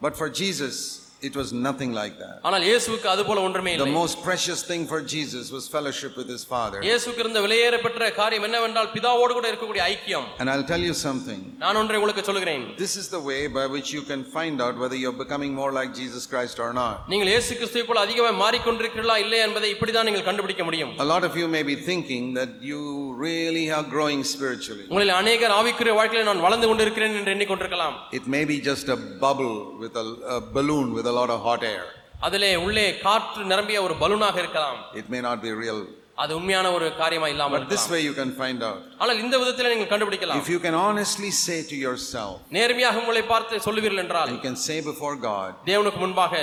But 0.00 0.16
for 0.22 0.28
Jesus, 0.42 0.76
it 1.20 1.34
was 1.40 1.50
nothing 1.66 1.92
like 1.98 2.14
that. 2.22 2.34
ஆனால் 2.46 2.64
இயேசுவுக்கு 2.68 3.08
அது 3.12 3.22
போல 3.28 3.38
ஒன்றுமே 3.46 3.70
The 3.74 3.84
இல்லை 3.84 3.94
most 4.00 4.16
precious 4.26 4.60
thing 4.70 4.82
for 4.90 4.98
Jesus 5.14 5.44
was 5.56 5.64
fellowship 5.74 6.12
with 6.20 6.28
his 6.34 6.42
Father. 6.52 6.78
இயேசுக்கு 6.88 7.22
இருந்த 7.24 7.40
வெளியேறப்பட்ட 7.44 8.08
காரியம் 8.18 8.44
என்னவென்றால் 8.48 8.88
பிதாவோடு 8.96 9.32
கூட 9.38 9.46
இருக்கக்கூடிய 9.52 9.82
ஐக்கியம் 9.92 10.26
And 10.40 10.50
I'll 10.52 10.66
tell 10.72 10.84
you 10.88 10.94
something. 11.06 11.40
நான் 11.62 11.78
ஒன்றை 11.82 11.98
உங்களுக்கு 12.00 12.24
சொல்லுகிறேன் 12.30 12.64
This 12.84 12.94
is 13.02 13.06
the 13.16 13.22
way 13.30 13.40
by 13.58 13.64
which 13.74 13.90
you 13.96 14.02
can 14.10 14.24
find 14.36 14.58
out 14.66 14.74
whether 14.82 14.98
you're 15.02 15.20
becoming 15.24 15.54
more 15.60 15.70
like 15.78 15.92
Jesus 16.00 16.24
Christ 16.32 16.58
or 16.66 16.70
not. 16.82 16.94
நீங்கள் 17.12 17.30
இயேசு 17.34 17.50
கிறிஸ்துவை 17.60 17.84
போல 17.90 18.02
அதிகமாக 18.06 18.36
மாறிக்கொண்டிருக்கிறீர்களா 18.44 19.16
இல்லை 19.24 19.40
என்பதை 19.46 19.70
இப்படிதான் 19.76 20.08
நீங்கள் 20.10 20.26
கண்டுபிடிக்க 20.28 20.64
முடியும் 20.70 20.92
A 21.06 21.08
lot 21.14 21.24
of 21.30 21.34
you 21.42 21.48
may 21.56 21.64
be 21.72 21.78
thinking 21.90 22.26
that 22.40 22.52
you 22.72 22.82
really 23.26 23.66
are 23.78 23.84
growing 23.96 24.22
spiritually. 24.34 24.86
உங்களில் 24.92 25.16
அநேகர் 25.22 25.56
ஆவிக்குரிய 25.60 25.96
வாழ்க்கையில் 26.00 26.30
நான் 26.32 26.44
வளர்ந்து 26.48 26.68
கொண்டிருக்கிறேன் 26.72 27.18
என்று 27.22 27.34
எண்ணிக்கொண்டிருக்கலாம் 27.36 27.96
It 28.20 28.28
may 28.36 28.44
be 28.52 28.58
just 28.70 28.86
a 28.98 29.00
bubble 29.26 29.56
with 29.82 29.96
a, 30.04 30.06
a 30.36 30.40
balloon 30.58 30.86
with 30.98 31.06
a 31.06 31.07
lot 31.08 31.30
of 31.30 31.40
hot 31.42 31.62
air. 31.62 31.84
அதிலே 32.20 32.56
உள்ளே 32.56 32.86
காற்று 32.98 33.44
நிரம்பிய 33.44 33.82
ஒரு 33.82 33.94
பலூனாக 34.02 34.36
இருக்கலாம் 34.38 34.78
It 35.00 35.06
may 35.14 35.20
not 35.20 35.38
be 35.42 35.52
real. 35.64 35.80
அது 36.16 36.32
உண்மையான 36.38 36.66
ஒரு 36.72 36.86
காரியமா 36.96 37.28
இல்லாமல் 37.28 37.60
But 37.60 37.68
this 37.68 37.84
இருக்கலாம். 37.84 37.92
way 37.94 38.00
you 38.08 38.14
can 38.20 38.30
find 38.42 38.62
out. 38.62 38.82
ஆனால் 38.98 39.18
இந்த 39.24 39.34
விதத்தில் 39.38 39.70
நீங்கள் 39.72 39.90
கண்டுபிடிக்கலாம் 39.92 40.40
If 40.42 40.48
you 40.54 40.60
can 40.66 40.74
honestly 40.86 41.30
say 41.46 41.58
to 41.72 41.76
yourself, 41.86 42.34
நேர்மையாக 42.56 43.00
உங்களை 43.02 43.22
பார்த்து 43.32 43.60
சொல்லுவீர்கள் 43.66 44.02
என்றால் 44.04 44.30
you 44.36 44.42
can 44.48 44.56
say 44.66 44.80
before 44.90 45.14
God 45.30 45.50
தேவனுக்கு 45.70 46.00
முன்பாக 46.06 46.34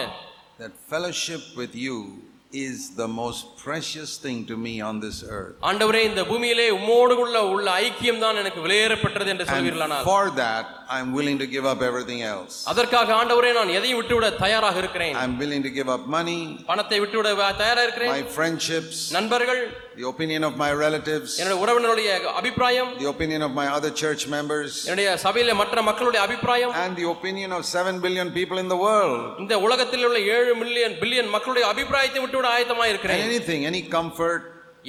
that 0.64 0.74
fellowship 0.94 1.44
with 1.62 1.74
you 1.86 1.96
is 2.53 2.95
the 2.95 3.09
most 3.09 3.57
precious 3.59 4.19
thing 4.19 4.45
to 4.47 4.57
me 4.57 4.81
on 4.81 5.01
this 5.01 5.23
earth. 5.31 5.55
ஆண்டவரே 5.61 6.03
இந்த 6.05 6.25
பூமியிலே 6.25 6.67
உம்மோடு 6.71 7.15
உள்ள 7.17 7.37
உள்ள 7.47 7.67
ஐக்கியம் 7.81 8.19
தான் 8.19 8.37
எனக்கு 8.37 8.61
வெளியேறப்பட்டது 8.61 9.29
என்று 9.29 9.45
சொல்வீர்களானால் 9.45 10.05
for 10.05 10.25
that, 10.37 10.67
I'm 10.89 11.09
willing 11.13 11.39
to 11.39 11.47
give 11.47 11.67
up 11.67 11.83
everything 11.83 12.23
else. 12.33 12.55
அதற்காக 12.67 13.15
ஆண்டவரே 13.15 13.53
நான் 13.53 13.75
எதையும் 13.79 14.01
விட்டுவிட 14.01 14.31
தயாராக 14.37 14.79
இருக்கிறேன் 14.79 15.17
I'm 15.17 15.37
willing 15.39 15.63
to 15.63 15.73
give 15.79 15.91
up 15.97 16.05
money, 16.19 16.41
பணத்தை 16.67 17.01
விட்டுவிட 17.01 17.33
வ- 17.35 17.57
தயாரா 17.57 17.83
இருக்கிறேன் 17.83 18.15
my 18.17 18.25
friendships, 18.39 18.99
நண்பர்கள் 19.13 19.63
the 20.00 20.06
opinion 20.14 20.42
of 20.50 20.54
my 20.64 20.70
relatives, 20.84 21.30
என்னுடைய 21.40 21.58
உறவினருடைய 21.64 22.10
அபிப்பிராயம் 22.40 22.92
the 23.04 23.10
opinion 23.16 23.42
of 23.48 23.52
my 23.60 23.68
other 23.78 23.92
church 24.02 24.24
members, 24.36 24.72
என்னுடைய 24.88 25.10
சபையில 25.26 25.56
மற்ற 25.62 25.82
மக்களுடைய 25.90 26.22
அபிப்பிராயம் 26.28 26.74
and 26.84 26.96
the 27.02 27.08
opinion 27.16 27.52
of 27.58 27.64
7 27.84 28.00
billion 28.06 28.30
people 28.40 28.60
in 28.64 28.70
the 28.74 28.80
world. 28.88 29.22
இந்த 29.44 29.58
உலகத்தில் 29.68 30.06
உள்ள 30.10 30.20
ஏழு 30.38 30.54
மில்லியன் 30.64 30.98
பில்லியன் 31.04 31.32
மக்களுடைய 31.36 31.68
அபிப்பிராயத்தை 31.74 32.22
விட்டுவிட 32.26 32.50
ஆயத்தமா 32.56 32.86
And 32.86 32.94
இருக்கிறேன் 32.96 33.24
anything, 33.30 33.64
any 33.72 33.84
comfort, 33.98 34.42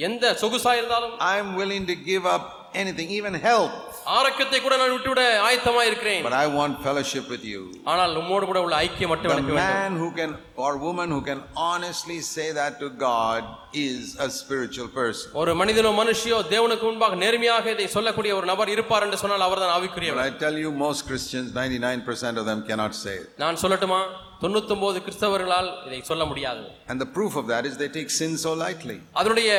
எந்த 0.07 0.33
சொகுசா 0.43 0.73
இருந்தாலும் 0.81 1.15
I'm 1.33 1.49
willing 1.61 1.85
to 1.91 1.97
give 2.11 2.25
up 2.35 2.45
anything, 2.83 3.09
even 3.19 3.33
health. 3.49 3.86
ஆரோக்கியத்தை 4.16 4.58
கூட 4.60 4.74
நான் 4.80 4.92
விட்டுவிட 4.92 5.22
ஆயத்தமா 5.46 5.82
இருக்கிறேன் 5.88 6.22
But 6.26 6.36
I 6.36 6.48
want 6.56 6.74
fellowship 6.86 7.24
with 7.34 7.44
you. 7.50 7.60
ஆனால் 7.92 8.12
உம்மோடு 8.20 8.46
கூட 8.50 8.60
உள்ள 8.66 8.76
ஐக்கியம் 8.84 9.12
மட்டும் 9.12 9.32
எனக்கு 9.34 9.54
வேண்டும் 9.54 9.72
man 9.80 9.96
who 10.02 10.08
can, 10.18 10.30
or 10.64 10.70
woman 10.86 11.08
who 11.14 11.20
can 11.28 11.40
honestly 11.66 12.18
say 12.30 12.46
that 12.52 12.72
to 12.82 12.88
God 13.04 13.42
is 13.84 13.98
a 14.26 14.30
spiritual 14.38 14.88
person. 14.98 15.26
ஒரு 15.42 15.54
மனிதனோ 15.60 15.92
மனுஷியோ 16.00 16.38
தேவனுக்கு 16.54 16.86
முன்பாக 16.90 17.18
நேர்மையாக 17.24 17.70
இதை 17.76 17.88
சொல்லக்கூடிய 17.96 18.34
ஒரு 18.38 18.48
நபர் 18.52 18.72
இருப்பார் 18.76 19.06
என்று 19.08 19.20
சொன்னால் 19.24 19.46
அவர்தான் 19.48 19.74
ஆவிக்குரியவர் 19.76 20.24
I 20.28 20.34
tell 20.44 20.58
you, 20.64 20.72
most 20.86 21.02
Christians, 21.10 21.48
99% 21.58 22.42
of 22.42 22.46
them 22.50 22.62
cannot 22.70 22.94
say 23.04 23.16
it. 23.22 23.28
நான் 23.44 23.60
சொல்லட்டுமா 23.64 24.00
தொண்ணூத்தொன்பது 24.42 24.98
கிறிஸ்தவர்களால் 25.06 25.70
இதை 25.88 26.00
சொல்ல 26.10 26.24
முடியாது 26.32 26.64
And 26.90 26.98
the 27.00 27.10
proof 27.18 27.34
of 27.42 27.46
that 27.54 27.64
is 27.70 27.76
they 27.76 27.92
take 27.98 28.12
sin 28.20 28.34
so 28.46 28.52
lightly. 28.64 28.98
அதனுடைய 29.20 29.52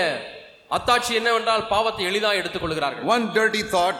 அத்தாட்சி 0.71 1.11
என்னவென்றால் 1.19 1.63
பாவத்தை 1.71 2.03
எளிதாக 2.09 2.39
எடுத்துக்கொள்கிறார்கள் 2.41 3.05
One 3.13 3.23
dirty 3.37 3.61
thought 3.73 3.95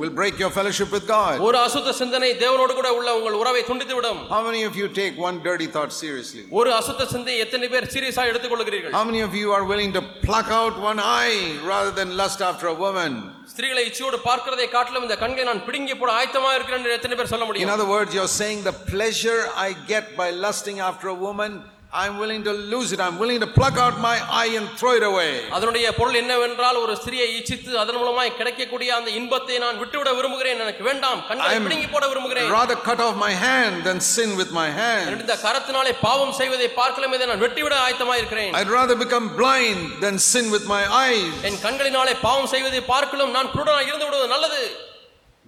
will 0.00 0.14
break 0.20 0.34
your 0.42 0.50
fellowship 0.50 0.90
with 0.96 1.04
God. 1.08 1.34
ஒரு 1.48 1.58
அசுத்த 1.64 1.92
சிந்தனை 2.00 2.30
தேவனோடு 2.42 2.72
கூட 2.78 2.88
உள்ள 2.98 3.10
உங்கள் 3.18 3.36
உறவை 3.42 3.62
துண்டித்து 3.68 3.94
விடும் 3.98 4.20
How 4.28 4.40
many 4.48 4.62
of 4.68 4.74
you 4.80 4.86
take 5.00 5.14
one 5.28 5.36
dirty 5.48 5.68
thought 5.74 5.92
seriously? 6.02 6.42
ஒரு 6.60 6.70
அசுத்த 6.78 7.06
சிந்தை 7.12 7.34
எத்தனை 7.44 7.68
பேர் 7.74 7.90
சீரியஸா 7.94 8.24
எடுத்துக்கொள்கிறீர்கள் 8.30 8.94
How 8.98 9.04
many 9.10 9.22
of 9.28 9.34
you 9.40 9.48
are 9.58 9.64
willing 9.72 9.92
to 9.98 10.02
pluck 10.26 10.50
out 10.60 10.74
one 10.90 11.00
eye 11.20 11.38
rather 11.72 11.92
than 12.00 12.10
lust 12.22 12.42
after 12.50 12.68
a 12.74 12.78
woman? 12.84 13.12
ஸ்திரீகளை 13.52 13.84
இச்சையோடு 13.88 14.18
பார்க்கிறதை 14.28 14.66
காட்டிலும் 14.74 15.04
இந்த 15.06 15.16
கண்களை 15.22 15.44
நான் 15.50 15.64
பிடுங்கி 15.68 15.94
போட 15.94 16.10
ஆயத்தமா 16.18 16.50
இருக்கிறேன் 16.56 16.82
என்று 16.82 16.96
எத்தனை 16.98 17.16
பேர் 17.18 17.32
சொல்ல 17.32 17.44
In 17.44 17.50
முடியும் 17.50 17.74
other 17.76 17.88
words, 17.94 18.10
you're 18.18 18.34
saying 18.40 18.60
the 18.70 18.76
pleasure 18.92 19.40
I 19.66 19.72
get 19.92 20.06
by 20.20 20.28
lusting 20.46 20.78
after 20.90 21.08
a 21.08 21.18
woman, 21.26 21.52
I'm 21.93 22.17
willing 22.17 22.43
to 22.43 22.51
lose 22.51 22.91
it. 22.91 22.99
I'm 22.99 23.17
willing 23.17 23.39
to 23.39 23.47
pluck 23.47 23.77
out 23.77 24.01
my 24.01 24.19
eye 24.29 24.51
and 24.57 24.67
throw 24.77 24.91
it 24.97 25.03
away. 25.03 25.29
அதனுடைய 25.57 25.85
பொருள் 25.99 26.17
என்னவென்றால் 26.21 26.77
ஒரு 26.83 26.93
ஸ்திரியை 27.01 27.27
இச்சித்து 27.37 27.77
அதன் 27.83 27.99
மூலமாய் 27.99 28.31
கிடைக்கக்கூடிய 28.39 28.89
அந்த 28.97 29.09
இன்பத்தை 29.19 29.57
நான் 29.65 29.77
விட்டுவிட 29.83 30.09
விரும்புகிறேன் 30.17 30.59
எனக்கு 30.65 30.83
வேண்டாம் 30.89 31.19
கண்களை 31.29 31.53
பிடுங்கி 31.65 31.87
போட 31.93 32.05
விரும்புகிறேன் 32.11 32.49
rather 32.57 32.77
cut 32.89 33.01
off 33.05 33.15
my 33.25 33.31
hand 33.45 33.77
than 33.87 33.99
sin 34.15 34.31
with 34.41 34.51
my 34.59 34.67
hand. 34.79 35.05
இந்த 35.15 35.37
கரத்தினாலே 35.45 35.93
பாவம் 36.07 36.33
செய்வதை 36.41 36.67
பார்க்கலாம் 36.81 37.15
இதை 37.17 37.27
நான் 37.31 37.43
வெட்டிவிட 37.45 37.77
ஆயத்தமா 37.85 38.17
இருக்கிறேன் 38.21 38.51
I'd 38.61 38.73
rather 38.79 38.97
become 39.05 39.27
blind 39.41 39.79
than 40.05 40.17
sin 40.33 40.47
with 40.55 40.67
my 40.75 40.83
eyes. 41.05 41.31
என் 41.51 41.61
கண்களினாலே 41.67 42.15
பாவம் 42.27 42.51
செய்வதை 42.55 42.83
பார்க்கலாம் 42.93 43.33
நான் 43.37 43.51
குருடனாக 43.55 43.89
இருந்து 43.91 44.09
விடுவது 44.09 44.27
நல்லது 44.35 44.61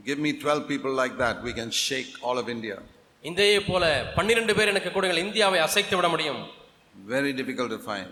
Give 0.10 0.22
me 0.26 0.32
12 0.34 0.62
people 0.72 0.94
like 1.02 1.18
that, 1.18 1.44
we 1.44 1.54
can 1.54 1.70
shake 1.88 2.12
all 2.24 2.38
of 2.44 2.48
India. 2.48 2.78
இதே 3.25 3.49
போல 3.69 3.85
பன்னிரண்டு 4.19 4.53
பேர் 4.59 4.73
எனக்கு 4.73 4.91
கொடுங்கள் 4.97 5.25
இந்தியாவை 5.27 5.61
அசைத்து 5.69 5.97
விட 6.01 6.09
முடியும் 6.15 6.43
Very 7.15 7.33
difficult 7.39 7.71
to 7.71 7.81
find. 7.89 8.11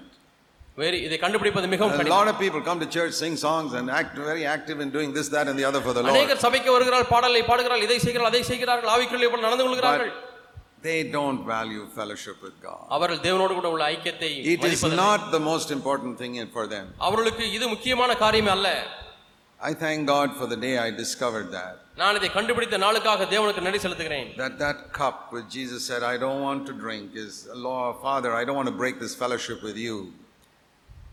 வேறு 0.78 0.96
இதை 1.06 1.16
கண்டுபிடிப்பது 1.24 1.66
மிகவும் 1.72 1.92
A 1.94 1.98
கடினம் 1.98 2.14
lot 2.16 2.28
of 2.32 2.36
people 2.44 2.60
come 2.68 2.78
to 2.84 2.88
church, 2.96 3.12
sing 3.22 3.34
songs, 3.44 3.70
and 3.78 3.86
act 3.98 4.14
very 4.30 4.44
active 4.54 4.78
in 4.84 4.88
doing 4.96 5.10
this, 5.16 5.26
that, 5.34 5.46
and 5.50 5.56
the 5.60 5.66
other 5.70 5.80
for 5.86 5.92
the 5.96 6.02
Lord. 6.02 6.12
அநேகர் 6.14 6.40
சபைக்கு 6.46 6.70
வருகிறார்கள் 6.76 7.10
பாடலை 7.14 7.42
பாடுகிறார்கள் 7.50 7.86
இதை 7.88 7.98
செய்கிறார்கள் 8.06 8.30
அதை 8.32 8.42
செய்கிறார்கள் 8.50 8.92
ஆவிக்குள்ளே 8.94 9.30
போல 9.32 9.44
நடந்து 9.48 9.66
கொள்கிறார்கள் 9.66 10.12
They 10.82 11.00
don't 11.16 11.40
value 11.46 11.82
fellowship 11.98 12.38
with 12.46 12.56
God. 12.62 12.80
அவர்கள் 12.94 13.20
தேவனோடு 13.26 13.52
கூட 13.58 13.68
உள்ள 13.74 13.84
ஐக்கியத்தை 13.94 14.30
It 14.32 14.48
is 14.54 14.62
மதிப்பதில்லை. 14.64 15.02
not 15.04 15.20
the 15.36 15.42
most 15.50 15.68
important 15.78 16.14
thing 16.22 16.34
for 16.56 16.64
them. 16.74 16.86
அவர்களுக்கு 17.08 17.44
இது 17.58 17.68
முக்கியமான 17.74 18.16
காரியமே 18.24 18.52
அல்ல 18.56 18.68
I 19.60 19.74
thank 19.84 20.00
God 20.14 20.28
for 20.38 20.46
the 20.52 20.58
day 20.66 20.74
I 20.86 20.90
discovered 21.02 21.48
that. 21.58 21.74
நான் 21.97 22.17
இதை 22.17 22.29
கண்டுபிடித்த 22.29 22.77
நாளுக்காக 22.83 23.25
தேவனுக்கு 23.31 23.63
நன்றி 23.65 23.79
செலுத்துகிறேன் 23.83 24.27
That 24.41 24.55
that 24.65 24.79
cup 24.99 25.17
which 25.35 25.47
Jesus 25.57 25.81
said, 25.89 26.01
I 26.13 26.17
don't 26.23 26.41
want 26.47 26.61
to 26.69 26.73
drink, 26.83 27.07
is, 27.25 27.33
Lord, 27.67 27.91
Father, 28.05 28.31
I 28.39 28.43
don't 28.47 28.57
want 28.59 28.69
to 28.73 28.77
break 28.83 28.95
this 29.03 29.15
fellowship 29.21 29.61
with 29.67 29.79
you. 29.87 29.97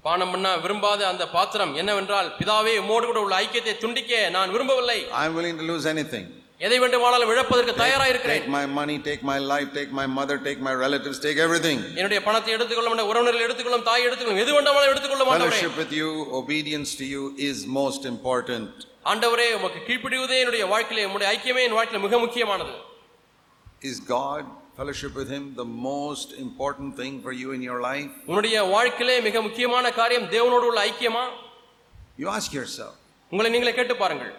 பானம் 0.06 0.32
பண்ண 0.32 0.48
விரும்பாத 0.64 1.02
அந்த 1.10 1.24
பாத்திரம் 1.36 1.72
என்னவென்றால் 1.80 2.28
பிதாவே 2.38 2.72
உம்மோடு 2.80 3.04
கூட 3.10 3.20
உள்ள 3.26 3.34
ஐக்கியத்தை 3.44 3.74
துண்டிக்க 3.84 4.12
நான் 4.36 4.52
விரும்பவில்லை 4.54 4.98
I'm 5.22 5.34
willing 5.38 5.58
to 5.62 5.66
lose 5.72 5.86
anything. 5.94 6.24
எதை 6.66 6.76
வேண்டுமானாலும் 6.82 7.30
இழப்பதற்கு 7.34 7.74
தயாரா 7.82 8.06
இருக்கிறேன் 8.12 8.40
Take 8.40 8.52
my 8.58 8.64
money, 8.78 8.96
take 9.08 9.22
my 9.32 9.38
life, 9.52 9.70
take 9.78 9.92
my 10.00 10.06
mother, 10.18 10.36
take 10.48 10.60
my 10.68 10.74
relatives, 10.84 11.18
take 11.26 11.38
everything. 11.46 11.78
என்னுடைய 11.98 12.20
பணத்தை 12.28 12.52
எடுத்துக்கொள்ளும் 12.56 12.92
என்னுடைய 12.92 13.10
உறவினர்கள் 13.12 13.46
எடுத்துக்கொள்ளும் 13.46 13.86
தாய் 13.90 14.06
எடுத்துக்கொள்ளும் 14.08 14.42
எது 14.44 14.52
வேண்டாமாலும் 14.58 14.92
எடுத்துக்கொள்ள 14.94 15.26
மாட்டவரே 15.30 15.56
Fellowship 15.56 15.78
with 15.82 15.94
you, 16.00 16.10
obedience 16.42 16.92
to 17.02 17.06
you 17.14 17.24
is 17.50 17.58
most 17.80 18.04
important. 18.14 18.68
ஆண்டவரே 19.05 19.47
உமக்கு 19.57 19.79
கீழ்ப்படிவதே 19.87 20.37
என்னுடைய 20.43 20.65
வாழ்க்கையிலே 20.73 21.05
உம்முடைய 21.07 21.27
ஐக்கியமே 21.35 21.63
என் 21.67 21.77
வாழ்க்கையில 21.79 22.01
மிக 22.07 22.19
முக்கியமானது 22.25 22.75
Is 23.81 23.97
God, 24.09 24.41
fellowship 24.77 25.13
with 25.19 25.29
Him, 25.29 25.43
the 25.55 25.67
most 25.91 26.29
important 26.37 26.89
thing 26.97 27.13
for 27.25 27.33
you 27.41 27.49
in 27.57 27.61
your 27.61 27.79
life? 27.81 28.11
உன்னுடைய 28.29 28.57
வாழ்க்கையிலே 28.73 29.15
மிக 29.27 29.41
முக்கியமான 29.41 29.91
காரியம் 29.99 30.27
தேவனோடு 30.35 30.67
உள்ள 30.71 30.81
ஐக்கியமா 30.89 31.23
You 32.17 32.27
ask 32.37 32.49
yourself, 32.59 32.95
உங்களை 33.31 33.49
நீங்களே 33.55 33.73
கேட்டு 33.73 33.95
பாருங்கள் 34.03 34.33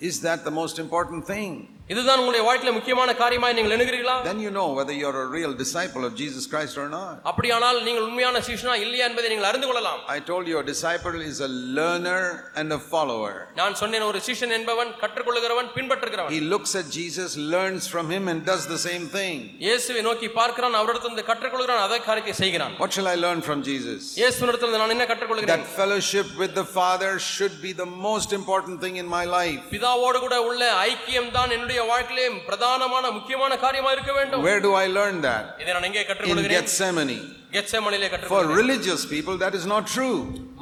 is 0.00 0.16
that 0.26 0.40
the 0.48 0.54
most 0.60 0.76
important 0.84 1.22
thing? 1.32 1.50
இதுதான் 1.92 2.20
உங்களுடைய 2.20 2.42
வாழ்க்கையில 2.46 2.72
முக்கியமான 2.76 3.10
காரியமாய் 3.20 3.54
நீங்கள் 3.56 3.74
எண்ணுகிறீர்களா 3.76 4.14
Then 4.28 4.40
you 4.44 4.50
know 4.58 4.66
whether 4.76 4.94
you're 4.98 5.18
a 5.22 5.30
real 5.36 5.52
disciple 5.62 6.02
of 6.08 6.12
Jesus 6.20 6.44
Christ 6.52 6.74
or 6.82 6.86
not. 6.90 7.14
அப்படியானால் 7.30 7.78
நீங்கள் 7.86 8.04
உண்மையான 8.08 8.40
சீஷனா 8.48 8.74
இல்லையா 8.84 9.04
என்பதை 9.10 9.28
நீங்கள் 9.32 9.48
அறிந்து 9.50 9.68
கொள்ளலாம் 9.70 10.00
I 10.14 10.20
told 10.30 10.44
you 10.50 10.56
a 10.62 10.66
disciple 10.70 11.16
is 11.30 11.38
a 11.48 11.50
learner 11.78 12.20
and 12.60 12.68
a 12.78 12.80
follower. 12.92 13.34
நான் 13.60 13.74
சொன்னேன் 13.80 14.06
ஒரு 14.10 14.20
சீஷன் 14.28 14.54
என்பவன் 14.58 14.92
கற்றுக்கொள்கிறவன் 15.02 15.68
பின்பற்றுகிறவன் 15.76 16.32
He 16.36 16.40
looks 16.54 16.72
at 16.80 16.86
Jesus, 16.98 17.28
learns 17.56 17.84
from 17.94 18.06
him, 18.14 18.24
and 18.32 18.40
does 18.52 18.64
the 18.74 18.80
same 18.88 19.04
thing. 19.16 19.36
இயேசுவை 19.66 20.04
நோக்கி 20.08 20.30
பார்க்கிறான் 20.40 20.78
அவரிடத்திலிருந்து 20.80 21.26
கற்றுக்கொள்கிறான் 21.32 21.82
அதே 21.88 22.00
காரியத்தை 22.08 22.36
செய்கிறான் 22.42 22.76
What 22.84 22.92
shall 22.98 23.10
I 23.14 23.18
learn 23.26 23.42
from 23.48 23.60
Jesus? 23.70 24.00
இயேசுவிடத்திலிருந்து 24.22 24.82
நான் 24.84 24.96
என்ன 24.96 25.08
கற்றுக்கொள்கிறேன் 25.12 25.54
That 25.56 25.68
fellowship 25.82 26.30
with 26.44 26.54
the 26.62 26.66
Father 26.78 27.12
should 27.32 27.58
be 27.68 27.74
the 27.84 27.90
most 28.08 28.32
important 28.40 28.78
thing 28.86 28.96
in 29.04 29.10
my 29.18 29.24
life. 29.38 29.60
பிதாவோடு 29.76 30.24
கூட 30.26 30.38
உள்ள 30.48 30.62
ஐக்கியம் 30.88 31.30
தான் 31.38 31.52
என்னுடைய 31.58 31.75
வாழ்க்கையிலே 31.76 32.26
பிரதானமான 32.48 33.04
முக்கியமான 33.16 33.52
காரியமா 33.64 33.90
இருக்க 33.96 34.12
வேண்டும் 34.18 34.42
Where 34.48 34.60
do 34.66 34.72
I 34.74 34.88
learn 34.98 35.20
that? 35.28 35.44
இதை 35.60 35.70
நான் 35.76 35.86
எங்கே 35.90 36.02
In 36.02 36.08
கற்றுக்கொள்கிறேன் 36.10 36.56
Gethsemane. 36.58 37.16
கெத்செமனிலே 37.56 38.06
For 38.06 38.12
கற்றுக்கொள்கிறேன் 38.14 38.58
religious 38.62 39.02
people, 39.14 39.36
that 39.44 39.54
is 39.60 39.66
not 39.74 39.84
true. 39.96 40.16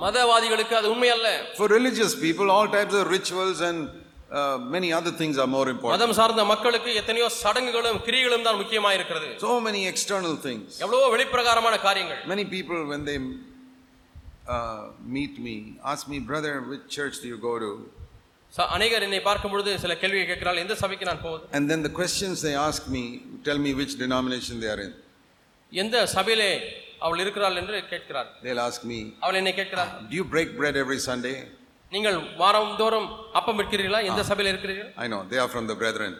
மதவாதிகளுக்கு 0.04 0.76
அது 0.80 0.90
உண்மை 0.94 1.10
அல்ல 1.16 1.28
For 1.60 1.68
religious 1.78 2.14
people, 2.24 2.46
all 2.56 2.68
types 2.78 2.94
of 3.00 3.04
rituals 3.16 3.60
and 3.70 3.78
uh, 4.30 4.56
many 4.76 4.90
other 4.98 5.12
things 5.20 5.36
are 5.42 5.50
more 5.56 5.66
important. 5.74 5.96
மதம் 5.96 6.16
சார்ந்த 6.20 6.44
மக்களுக்கு 6.52 6.90
எத்தனையோ 7.02 7.28
சடங்குகளும் 7.42 8.00
கிரிகளும் 8.08 8.46
தான் 8.48 8.58
முக்கியமா 8.62 8.92
இருக்கிறது 8.98 9.28
So 9.46 9.54
many 9.68 9.82
external 9.92 10.34
things. 10.48 10.68
எவ்வளவோ 10.84 11.06
வெளிப்பிரகாரமான 11.16 11.78
காரியங்கள் 11.86 12.20
Many 12.34 12.46
people, 12.56 12.80
when 12.92 13.04
they 13.10 13.18
uh, 14.48 14.82
meet 15.16 15.34
me, 15.38 15.56
ask 15.92 16.04
me, 16.08 16.18
brother, 16.30 16.52
which 16.70 16.84
church 16.98 17.16
do 17.22 17.28
you 17.28 17.38
go 17.38 17.54
to? 17.58 17.70
அநேகர் 18.75 19.03
என்னை 19.05 19.19
பார்க்கும் 19.21 19.51
பொழுது 19.51 19.71
சில 19.83 19.93
கேள்வியை 19.95 20.25
கேட்கிறாள் 20.25 20.59
எந்த 20.63 20.75
சபைக்கு 20.83 21.05
நான் 21.05 21.21
போவது 21.21 21.43
And 21.57 21.65
then 21.71 21.81
the 21.87 21.93
questions 22.01 22.35
they 22.41 22.55
ask 22.69 22.83
me 22.87 23.03
tell 23.43 23.59
me 23.65 23.71
which 23.79 23.93
denomination 24.03 24.55
they 24.63 24.69
are 24.73 24.81
in. 24.85 24.91
எந்த 25.71 26.05
சபையிலே 26.15 26.51
அவள் 26.99 27.21
இருக்கிறாள் 27.23 27.57
என்று 27.61 27.77
கேட்கிறார் 27.93 28.29
They'll 28.45 28.63
ask 28.69 28.81
me, 28.91 28.99
அவள் 29.23 29.37
என்னை 29.41 29.53
கேட்கிறார் 29.53 29.91
Do 30.11 30.15
you 30.19 30.25
break 30.35 30.49
bread 30.61 30.77
every 30.83 30.99
Sunday? 31.09 31.35
நீங்கள் 31.91 32.17
வாரம் 32.37 32.71
தோறும் 32.77 33.09
அப்பம் 33.39 33.59
விற்கிறீர்களா 33.61 33.99
எந்த 34.11 34.23
சபையில் 34.29 34.51
இருக்கிறீர்கள் 34.53 34.91
I 35.03 35.09
know, 35.13 35.21
they 35.31 35.41
are 35.43 35.51
from 35.55 35.67
the 35.71 35.77
brethren. 35.81 36.13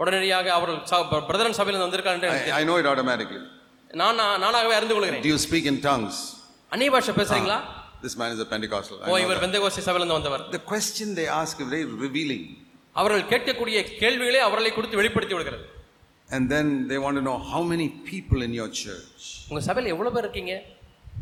உடனடியாக 0.00 0.48
அவர்கள் 0.52 1.26
பிரதரன் 1.28 1.58
சபையில் 1.60 1.84
வந்திருக்காள் 1.84 2.16
என்று 2.18 2.30
know 2.70 2.78
it 2.82 2.88
automatically. 2.92 3.42
தெரியும். 3.42 4.00
நான் 4.00 4.18
நான் 4.22 4.40
நானாகவே 4.44 4.74
அறிந்து 4.78 4.94
கொள்கிறேன் 4.96 5.24
Do 5.28 5.32
you 5.34 5.40
speak 5.48 5.66
in 5.72 5.78
tongues? 5.90 6.16
அந்நிய 6.72 6.90
பாஷை 6.90 7.14
பேசுறீங்களா 7.20 7.58
This 8.05 8.15
man 8.21 8.31
is 8.35 8.39
a 8.45 8.49
Pentecostal. 8.53 8.97
I 8.99 9.05
O 9.05 9.13
know 9.13 9.19
இவர் 9.25 9.37
that. 9.37 9.43
பெந்தகோஸ்தி 9.45 9.81
சபையிலிருந்து 9.87 10.17
வந்தவர் 10.19 10.43
The 10.57 10.63
question 10.73 11.07
they 11.19 11.27
ask 11.41 11.55
is 11.63 11.69
very 11.75 11.87
revealing. 12.05 12.43
அவர்கள் 12.95 13.25
கேட்கக்கூடிய 13.33 13.77
கேள்விகளே 14.03 14.41
அவர்களை 14.47 14.71
குறித்து 14.77 14.99
வெளிப்படுத்தி 15.01 15.35
விடுகிறது 15.37 15.65
And 16.29 16.45
then 16.53 16.67
they 16.89 16.97
want 17.03 17.15
to 17.19 17.23
know 17.27 17.37
how 17.51 17.61
many 17.73 17.87
people 18.11 18.39
in 18.47 18.53
your 18.61 18.69
church. 18.83 19.21
உங்க 19.51 19.61
சபையில் 19.69 19.91
எவ்வளவு 19.95 20.13
பேர் 20.15 20.25
இருக்கீங்க 20.27 20.55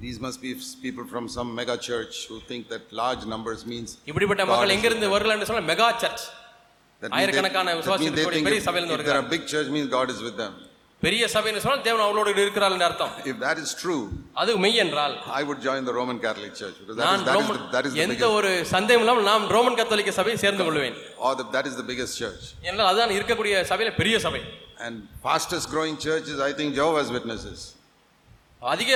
These 0.05 0.19
must 0.25 0.39
be 0.45 0.49
people 0.85 1.05
from 1.11 1.25
some 1.35 1.49
mega 1.59 1.75
church 1.89 2.15
who 2.29 2.37
think 2.49 2.63
that 2.73 2.83
large 3.01 3.23
numbers 3.33 3.61
means 3.73 3.89
இப்படிப்பட்ட 4.11 4.41
God 4.43 4.51
மக்கள் 4.53 4.71
is 4.71 4.75
எங்கிருந்து 4.77 5.09
வரலான்னு 5.15 5.47
சொன்னா 5.49 5.65
மெகா 5.73 5.89
சர்ச் 6.03 6.23
that 7.01 7.09
means 7.09 7.17
ஆயிரக்கணக்கான 7.19 7.67
they, 7.67 7.75
that 7.75 7.81
விசுவாசிகள் 7.81 8.05
means 8.05 8.15
they 8.17 8.23
இருக்கக்கூடிய 8.23 8.39
think 8.39 8.49
பெரிய 8.49 8.61
if, 8.63 8.67
சபையிலிருந்து 8.69 9.03
if 9.05 9.09
they're 9.09 9.25
a 9.27 9.33
big 9.35 9.45
church 9.53 9.69
means 9.75 9.87
God 9.99 10.09
is 10.15 10.21
with 10.27 10.37
them. 10.43 10.53
பெரிய 11.03 11.23
சபைன்னு 11.33 11.61
சொன்னால் 11.63 11.83
தேவன் 11.87 12.03
அவளோடு 12.05 12.29
இருக்கிறார் 12.43 12.73
என்று 12.75 12.85
அர்த்தம் 12.87 13.11
If 13.31 13.37
that 13.45 13.57
is 13.63 13.71
true, 13.81 14.01
அது 14.41 14.51
மெய் 14.63 14.79
என்றால் 14.83 15.15
I 15.39 15.43
would 15.47 15.59
join 15.67 15.81
the 15.89 15.95
Roman 15.99 16.17
Catholic 16.25 16.53
Church 16.61 16.75
because 16.79 16.97
that 16.99 17.05
is, 17.05 17.09
நான் 17.09 17.25
that 17.27 17.33
is, 17.33 17.39
Roman 17.39 17.59
the, 17.59 17.67
that 17.75 17.85
is 17.87 17.93
the 17.95 18.01
எந்த 18.05 18.15
biggest, 18.15 18.35
ஒரு 18.37 18.51
சந்தேகம் 18.73 19.03
இல்லாமல் 19.03 19.27
நாம் 19.31 19.45
ரோமன் 19.55 19.77
கத்தோலிக்க 19.79 20.13
சபையை 20.19 20.37
சேர்ந்து 20.43 20.65
கொள்வேன் 20.67 20.95
or 21.25 21.33
the, 21.41 21.45
that 21.55 21.67
is 21.71 21.75
the 21.81 21.87
biggest 21.91 22.13
church. 22.23 22.43
என்றால் 22.69 22.89
அதுதான் 22.91 23.15
இருக்கக்கூடிய 23.17 23.55
சபையில 23.71 23.93
பெரிய 24.01 24.17
சபை 24.25 24.41
And 24.85 24.95
fastest 25.27 25.67
growing 25.73 25.97
church 26.07 26.27
is 26.35 26.39
I 26.49 26.53
think 26.59 26.69
Jehovah's 26.79 27.11
Witnesses. 27.17 27.59
அதிக 28.61 28.91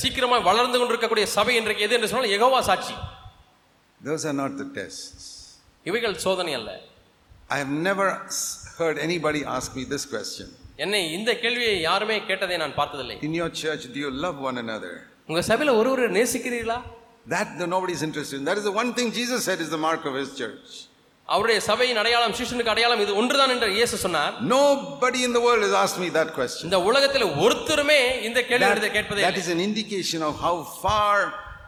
சீக்கிரமா 0.00 0.38
வளர்ந்து 0.48 0.78
கொண்டிருக்கக்கூடிய 0.80 1.26
சபை 1.36 1.54
இன்றைக்கு 1.60 1.84
எது 1.86 1.96
என்று 1.98 2.10
சொன்னால் 2.12 2.32
யெகோவா 2.34 2.60
சாட்சி 2.70 2.96
Those 4.00 4.24
are 4.30 4.36
not 4.42 4.52
the 4.62 4.68
tests. 4.80 5.22
இவைகள் 5.86 6.16
சோதனை 6.26 6.52
அல்ல 6.58 6.70
I 7.54 7.58
have 7.62 7.72
never 7.88 8.06
s- 8.36 8.44
heard 8.78 8.96
anybody 9.06 9.40
ask 9.56 9.70
me 9.78 9.84
this 9.94 10.04
question. 10.14 10.46
என்னை 10.79 10.99
இந்த 11.17 11.31
கேள்வியை 11.43 11.75
யாருமே 11.87 12.17
கேட்டதை 12.29 12.57
நான் 12.63 12.75
பார்த்ததில்லை 12.79 13.15
In 13.27 13.33
your 13.33 13.49
church, 13.61 13.83
do 13.95 13.99
you 14.05 14.11
love 14.25 14.37
one 14.49 14.57
another? 14.65 14.93
உங்க 15.31 15.41
சபையில 15.49 15.73
ஒருவரை 15.81 16.09
நேசிக்கிறீர்களா 16.19 16.79
That 17.33 17.49
the, 17.59 17.65
nobody's 17.73 18.03
interested 18.05 18.35
in. 18.37 18.45
That 18.47 18.57
is 18.57 18.65
the 18.67 18.75
one 18.81 18.91
thing 18.97 19.07
Jesus 19.17 19.39
said 19.47 19.59
is 19.65 19.69
the 19.69 19.81
mark 19.87 20.03
of 20.09 20.15
his 20.21 20.29
church. 20.39 20.69
அவருடைய 21.29 21.59
சபையின் 21.67 21.99
அடையாளம் 22.01 22.35
சிஷ்யனுக்கு 22.37 22.71
அடையாளம் 22.73 23.01
இது 23.03 23.11
ஒன்றுதான் 23.21 23.51
என்று 23.55 23.67
இயேசு 23.75 23.95
சொன்னார் 24.05 24.31
Nobody 24.55 25.19
in 25.27 25.33
the 25.37 25.43
world 25.47 25.63
has 25.67 25.75
asked 25.81 25.99
me 26.03 26.09
that 26.19 26.29
question. 26.37 26.65
இந்த 26.69 26.79
உலகத்தில் 26.89 27.27
ஒருத்தருமே 27.43 27.99
இந்த 28.29 28.39
கேள்வி 28.49 28.65
That, 28.65 28.73
எடுத்து 28.75 28.89
கேட்பதே 28.97 29.21
that 29.21 29.29
இல்லை. 29.33 29.43
is 29.45 29.51
an 29.57 29.61
indication 29.67 30.23
of 30.29 30.33
how 30.45 30.55
far 30.83 31.13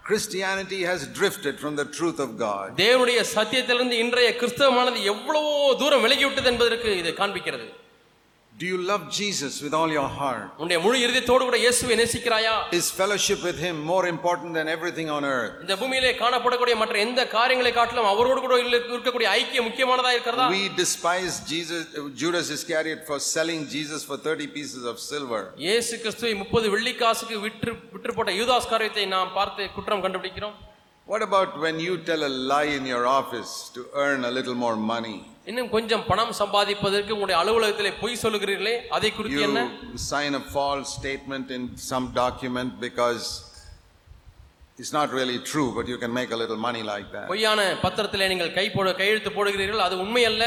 Christianity 0.07 0.79
has 0.83 1.01
drifted 1.19 1.55
from 1.63 1.75
the 1.75 1.87
truth 1.97 2.19
of 2.19 2.31
God. 2.39 2.67
தேவனுடைய 2.81 3.19
சத்தியத்திலிருந்து 3.35 3.97
இன்றைய 4.05 4.31
கிறிஸ்தவமானது 4.41 4.99
எவ்வளவோ 5.13 5.53
தூரம் 5.83 6.03
விலகிவிட்டது 6.07 6.51
என்பதற்கு 6.53 6.91
இது 7.01 7.13
காண்பிக்கிறது 7.21 7.67
Do 8.60 8.66
you 8.66 8.76
love 8.80 9.02
Jesus 9.12 9.54
with 9.62 9.74
all 9.78 9.90
your 9.94 10.06
heart? 10.18 10.44
உன்னுடைய 10.60 10.78
முழு 10.84 10.98
இருதயத்தோடு 11.04 11.44
கூட 11.46 11.56
இயேசுவை 11.62 11.94
நேசிக்கிறாயா 12.00 12.52
Is 12.78 12.86
fellowship 13.00 13.40
with 13.48 13.58
Him 13.64 13.76
more 13.90 14.04
important 14.12 14.50
than 14.58 14.66
everything 14.74 15.08
on 15.16 15.24
earth? 15.30 15.52
இந்த 15.64 15.74
பூமியிலே 15.80 16.12
காணப்படக்கூடிய 16.22 16.74
மற்ற 16.82 16.96
எந்த 17.06 17.22
காரியங்களை 17.34 17.72
காட்டிலும் 17.78 18.08
அவரோடு 18.12 18.40
கூட 18.44 18.56
இல்ல- 18.64 18.80
இருக்கக்கூடிய 18.92 19.28
ஐக்கியம் 19.40 19.66
முக்கியமானதா 19.68 20.12
இருக்கிறதா 20.16 20.46
We 20.54 20.62
despise 20.80 21.34
Jesus, 21.52 21.82
Judas 22.22 22.48
Iscariot 22.56 23.02
for 23.10 23.18
selling 23.34 23.62
Jesus 23.74 24.00
for 24.10 24.18
30 24.28 24.48
pieces 24.56 24.84
of 24.92 24.96
silver. 25.10 25.42
இயேசு 25.66 25.94
கிறிஸ்துவை 26.04 26.34
முப்பது 26.42 26.68
வெள்ளிக்காசுக்கு 26.76 27.38
விற்று 27.46 27.74
விற்று 27.94 28.14
போட்ட 28.18 28.32
யூதாஸ் 28.40 28.70
காரியத்தை 28.72 29.06
நாம் 29.16 29.34
பார்த்து 29.38 29.70
குற்றம் 29.78 30.04
கண்டுபிடிக்கிறோம் 30.06 30.56
What 31.06 31.22
about 31.22 31.50
when 31.64 31.76
you 31.80 31.96
tell 32.08 32.22
a 32.24 32.34
lie 32.52 32.70
in 32.78 32.86
your 32.86 33.04
office 33.18 33.52
to 33.76 33.82
earn 34.04 34.22
a 34.24 34.34
little 34.38 34.56
more 34.64 34.76
money? 34.94 35.18
இன்னும் 35.47 35.69
கொஞ்சம் 35.75 36.03
பணம் 36.09 36.33
சம்பாதிப்பதற்கு 36.39 37.13
உங்களுடைய 37.15 37.37
அலுவலகத்திலே 37.41 37.91
பொய் 38.01 38.19
சொல்லுகிறீர்களே 38.23 38.73
அதை 38.97 39.09
குறித்து 39.17 39.39
என்ன 39.47 39.61
sign 40.09 40.33
a 40.41 40.43
false 40.57 40.89
statement 40.99 41.47
in 41.57 41.63
some 41.91 42.05
document 42.23 42.71
because 42.87 43.23
it's 44.79 44.93
not 44.99 45.09
really 45.17 45.39
true, 45.51 45.69
but 45.77 45.85
you 45.91 45.97
can 46.03 46.11
make 46.19 46.29
a 46.31 46.39
little 46.41 46.59
money 46.67 46.83
like 46.91 47.07
that. 47.15 47.25
பொய்யான 47.31 47.61
பத்திரத்திலே 47.85 48.27
நீங்கள் 48.33 48.53
கை 48.59 48.67
போட 48.75 48.93
கையெழுத்து 49.01 49.31
போடுகிறீர்கள் 49.37 49.83
அது 49.87 49.97
உண்மை 50.05 50.23
அல்ல 50.31 50.43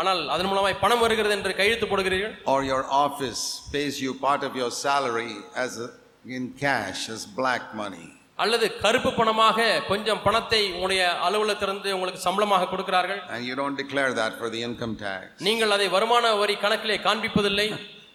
ஆனால் 0.00 0.22
அதன் 0.34 0.50
மூலமாய் 0.52 0.80
பணம் 0.84 1.02
வருகிறது 1.04 1.34
என்று 1.38 1.52
கையெழுத்து 1.60 1.88
போடுகிறீர்கள் 1.92 2.34
Or 2.54 2.60
your 2.72 2.82
office 3.04 3.42
pays 3.74 3.96
you 4.04 4.12
part 4.26 4.44
of 4.48 4.54
your 4.62 4.70
salary 4.86 5.32
as 5.64 5.72
a, 5.86 5.90
in 6.36 6.44
cash, 6.64 7.02
as 7.16 7.22
black 7.40 7.64
money. 7.82 8.08
அல்லது 8.42 8.66
கருப்பு 8.82 9.10
பணமாக 9.18 9.56
கொஞ்சம் 9.88 10.20
பணத்தை 10.26 10.60
உங்களுடைய 10.74 11.02
அலுவலகத்திலிருந்து 11.26 11.90
உங்களுக்கு 11.96 12.20
சம்பளமாக 12.26 12.68
கொடுக்கிறார்கள் 12.72 13.20
And 13.34 13.42
you 13.48 13.56
don't 13.60 13.78
declare 13.82 14.12
that 14.20 14.32
for 14.40 14.48
the 14.54 14.60
income 14.68 14.94
tax. 15.04 15.24
நீங்கள் 15.48 15.74
அதை 15.76 15.88
வருமான 15.96 16.34
வரி 16.42 16.56
கணக்கிலே 16.64 16.98
காண்பிப்பதில்லை 17.08 17.68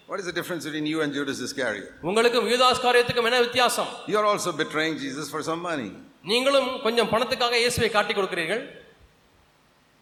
What 0.09 0.19
is 0.21 0.25
the 0.29 0.35
difference 0.39 0.63
between 0.67 0.87
you 0.93 0.99
and 1.03 1.11
Judas 1.17 1.39
Iscariot? 1.47 1.85
உங்களுக்கும் 2.09 2.47
யூதாஸ் 2.53 2.81
காரியத்துக்கும் 2.85 3.27
என்ன 3.29 3.39
வித்தியாசம் 3.45 3.91
You're 4.13 4.27
also 4.31 4.53
betraying 4.63 4.95
Jesus 5.05 5.27
for 5.35 5.41
some 5.49 5.61
money. 5.69 5.89
நீங்களும் 6.31 6.69
கொஞ்சம் 6.85 7.09
பணத்துக்காக 7.13 7.57
இயேசுவை 7.63 7.89
காட்டிக் 7.95 8.19
கொடுக்கிறீர்கள் 8.19 8.63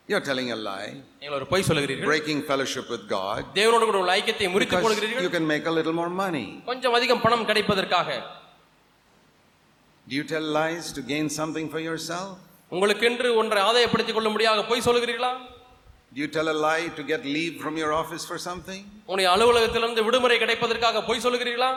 You're 0.10 0.26
telling 0.30 0.48
a 0.52 0.60
lie, 0.70 0.90
நீங்கள் 1.20 1.36
ஒரு 1.40 1.46
பொய் 1.52 1.66
சொல்லுகிறீர்கள் 1.68 2.10
breaking 2.12 2.40
fellowship 2.50 2.88
with 2.94 3.04
God. 3.14 3.42
தேவனோடு 3.60 3.86
கூட 3.90 4.00
ஐக்கியத்தை 4.18 4.50
முறித்து 4.56 4.74
Because 4.74 4.88
போடுகிறீர்கள் 4.88 5.26
you 5.28 5.34
can 5.38 5.48
make 5.54 5.68
a 5.72 5.76
little 5.78 5.96
more 6.02 6.12
money. 6.24 6.46
கொஞ்சம் 6.70 6.96
அதிகம் 7.00 7.24
பணம் 7.26 7.46
கிடைப்பதற்காக 7.52 8.10
Do 10.07 10.15
you 10.17 10.25
tell 10.25 10.47
lies 10.59 10.87
to 10.93 11.03
gain 11.13 11.27
something 11.39 11.69
for 11.69 11.81
yourself? 11.89 12.29
உங்களுக்கென்று 12.73 13.29
ஒன்றை 13.41 13.61
ஆதாயப்படுத்திக் 13.69 14.19
கொள்ள 14.19 14.31
முடியாத 14.35 14.63
பொய் 14.71 14.87
சொல்லுகிறீர்களா 14.89 15.33
Do 16.13 16.21
you 16.23 16.29
tell 16.37 16.49
a 16.49 16.59
lie 16.67 16.85
to 16.99 17.03
get 17.05 17.23
leave 17.37 17.55
from 17.65 17.75
your 17.83 17.91
office 17.93 18.25
for 18.31 18.39
something? 18.49 18.81
உங்களுடைய 19.07 19.29
அலுவலகத்திலிருந்து 19.35 20.05
விடுமுறை 20.07 20.37
கிடைப்பதற்காக 20.43 21.03
பொய் 21.09 21.25
சொல்லுகிறீர்களா 21.27 21.71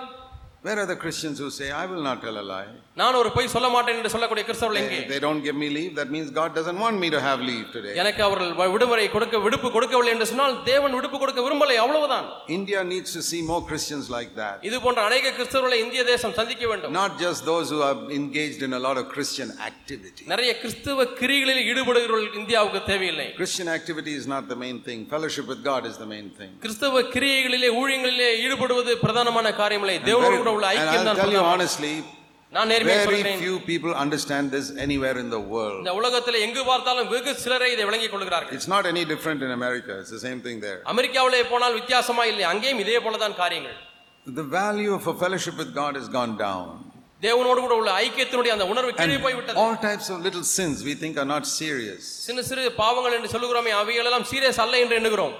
Where 0.62 0.80
are 0.80 0.86
the 0.86 0.96
Christians 0.96 1.38
who 1.38 1.48
say, 1.50 1.70
I 1.72 1.86
will 1.86 2.02
not 2.02 2.20
tell 2.20 2.36
a 2.36 2.44
lie? 2.44 2.68
நான் 3.00 3.16
ஒரு 3.18 3.30
பொய் 3.34 3.50
சொல்ல 3.54 3.68
மாட்டேன் 3.72 3.96
என்று 3.98 4.10
சொல்லக்கூடிய 4.12 4.42
கிறிஸ்தவர்கள் 4.46 4.78
எங்கே 4.82 4.98
they 5.10 5.18
don't 5.24 5.42
give 5.46 5.56
me 5.62 5.66
leave, 5.70 5.90
that 5.98 6.10
means 6.14 6.28
God 6.38 6.50
doesn't 6.58 6.78
want 6.84 6.96
me 7.02 7.08
to 7.14 7.20
have 7.26 7.40
leave 7.50 7.66
today. 7.74 7.92
எனக்கு 8.02 8.22
அவர்கள் 8.26 8.52
வ- 8.60 8.68
விடுமுறை 8.74 9.04
கொடுக்க 9.14 9.38
விடுப்பு 9.46 9.68
கொடுக்கவில்லை 9.74 10.12
என்று 10.14 10.26
சொன்னால் 10.30 10.54
தேவன் 10.70 10.94
விடுப்பு 10.98 11.18
கொடுக்க 11.22 11.40
விரும்பலை 11.46 11.76
அவ்வளவுதான் 11.82 12.26
India 12.56 12.80
needs 12.92 13.10
to 13.18 13.22
see 13.28 13.42
more 13.50 13.60
Christians 13.70 14.06
like 14.16 14.32
that. 14.40 14.56
இது 14.68 14.78
போன்ற 14.86 15.02
அநேக 15.08 15.32
கிறிஸ்தவர்களை 15.36 15.78
இந்திய 15.84 16.04
தேசம் 16.12 16.34
சந்திக்க 16.40 16.64
வேண்டும் 16.72 16.94
Not 17.00 17.12
just 17.24 17.42
those 17.50 17.68
who 17.74 17.80
are 17.88 17.96
engaged 18.20 18.62
in 18.68 18.72
a 18.72 18.82
lot 18.86 18.98
of 19.02 19.06
Christian 19.14 19.50
activity. 19.70 20.24
நிறைய 20.34 20.50
கிறிஸ்துவ 20.62 21.06
கிரிகளில் 21.20 21.62
ஈடுபடுகிறவர்கள் 21.70 22.38
இந்தியாவுக்கு 22.42 22.82
தேவையில்லை 22.90 23.28
Christian 23.40 23.70
activity 23.76 24.14
is 24.22 24.26
not 24.34 24.46
the 24.54 24.60
main 24.64 24.80
thing. 24.88 25.00
Fellowship 25.14 25.48
with 25.52 25.62
God 25.70 25.84
is 25.92 25.98
the 26.04 26.10
main 26.14 26.28
thing. 26.40 26.50
கிறிஸ்தவ 26.64 27.04
கிரியைகளிலே 27.14 27.70
ஊழியங்களிலே 27.82 28.30
ஈடுபடுவது 28.46 28.94
பிரதானமான 29.06 29.54
காரியமில்லை 29.62 29.98
தேவனோடு 30.10 30.45
கூட 30.45 30.51
உள்ள 30.57 30.65
and 30.67 30.73
ஐக்கியம் 30.73 30.97
I'll 30.97 31.07
தான் 31.09 31.19
tell 31.21 31.31
you 31.31 31.39
பிரதானம். 31.39 31.51
honestly, 31.53 31.93
நான் 32.51 32.69
நேர்மையாக 32.71 33.03
very 33.03 33.17
சொல்கிறேன் 33.17 33.39
few 33.43 33.57
people 33.69 33.91
understand 34.03 34.45
this 34.55 34.65
anywhere 34.85 35.17
in 35.23 35.29
the 35.35 35.41
world. 35.53 35.77
இந்த 35.81 35.93
உலகத்தில் 35.99 36.39
எங்கு 36.45 36.61
பார்த்தாலும் 36.69 37.09
வெகு 37.13 37.33
சிலரை 37.43 37.69
இதை 37.75 37.85
விளங்கிக் 37.89 38.13
கொள்கிறார்கள் 38.15 38.55
It's 38.57 38.69
not 38.75 38.85
any 38.93 39.03
different 39.13 39.41
in 39.47 39.51
America. 39.59 39.93
It's 40.01 40.13
the 40.17 40.23
same 40.27 40.39
thing 40.47 40.57
there. 40.67 40.79
அமெரிக்காவிலே 40.93 41.41
போனால் 41.51 41.75
வித்தியாசமா 41.79 42.25
இல்லை 42.31 42.45
அங்கேயும் 42.53 42.81
இதே 42.85 42.99
போலதான் 43.05 43.35
காரியங்கள் 43.43 43.77
The 44.39 44.47
value 44.59 44.91
of 44.97 45.05
a 45.07 45.17
fellowship 45.21 45.55
with 45.61 45.71
God 45.81 45.93
has 45.99 46.09
gone 46.19 46.33
down. 46.47 46.65
தேவனோடு 47.21 47.59
கூட 47.63 47.73
உள்ள 47.79 47.89
ஐக்கியத்தினுடைய 48.03 48.51
அந்த 48.55 48.65
உணர்வு 48.71 48.91
கீழே 48.99 49.17
போய்விட்டது 49.25 49.57
all 49.63 49.75
types 49.87 50.07
of 50.13 50.17
little 50.27 50.45
sins 50.57 50.77
we 50.89 50.93
think 51.01 51.15
are 51.23 51.29
not 51.35 51.45
serious. 51.59 52.01
சின்ன 52.27 52.43
சிறு 52.49 52.63
பாவங்கள் 52.81 53.15
என்று 53.17 53.31
சொல்லுகிறோமே 53.35 53.73
அவைகள் 53.81 54.09
எல்லாம் 54.11 54.27
சீரியஸ் 54.31 54.61
அல்ல 54.65 54.83
என்று 54.85 54.97
எண்ணுகிறோம் 55.01 55.35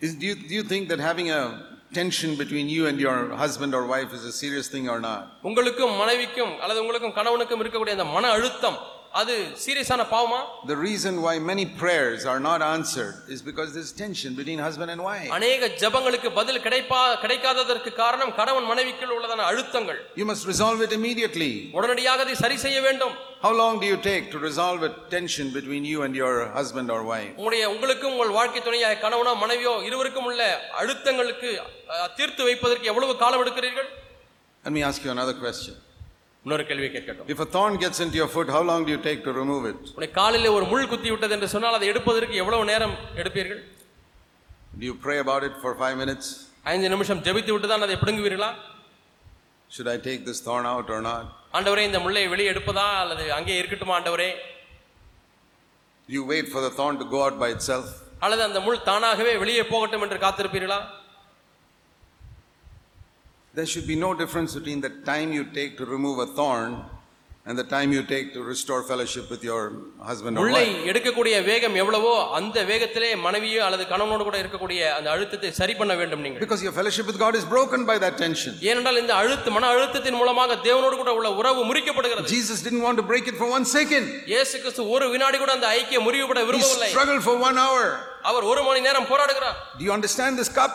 Is, 0.00 0.12
do, 0.14 0.26
you, 0.26 0.34
do 0.48 0.54
you 0.54 0.64
think 0.72 0.84
that 0.90 1.00
having 1.00 1.28
a 1.30 1.40
tension 1.99 2.31
between 2.41 2.67
you 2.75 2.83
and 2.89 2.97
your 3.05 3.17
husband 3.43 3.71
or 3.77 3.83
wife 3.93 4.11
is 4.17 4.23
a 4.31 4.33
serious 4.41 4.67
thing 4.73 4.85
or 4.93 4.99
not? 5.09 5.21
உங்களுக்கும் 5.49 5.93
மனைவிக்கும் 6.01 6.53
அல்லது 6.63 6.81
உங்களுக்கும் 6.83 7.15
கணவனுக்கும் 7.19 7.61
இருக்கக்கூடிய 7.63 7.95
அந்த 7.97 8.07
மன 8.15 8.31
அழுத்தம் 8.37 8.79
அது 9.12 9.34
சீரியஸான 9.62 10.02
பாவமா 10.10 10.38
The 10.66 10.76
reason 10.80 11.14
why 11.24 11.34
many 11.50 11.64
prayers 11.80 12.20
are 12.32 12.40
not 12.40 12.60
answered 12.66 13.14
is 13.34 13.40
because 13.42 13.68
there's 13.74 13.92
tension 14.00 14.30
between 14.40 14.58
husband 14.60 14.90
and 14.94 15.00
wife. 15.02 15.30
அநேக 15.36 15.68
ஜெபங்களுக்கு 15.82 16.28
பதில் 16.38 16.60
கிடைப்பா 16.66 17.00
கிடைக்காததற்கு 17.22 17.90
காரணம் 17.94 18.32
கணவன் 18.38 18.68
மனைவிக்குள் 18.70 19.14
உள்ளதான 19.16 19.46
அழுத்தங்கள் 19.50 20.00
You 20.20 20.26
must 20.30 20.44
resolve 20.52 20.82
it 20.86 20.92
immediately. 20.98 21.50
உடனடியாக 21.78 22.26
அதை 22.26 22.36
சரி 22.42 22.58
செய்ய 22.66 22.80
வேண்டும் 22.86 23.14
How 23.42 23.52
long 23.54 23.74
do 23.82 23.86
you 23.86 23.98
take 24.06 24.24
to 24.30 24.38
resolve 24.40 24.80
a 24.82 24.92
tension 25.10 25.48
between 25.50 25.84
you 25.84 25.98
and 26.06 26.14
your 26.14 26.34
husband 26.58 26.88
or 26.90 27.00
wife? 27.04 27.32
உங்களுடைய 27.38 27.64
உங்களுக்கும் 27.74 28.14
உங்கள் 28.14 28.36
வாழ்க்கை 28.38 28.62
துணையாக 28.62 29.00
கணவனோ 29.04 29.34
மனைவியோ 29.42 29.74
இருவருக்கும் 29.88 30.28
உள்ள 30.30 30.40
அழுத்தங்களுக்கு 30.82 31.50
அஹ், 31.94 32.08
தீர்த்து 32.18 32.42
வைப்பதற்கு 32.50 32.90
எவ்வளவு 32.92 33.16
காலம் 33.24 33.44
எடுக்கிறீர்கள் 33.44 33.90
Let 34.64 34.72
me 34.72 34.82
ask 34.84 35.00
you 35.04 35.12
another 35.12 35.36
question. 35.44 35.74
இன்னொரு 36.45 36.63
கேள்வியை 36.69 36.89
கேட்கட்டும் 36.93 37.29
If 37.33 37.41
a 37.45 37.49
thorn 37.53 37.73
gets 37.83 37.99
into 38.03 38.17
your 38.21 38.29
foot, 38.33 38.47
how 38.55 38.63
long 38.69 38.81
do 38.87 38.91
you 38.95 39.01
take 39.07 39.19
to 39.27 39.33
remove 39.41 39.63
it? 39.71 39.79
உன்னை 39.97 40.09
காலிலே 40.19 40.49
ஒரு 40.57 40.65
முள் 40.71 40.89
குத்தி 40.93 41.09
விட்டது 41.13 41.35
என்று 41.37 41.49
சொன்னால் 41.53 41.77
அதை 41.77 41.87
எடுப்பதற்கு 41.93 42.35
எவ்வளவு 42.43 42.65
நேரம் 42.71 42.95
எடுப்பீர்கள் 43.21 43.61
Do 44.79 44.85
you 44.89 44.95
pray 45.05 45.17
about 45.23 45.43
it 45.49 45.55
for 45.63 45.71
five 45.83 45.95
minutes? 46.01 46.27
ஐந்து 46.73 46.89
நிமிஷம் 46.93 47.21
ஜெபித்து 47.25 47.51
விட்டு 47.55 47.69
தான் 47.73 47.85
அதை 47.87 47.97
பிடுங்குவீர்களா 48.03 48.51
Should 49.69 49.89
I 49.93 49.99
take 50.07 50.21
this 50.29 50.39
thorn 50.47 50.65
out 50.73 50.87
or 50.95 51.01
not? 51.09 51.23
ஆண்டவரே 51.57 51.83
இந்த 51.89 51.99
முள்ளை 52.05 52.23
வெளியே 52.33 52.49
எடுப்பதா 52.53 52.87
அல்லது 53.03 53.25
அங்கே 53.37 53.55
இருக்கட்டுமா 53.61 53.95
ஆண்டவரே 53.99 54.29
you 56.09 56.21
wait 56.25 56.47
for 56.53 56.61
the 56.61 56.73
thorn 56.77 56.95
to 57.01 57.07
go 57.15 57.19
out 57.25 57.37
by 57.43 57.49
itself? 57.57 57.87
அல்லது 58.25 58.43
அந்த 58.47 58.59
முள் 58.65 58.83
தானாகவே 58.89 59.33
வெளியே 59.43 59.63
போகட்டும் 59.71 60.03
என்று 60.05 60.17
காத்திருப்பீர்களா 60.25 60.79
There 63.54 63.66
should 63.66 63.86
be 63.86 63.96
no 63.98 64.12
difference 64.14 64.54
between 64.54 64.80
the 64.80 64.92
time 65.04 65.32
you 65.32 65.44
take 65.52 65.72
to 65.78 65.86
remove 65.86 66.18
a 66.20 66.30
thorn 66.38 66.72
and 67.46 67.58
the 67.58 67.64
time 67.66 67.92
you 67.94 68.02
take 68.04 68.26
to 68.34 68.40
restore 68.44 68.78
fellowship 68.82 69.30
with 69.32 69.42
your 69.42 69.60
husband 70.08 70.34
or 70.34 70.42
முள்ளை 70.42 70.64
wife. 70.64 70.82
எடுக்கக்கூடிய 70.90 71.34
வேகம் 71.48 71.76
எவ்வளவோ 71.82 72.12
அந்த 72.38 72.64
வேகத்திலே 72.70 73.08
மனைவியோ 73.26 73.60
அல்லது 73.66 73.84
கணவனோடு 73.92 74.24
கூட 74.28 74.36
இருக்கக்கூடிய 74.42 74.80
அந்த 74.98 75.08
அழுத்தத்தை 75.14 75.50
சரி 75.60 75.74
பண்ண 75.80 75.94
வேண்டும் 76.00 76.22
நீங்கள் 76.26 76.42
Because 76.44 76.62
your 76.66 76.74
fellowship 76.78 77.06
with 77.10 77.18
God 77.24 77.36
is 77.40 77.46
broken 77.54 77.80
by 77.90 77.96
that 78.04 78.14
tension. 78.24 78.52
ஏனென்றால் 78.70 79.00
இந்த 79.02 79.14
அழுத்த 79.22 79.54
மன 79.56 79.70
அழுத்தத்தின் 79.74 80.18
மூலமாக 80.20 80.58
தேவனோடு 80.68 80.98
கூட 81.02 81.12
உள்ள 81.20 81.30
உறவு 81.40 81.62
முறிக்கப்படுகிறது 81.70 82.34
Jesus 82.36 82.60
didn't 82.66 82.84
want 82.88 82.98
to 83.02 83.06
break 83.12 83.26
it 83.32 83.38
for 83.42 83.48
one 83.56 83.66
second. 83.76 84.06
இயேசு 84.34 84.54
கிறிஸ்து 84.64 84.86
ஒரு 84.96 85.08
வினாடி 85.14 85.40
கூட 85.44 85.52
அந்த 85.58 85.70
ஐக்கியம் 85.80 86.06
முறிவுபட 86.08 86.42
He 86.44 86.48
விரும்பவில்லை 86.50 86.90
struggled 86.94 87.24
for 87.30 87.36
one 87.48 87.58
hour. 87.64 87.82
அவர் 88.30 88.46
ஒரு 88.52 88.62
மணி 88.68 88.82
நேரம் 88.88 89.10
போராடுகிறார் 89.12 89.58
Do 89.80 89.84
you 89.88 89.94
understand 89.98 90.34
this 90.42 90.52
cup? 90.60 90.74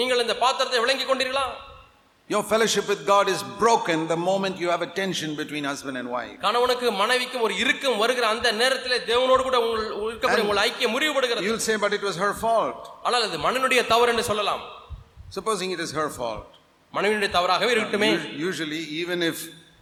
நீங்கள் 0.00 0.24
இந்த 0.26 0.36
பாத்திரத்தை 0.44 0.80
விளங்கிக் 0.84 1.12
கொண்டீர்களா 1.12 1.46
Your 2.31 2.43
fellowship 2.43 2.85
with 2.87 3.01
God 3.05 3.27
is 3.27 3.39
broken 3.61 4.07
the 4.07 4.17
moment 4.21 4.57
you 4.57 4.69
have 4.69 4.81
a 4.81 4.91
tension 4.99 5.31
between 5.35 5.63
husband 5.63 5.95
and 5.99 6.07
wife. 6.09 6.35
கணவனுக்கு 6.43 6.87
மனைவிக்கும் 6.99 7.43
ஒரு 7.47 7.53
இறுக்கம் 7.63 7.97
வருகிற 8.01 8.25
அந்த 8.33 8.47
நேரத்திலே 8.61 8.97
தேவனோடு 9.09 9.43
கூட 9.47 9.57
உங்கள் 9.65 9.81
இருக்கக்கூடிய 10.11 10.43
உங்கள் 10.45 10.61
ஐக்கியம் 10.65 10.93
முறிவுபடுகிறது 10.95 11.47
You'll 11.47 11.65
say, 11.67 11.75
but 11.85 11.93
it 11.97 12.03
was 12.09 12.17
her 12.23 12.31
fault. 12.43 12.79
ஆனால் 13.07 13.25
அது 13.27 13.39
மன்னனுடைய 13.45 13.81
தவறு 13.93 14.11
என்று 14.13 14.25
சொல்லலாம் 14.31 14.63
Supposing 15.37 15.71
it 15.77 15.81
is 15.87 15.91
her 15.99 16.07
fault. 16.19 16.47
மனைவியுடைய 16.93 17.31
தவறாகவே 17.37 17.71
இருக்கட்டுமே 17.75 18.11
Us- 18.15 18.31
Usually, 18.49 18.81
even 19.01 19.19
if 19.29 19.37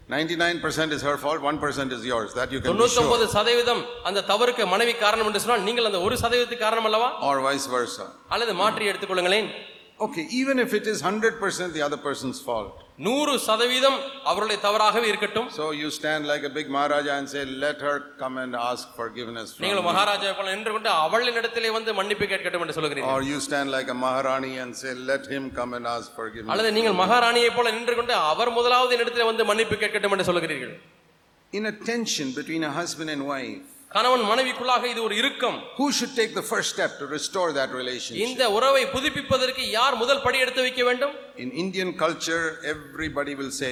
99% 0.10 0.92
is 0.98 1.02
her 1.10 1.18
fault, 1.24 1.40
1% 1.52 1.92
is 1.98 2.04
yours. 2.12 2.30
That 2.40 2.50
you 2.54 2.60
can 2.62 2.68
be 2.68 2.72
தொண்ணூத்தி 2.72 3.00
sure. 3.00 3.34
சதவீதம் 3.38 3.82
அந்த 4.10 4.24
தவறுக்கு 4.32 4.66
மனைவி 4.74 4.94
காரணம் 5.06 5.28
என்று 5.32 5.42
சொன்னால் 5.44 5.66
நீங்கள் 5.70 5.90
அந்த 5.90 6.00
ஒரு 6.08 6.18
சதவீதத்துக்கு 6.24 6.66
காரணம் 6.68 6.88
அல்லவா 6.90 7.10
Or 7.30 7.36
vice 7.50 7.68
versa. 7.78 8.06
அல்லது 8.36 8.54
மாற்றி 8.62 8.88
எடுத்துக்கொள்ளுங்களேன் 8.92 9.50
Okay, 9.99 10.27
even 10.33 10.59
if 10.59 10.71
it 10.75 10.87
is 10.87 10.99
100% 11.03 11.73
the 11.73 11.83
other 11.83 11.97
person's 12.07 12.41
fault. 12.41 12.73
நூறு 13.07 13.33
சதவீதம் 13.47 13.97
அவருடைய 14.31 14.57
தவறாகவே 14.65 15.07
இருக்கட்டும் 15.13 15.47
So 15.57 15.65
you 15.81 15.89
stand 15.99 16.23
like 16.31 16.45
a 16.49 16.53
big 16.57 16.67
Maharaja 16.77 17.13
and 17.19 17.29
say, 17.33 17.43
let 17.65 17.79
her 17.87 17.95
come 18.23 18.37
and 18.43 18.53
ask 18.71 18.85
forgiveness 19.01 19.49
from 19.53 19.65
நீங்கள் 19.65 19.83
me. 19.83 19.87
மகாராஜா 19.89 20.33
போல 20.39 20.49
நின்று 20.55 20.73
கொண்டு 20.77 20.91
அவளின் 21.05 21.39
இடத்திலே 21.41 21.71
வந்து 21.79 21.93
மன்னிப்பு 22.01 22.27
கேட்கட்டும் 22.33 22.65
என்று 22.65 22.77
சொல்லுகிறீர்கள் 22.79 23.13
Or 23.15 23.23
you 23.31 23.39
stand 23.47 23.71
like 23.77 23.89
a 23.89 23.99
Maharani 24.05 24.53
and 24.65 24.73
say, 24.83 24.93
let 25.13 25.25
him 25.35 25.47
come 25.61 25.73
and 25.79 25.87
ask 25.95 26.09
forgiveness. 26.21 26.53
அல்லது 26.55 26.73
நீங்கள் 26.79 26.99
மகாராணியை 27.03 27.51
போல 27.59 27.73
நின்று 27.79 27.97
கொண்டு 28.01 28.17
அவர் 28.33 28.53
முதலாவது 28.59 28.99
இடத்திலே 28.99 29.27
வந்து 29.31 29.47
மன்னிப்பு 29.53 29.79
கேட்கட்டும் 29.85 30.15
என்று 30.17 30.29
சொல்லுகிறீர்கள் 30.31 30.75
In 31.53 31.67
a 31.67 31.77
tension 31.93 32.29
between 32.41 32.63
a 32.65 32.75
husband 32.81 33.11
and 33.15 33.23
wife, 33.33 33.67
கணவன் 33.92 34.24
மனைவிக்குள்ளாக 34.32 34.84
இது 34.92 35.00
ஒரு 35.06 35.16
இறுக்கம் 35.22 35.56
who 35.78 35.86
should 35.98 36.12
take 36.18 36.34
the 36.34 36.46
first 36.50 36.70
step 36.76 36.92
to 37.00 37.06
restore 37.14 37.48
that 37.60 37.70
relationship? 37.80 38.24
இந்த 38.26 38.44
உறவை 38.58 38.84
புதுப்பிப்பதற்கு 38.96 39.64
யார் 39.78 39.96
முதல் 40.02 40.22
படி 40.26 40.38
எடுத்து 40.46 40.66
வைக்க 40.66 40.84
வேண்டும் 40.90 41.14
In 41.38 41.50
Indian 41.64 41.90
culture, 42.04 42.44
everybody 42.74 43.34
will 43.40 43.54
say, 43.62 43.72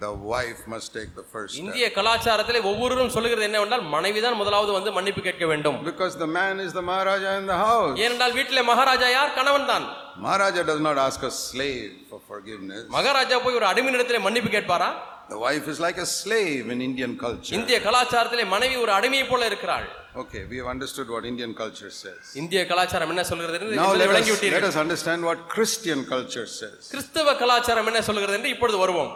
the 0.00 0.12
wife 0.30 0.62
must 0.66 0.88
take 0.96 1.10
the 1.20 1.26
first 1.34 1.50
step. 1.50 1.60
இந்திய 1.62 1.86
கலாச்சாரத்திலே 1.98 2.62
ஒவ்வொருவரும் 2.70 3.14
சொல்லுகிறது 3.16 3.48
என்னவென்றால் 3.48 3.84
மனைவிதான் 3.94 4.38
முதலாவது 4.40 4.72
வந்து 4.78 4.92
மன்னிப்பு 4.98 5.22
கேட்க 5.28 5.46
வேண்டும் 5.52 5.78
Because 5.92 6.16
the 6.24 6.30
man 6.40 6.54
is 6.66 6.72
the 6.80 6.84
Maharaja 6.90 7.32
in 7.42 7.46
the 7.52 7.60
house. 7.68 7.94
ஏனென்றால் 8.04 8.36
வீட்டிலே 8.40 8.64
மகாராஜா 8.72 9.10
யார் 9.18 9.36
கணவன் 9.40 9.70
தான் 9.72 9.86
Maharaja 10.26 10.62
does 10.72 10.84
not 10.88 10.98
ask 11.06 11.22
a 11.24 11.34
slave 11.46 11.88
for 12.10 12.20
forgiveness. 12.32 12.84
Maharaja 12.98 13.38
போய் 13.46 13.58
ஒரு 13.60 13.68
அடிமை 13.72 13.96
இடத்திலே 13.98 14.22
மன்னிப்பு 14.28 14.52
கேட்பாரா 14.56 14.90
The 15.28 15.38
wife 15.38 15.66
is 15.68 15.78
like 15.80 15.98
a 15.98 16.06
slave 16.06 16.64
in 16.70 16.80
Indian 16.82 17.12
culture. 17.18 17.54
இந்திய 17.58 17.76
கலாச்சாரத்திலே 17.86 18.44
மனைவி 18.54 18.76
ஒரு 18.84 18.92
அடிமையை 18.96 19.26
போல 19.30 19.46
இருக்கிறாள் 19.50 19.86
Okay, 20.22 20.42
we 20.50 20.56
have 20.60 20.68
understood 20.72 21.08
what 21.14 21.22
Indian 21.30 21.52
culture 21.60 21.90
says. 22.02 22.24
இந்திய 22.40 22.60
கலாச்சாரம் 22.70 23.12
என்ன 23.14 23.22
சொல்கிறது 23.30 23.56
என்று 23.58 23.78
Now 23.82 23.88
let 24.00 24.10
விளங்கி 24.10 24.32
us, 24.34 24.42
let 24.56 24.66
us 24.70 24.76
understand 24.82 25.20
what 25.28 25.38
Christian 25.54 26.00
culture 26.12 26.46
says. 26.58 26.80
கிறிஸ்தவ 26.94 27.34
கலாச்சாரம் 27.42 27.88
என்ன 27.92 28.02
சொல்கிறது 28.08 28.36
என்று 28.38 28.52
இப்பொழுது 28.56 28.78
வருவோம் 28.84 29.12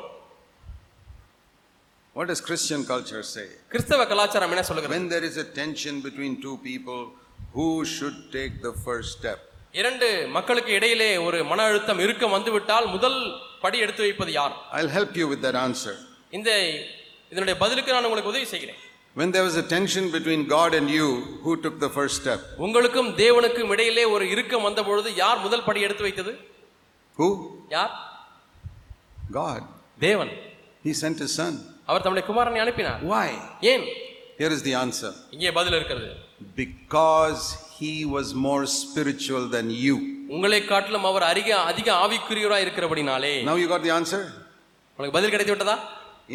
What 2.16 2.28
does 2.32 2.40
Christian 2.48 2.80
culture 2.92 3.22
say? 3.34 3.46
கிறிஸ்தவ 3.74 4.06
கலாச்சாரம் 4.12 4.54
என்ன 4.54 4.64
சொல்கிறது 4.70 4.94
When 4.96 5.08
there 5.14 5.26
is 5.30 5.36
a 5.44 5.48
tension 5.60 5.96
between 6.08 6.32
two 6.46 6.56
people, 6.70 7.00
who 7.56 7.68
should 7.94 8.18
take 8.38 8.54
the 8.66 8.74
first 8.86 9.10
step? 9.18 9.38
இரண்டு 9.80 10.08
மக்களுக்கு 10.36 10.72
இடையிலே 10.78 11.10
ஒரு 11.26 11.38
மன 11.44 11.62
அழுத்தம் 11.70 12.00
இறுக்கம் 12.06 12.34
வந்துவிட்டால் 12.36 12.86
முதல் 12.94 13.18
படி 13.62 13.78
எடுத்து 13.84 14.02
வைப்பது 14.06 14.32
யார் 14.38 14.54
I'll 14.78 14.92
help 14.98 15.12
you 15.20 15.26
with 15.32 15.40
that 15.46 15.56
answer. 15.66 15.94
இந்த 16.38 16.50
இதனுடைய 17.32 17.56
பதிலுக்கு 17.62 17.94
நான் 17.96 18.06
உங்களுக்கு 18.08 18.32
உதவி 18.34 18.48
செய்கிறேன் 18.54 18.80
When 19.16 19.30
there 19.34 19.44
was 19.46 19.56
a 19.56 19.66
tension 19.76 20.04
between 20.16 20.40
God 20.56 20.72
and 20.78 20.88
you, 20.96 21.06
who 21.44 21.52
took 21.64 21.76
the 21.84 21.90
first 21.96 22.14
step? 22.22 22.40
உங்களுக்கும் 22.66 23.08
தேவனுக்கும் 23.22 23.70
இடையிலே 23.74 24.04
ஒரு 24.14 24.24
இறுக்கம் 24.34 24.66
வந்த 24.68 24.80
பொழுது 24.88 25.10
யார் 25.22 25.40
முதல் 25.46 25.66
படி 25.68 25.80
எடுத்து 25.86 26.06
வைத்தது 26.08 26.32
Who? 27.18 27.28
யார் 27.76 27.94
God. 29.40 29.62
தேவன் 30.00 30.32
He 30.84 30.92
sent 31.02 31.18
His 31.24 31.32
Son. 31.40 31.54
அவர் 31.88 32.02
தம்முடைய 32.04 32.26
குமாரனை 32.30 32.60
அனுப்பினார் 32.64 33.02
Why? 33.12 33.28
ஏன் 33.72 33.86
Here 34.40 34.52
is 34.56 34.62
the 34.68 34.74
answer. 34.84 35.10
இங்கே 35.36 35.52
பதில் 35.58 35.76
இருக்கிறது 35.78 36.10
Because 36.62 37.42
He 37.78 37.94
was 38.14 38.28
more 38.46 38.62
spiritual 38.80 39.44
than 39.48 39.66
you. 39.84 39.96
உங்களை 40.28 40.60
காட்டிலும் 40.64 41.06
அவர் 41.10 41.24
அதிக 41.30 41.50
அதிக 41.70 41.88
ஆவிக்குரியவராய் 42.04 42.64
இருக்கிறபடினாலே 42.66 43.34
Now 43.50 43.56
you 43.62 43.68
got 43.74 43.82
the 43.86 43.94
answer? 44.00 44.20
உங்களுக்கு 44.98 45.16
பதில் 45.18 45.34
கிடைத்து 45.34 45.54
விட்டதா 45.54 45.76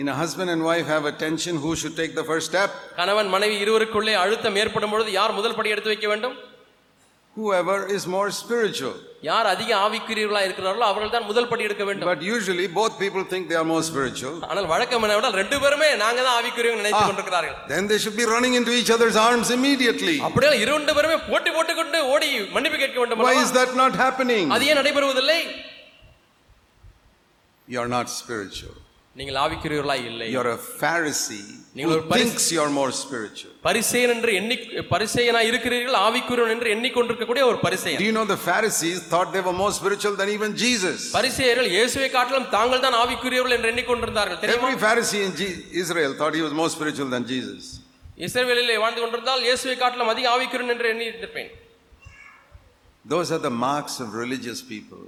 In 0.01 0.07
a 0.09 0.15
husband 0.15 0.49
and 0.49 0.61
wife 0.63 0.87
have 0.87 1.05
a 1.05 1.15
tension, 1.23 1.55
who 1.63 1.71
should 1.79 1.95
take 1.99 2.13
the 2.19 2.25
first 2.29 2.45
step? 2.51 2.69
கணவன் 2.99 3.29
மனைவி 3.33 3.55
இருவருக்குள்ளே 3.63 4.13
அழுத்தம் 4.23 4.57
ஏற்படும் 4.61 4.93
பொழுது 4.93 5.11
யார் 5.17 5.37
முதல் 5.39 5.57
படி 5.57 5.73
எடுத்து 5.73 5.91
வைக்க 5.91 6.07
வேண்டும் 6.11 6.35
Whoever 7.37 7.77
is 7.87 8.03
more 8.07 8.29
spiritual. 8.41 8.95
யார் 9.29 9.47
அதிக 9.51 9.69
ஆவிக்குரியவர்களாக 9.83 10.45
இருக்கிறார்களோ 10.47 10.85
அவர்கள் 10.91 11.11
தான் 11.13 11.25
முதல் 11.29 11.47
படி 11.51 11.63
எடுக்க 11.67 11.83
வேண்டும் 11.89 12.09
But 12.11 12.21
usually 12.33 12.65
both 12.79 12.93
people 13.03 13.23
think 13.31 13.43
they 13.51 13.57
are 13.61 13.67
more 13.71 13.83
spiritual. 13.89 14.35
ஆனால் 14.49 14.67
வழக்கம் 14.73 15.03
என்னவென்றால் 15.05 15.37
ரெண்டு 15.41 15.57
பேருமே 15.63 15.89
நாங்க 16.03 16.19
தான் 16.25 16.35
ஆவிக்குரியவங்க 16.39 16.83
நினைத்துக் 16.83 17.09
கொண்டிருக்கிறார்கள் 17.09 17.55
Then 17.73 17.87
they 17.91 17.99
should 18.03 18.17
be 18.21 18.27
running 18.33 18.55
into 18.59 18.73
each 18.79 18.91
other's 18.97 19.17
arms 19.27 19.49
immediately. 19.57 20.15
அப்படியே 20.29 20.53
இரண்டு 20.65 20.93
பேருமே 20.97 21.17
போட்டி 21.31 21.51
போட்டுக்கொண்டு 21.57 22.01
ஓடி 22.13 22.29
மன்னிப்பு 22.57 22.79
கேட்க 22.83 22.99
வேண்டும் 23.03 23.23
Why 23.25 23.33
அல்லவா? 23.33 23.45
is 23.47 23.53
that 23.59 23.73
not 23.83 23.95
happening? 24.05 24.45
அது 24.57 24.67
ஏன் 24.71 24.81
நடைபெறுவதில்லை 24.81 25.39
You 27.67 27.79
are 27.79 27.91
not 27.97 28.07
spiritual. 28.21 28.75
நீங்கள் 29.15 29.37
ஆவிக்குரியவர்களாய் 29.43 30.05
இல்லை 30.11 30.27
You're 30.35 30.51
a 30.51 30.61
Pharisee 30.81 31.43
நீங்கள் 31.75 31.91
who 31.91 31.97
ஒரு 31.97 32.05
பரிசு- 32.11 32.25
thinks 32.29 32.45
you're 32.55 32.71
more 32.77 32.91
spiritual. 33.01 33.51
பரிசேயன் 33.67 34.11
என்று 34.15 34.31
எண்ணி 34.39 34.55
பரிசேயனாய் 34.93 35.47
இருக்கிறீர்கள் 35.51 35.97
ஆவிக்குரியவன் 36.07 36.53
என்று 36.55 36.69
எண்ணிக்கொண்டிருக்கக்கூடிய 36.75 37.43
ஒரு 37.51 37.57
Do 37.59 37.63
பரிசேயன் 37.67 38.01
you 38.07 38.13
know 38.17 38.25
the 38.33 38.39
Pharisees 38.49 38.97
thought 39.11 39.29
they 39.35 39.43
were 39.47 39.55
more 39.61 39.71
spiritual 39.79 40.15
than 40.21 40.29
even 40.37 40.51
Jesus? 40.63 40.99
பரிசேயர்கள் 41.17 41.69
இயேசுவை 41.75 42.09
காட்டிலும் 42.17 42.49
தாங்கள் 42.57 42.83
தான் 42.87 42.97
ஆவிக்குரியவர்கள் 43.03 43.57
என்று 43.57 43.71
எண்ணிக்கொண்டிருந்தார்கள் 43.73 44.39
தெரியுமா 44.43 44.67
Every 44.67 44.79
Pharisee 44.85 45.23
in 45.27 45.33
G- 45.41 45.51
Israel 45.83 46.13
thought 46.21 46.35
he 46.35 46.45
was 46.47 46.55
more 46.61 46.69
spiritual 46.69 47.09
than 47.15 47.25
Jesus. 47.33 47.63
இஸ்ரவேலிலே 48.27 48.77
வாழ்ந்து 48.83 49.01
கொண்டிருந்தால் 49.03 49.43
இயேசுவை 49.47 49.75
காட்டிலும் 49.77 50.11
அதிக 50.13 50.27
ஆவிக்குரியவன் 50.35 50.75
என்று 50.75 50.89
எண்ணி 50.93 51.07
இருப்பேன் 51.13 51.51
Those 53.05 53.29
are 53.31 53.41
the 53.41 53.55
marks 53.61 53.95
of 53.99 54.13
religious 54.15 54.59
people. 54.63 55.01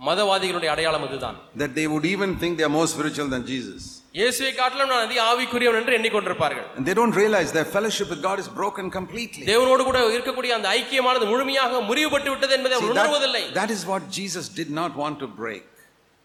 மதவாதிகளுடைய 0.00 0.70
அடையாளம் 0.74 1.04
இதுதான் 1.08 1.36
That 1.56 1.72
they 1.78 1.86
would 1.92 2.06
even 2.06 2.32
think 2.40 2.52
they 2.58 2.66
are 2.68 2.74
more 2.78 2.88
spiritual 2.94 3.28
than 3.34 3.44
Jesus. 3.52 3.80
இயேசுவை 4.14 4.50
காட்டிலும் 4.58 4.90
நான் 4.92 5.04
அதிக 5.06 5.20
ஆவிக்குரியவன் 5.30 5.78
என்று 5.80 5.94
எண்ணிக்கொண்டிருப்பார்கள் 5.98 6.66
And 6.76 6.84
they 6.88 6.94
don't 7.00 7.16
realize 7.22 7.48
their 7.58 7.68
fellowship 7.76 8.08
with 8.12 8.20
God 8.28 8.38
is 8.44 8.48
broken 8.60 8.86
completely. 8.98 9.44
தேவனோடு 9.52 9.84
கூட 9.88 9.98
இருக்கக்கூடிய 10.16 10.52
அந்த 10.58 10.68
ஐக்கியமானது 10.80 11.26
முழுமையாக 11.32 11.80
முறிவுபட்டு 11.90 12.30
விட்டது 12.34 12.54
என்பதை 12.58 12.74
See, 12.74 12.82
our 12.82 12.94
உணர்வதில்லை 12.96 13.42
that, 13.46 13.56
that 13.60 13.72
is 13.76 13.82
what 13.92 14.04
Jesus 14.18 14.46
did 14.60 14.70
not 14.80 14.92
want 15.02 15.18
to 15.24 15.28
break. 15.42 15.64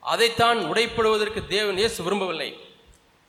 அதைத்தான் 0.03 0.59
உடைப்படுவதற்கு 0.71 1.41
தேவன் 1.55 1.79
இயேசு 1.83 1.99
விரும்பவில்லை 2.03 2.49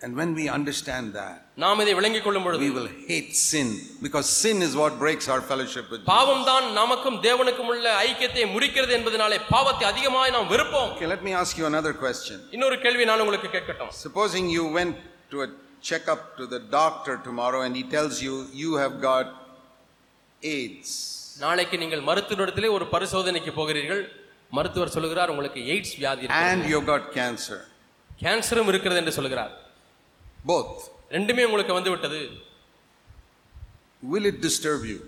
And 0.02 0.12
when 0.20 0.32
we 0.40 0.44
understand 0.56 1.06
that, 1.14 1.38
நாம் 1.64 1.80
இதை 1.84 1.94
விளங்கிக் 2.00 2.26
கொள்ளும் 2.26 2.44
பொழுது 2.48 2.64
we 2.66 2.72
will 2.76 2.90
hate 3.08 3.30
sin 3.44 3.70
because 4.06 4.26
sin 4.42 4.58
is 4.66 4.74
what 4.82 4.92
breaks 5.04 5.28
our 5.34 5.42
fellowship 5.52 5.86
with 5.92 6.02
Jesus. 6.02 6.10
பாவம் 6.12 6.44
தான் 6.50 6.66
நமக்கும் 6.80 7.18
தேவனுக்கும் 7.26 7.70
உள்ள 7.74 7.88
ஐக்கியத்தை 8.08 8.44
முறிக்கிறது 8.56 8.94
என்பதனாலே 8.98 9.40
பாவத்தை 9.54 9.86
அதிகமாய் 9.92 10.34
நாம் 10.36 10.50
வெறுப்போம் 10.54 10.92
Okay, 10.94 11.10
let 11.16 11.24
me 11.28 11.34
ask 11.42 11.54
you 11.62 11.68
another 11.72 11.94
question. 12.04 12.38
இன்னொரு 12.58 12.78
கேள்வி 12.86 13.06
நான் 13.12 13.24
உங்களுக்கு 13.26 13.52
கேட்கட்டும் 13.58 13.92
Supposing 14.06 14.48
you 14.58 14.66
went 14.80 14.96
to 15.34 15.40
a 15.48 15.50
checkup 15.90 16.22
to 16.40 16.46
the 16.54 16.62
doctor 16.80 17.16
tomorrow 17.28 17.62
and 17.66 17.76
he 17.82 17.86
tells 17.98 18.16
you 18.28 18.36
you 18.64 18.72
have 18.84 18.96
got 19.10 19.28
AIDS. 20.42 20.92
நாளைக்கு 21.40 21.76
நீங்கள் 21.78 22.04
மருத்துவரிடத்திலே 22.10 22.70
ஒரு 22.78 22.86
பரிசோதனைக்கு 22.94 23.52
போகிறீர்கள் 23.60 24.04
மருத்துவர் 24.52 24.94
சொல்லுகிறார் 24.96 25.32
உங்களுக்கு 25.34 25.62
எய்ட்ஸ் 25.74 25.96
வியாதி 26.02 26.22
இருக்கிறது. 26.24 26.52
and 26.52 26.64
you've 26.72 26.90
got 26.94 27.04
cancer. 27.20 27.60
கேன்சரும் 28.24 28.70
இருக்கிறது 28.74 29.02
என்று 29.04 29.16
சொல்லுகிறார் 29.18 29.54
Both. 30.45 30.73
ரெண்டுமே 31.11 31.43
உங்களுக்கு 31.49 31.75
வந்து 31.79 31.91
விட்டது 31.91 32.21
Will 34.03 34.27
it 34.27 34.39
disturb 34.47 34.81
you? 34.93 34.99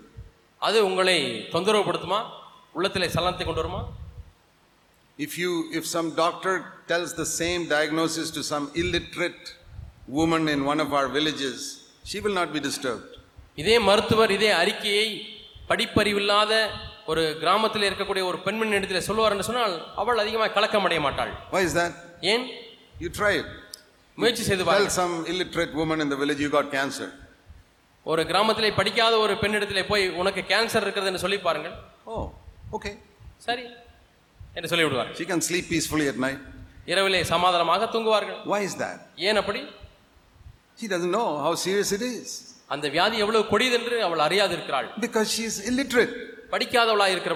அது 0.61 0.77
உங்களை 0.89 1.17
தொந்தரவுபடுத்துமா 1.53 2.19
உள்ளத்திலே 2.75 3.07
சலனத்தை 3.15 3.45
கொண்டு 3.45 3.63
வருமா 3.63 3.81
If 5.19 5.33
you 5.41 5.51
if 5.79 5.83
some 5.95 6.07
doctor 6.15 6.53
tells 6.87 7.11
the 7.13 7.27
same 7.41 7.61
diagnosis 7.67 8.27
to 8.37 8.41
some 8.51 8.65
illiterate 8.81 9.45
woman 10.17 10.43
in 10.53 10.61
one 10.71 10.79
of 10.85 10.89
our 10.97 11.07
villages, 11.07 11.57
she 12.03 12.17
will 12.19 12.35
not 12.41 12.49
be 12.55 12.61
disturbed. 12.69 13.05
இதே 13.57 13.75
மருத்துவர் 13.89 14.31
இதே 14.37 14.49
அறிக்கையை 14.61 15.07
படிப்பறிவில்லாத 15.69 16.53
ஒரு 17.05 17.23
கிராமத்தில் 17.41 17.87
இருக்கக்கூடிய 17.89 18.23
ஒரு 18.31 18.37
பெண்மணி 18.45 18.77
இடத்துல 18.79 19.01
சொல்லுவார் 19.07 19.33
என்று 19.35 19.47
சொன்னால் 19.49 19.75
அவள் 20.01 20.21
அதிகமாக 20.23 20.53
கலக்கம் 20.57 20.87
அடைய 20.87 21.01
மாட்டாள் 21.07 21.31
Why 21.53 21.63
is 21.69 21.75
that? 21.81 21.93
ஏன் 22.33 22.45
You 22.99 23.09
try 23.19 23.31
it. 23.41 23.47
முயற்சி 24.17 24.43
செய்து 24.47 24.63
Tell 24.63 24.71
பாருங்கள் 24.71 24.95
some 24.99 25.13
illiterate 25.31 25.73
woman 25.81 25.99
in 26.03 26.09
the 26.13 26.19
village 26.21 26.41
you 26.45 26.49
got 26.57 26.67
cancer. 26.77 27.07
ஒரு 28.05 28.21
கிராமத்திலே 28.31 28.69
படிக்காத 28.79 29.13
ஒரு 29.25 29.33
பெண்ணிடத்திலே 29.43 29.83
போய் 29.91 30.03
உனக்கு 30.21 30.41
கேன்சர் 30.51 30.83
இருக்கிறது 30.85 31.09
என்று 31.11 31.23
சொல்லி 31.25 31.39
பாருங்கள் 31.47 31.75
Oh, 32.13 32.23
okay. 32.77 32.93
சரி 33.47 33.65
என்று 34.57 34.69
சொல்லி 34.71 34.85
விடுவார்கள் 34.87 35.17
She 35.21 35.27
can 35.31 35.41
sleep 35.49 35.65
peacefully 35.73 36.07
at 36.13 36.19
night. 36.27 36.41
இரவிலே 36.91 37.21
சமாதானமாக 37.33 37.87
தூங்குவார்கள் 37.95 38.39
Why 38.53 38.61
is 38.69 38.75
that? 38.83 38.99
ஏன் 39.29 39.39
அப்படி 39.41 39.61
She 40.79 40.87
doesn't 40.93 41.13
know 41.17 41.27
how 41.45 41.53
serious 41.65 41.91
it 41.97 42.03
is. 42.13 42.29
அந்த 42.73 42.85
வியாதி 42.95 43.17
எவ்வளவு 43.23 43.43
கொடியதென்று 43.51 43.97
அவள் 44.07 44.23
அறியாது 44.27 44.53
இருக்கிறாள் 44.57 44.87
Because 45.05 45.27
she 45.35 45.43
is 45.51 45.57
illiterate. 45.71 46.13
படிக்காதவளா 46.53 47.07
இருக்கிற 47.15 47.33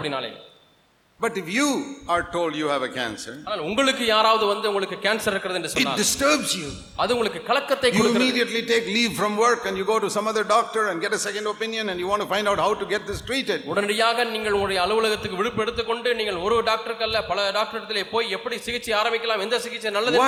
But 1.22 1.38
if 1.38 1.47
you 1.53 1.97
are 2.07 2.24
told 2.32 2.55
you 2.55 2.67
have 2.74 2.84
a 2.88 2.91
cancer, 2.97 3.34
ஆனால் 3.47 3.61
உங்களுக்கு 3.70 4.03
யாராவது 4.11 4.45
வந்து 4.51 4.67
உங்களுக்கு 4.70 4.97
கேன்சர் 5.05 5.34
இருக்கிறது 5.34 5.57
என்று 5.59 5.72
சொன்னால் 5.74 5.97
disturbs 6.01 6.51
you. 6.59 6.70
அது 7.03 7.13
உங்களுக்கு 7.15 7.41
கலக்கத்தை 7.49 7.89
கொடுக்கிறது 7.89 8.20
immediately 8.20 8.61
take 8.72 8.86
leave 8.97 9.11
from 9.20 9.34
work 9.45 9.65
and 9.70 9.78
you 9.80 9.86
go 9.91 9.97
to 10.05 10.09
some 10.15 10.28
other 10.32 10.43
doctor 10.53 10.84
and 10.91 11.03
get 11.05 11.13
a 11.17 11.22
second 11.26 11.47
opinion 11.53 11.84
and 11.93 11.99
you 12.03 12.07
want 12.11 12.24
to 12.26 12.30
find 12.34 12.47
out 12.51 12.59
how 12.65 12.72
to 12.84 12.88
get 12.93 13.03
this 13.09 13.20
treated. 13.30 13.59
உடனடியாக 13.74 14.28
நீங்கள் 14.36 14.55
உங்களுடைய 14.59 14.80
அலுவலகத்துக்கு 14.86 15.39
விடுப்பு 15.41 15.63
எடுத்துக்கொண்டு 15.65 16.15
நீங்கள் 16.22 16.39
ஒரு 16.47 16.59
டாக்டருக்கு 16.72 17.05
அல்ல 17.09 17.26
பல 17.32 17.49
டாக்டர் 17.59 17.80
இடத்திலே 17.82 18.05
போய் 18.15 18.34
எப்படி 18.39 18.59
சிகிச்சை 18.70 18.95
ஆரம்பிக்கலாம் 19.01 19.45
எந்த 19.47 19.59
சிகிச்சை 19.67 19.93
நல்லது. 19.97 20.24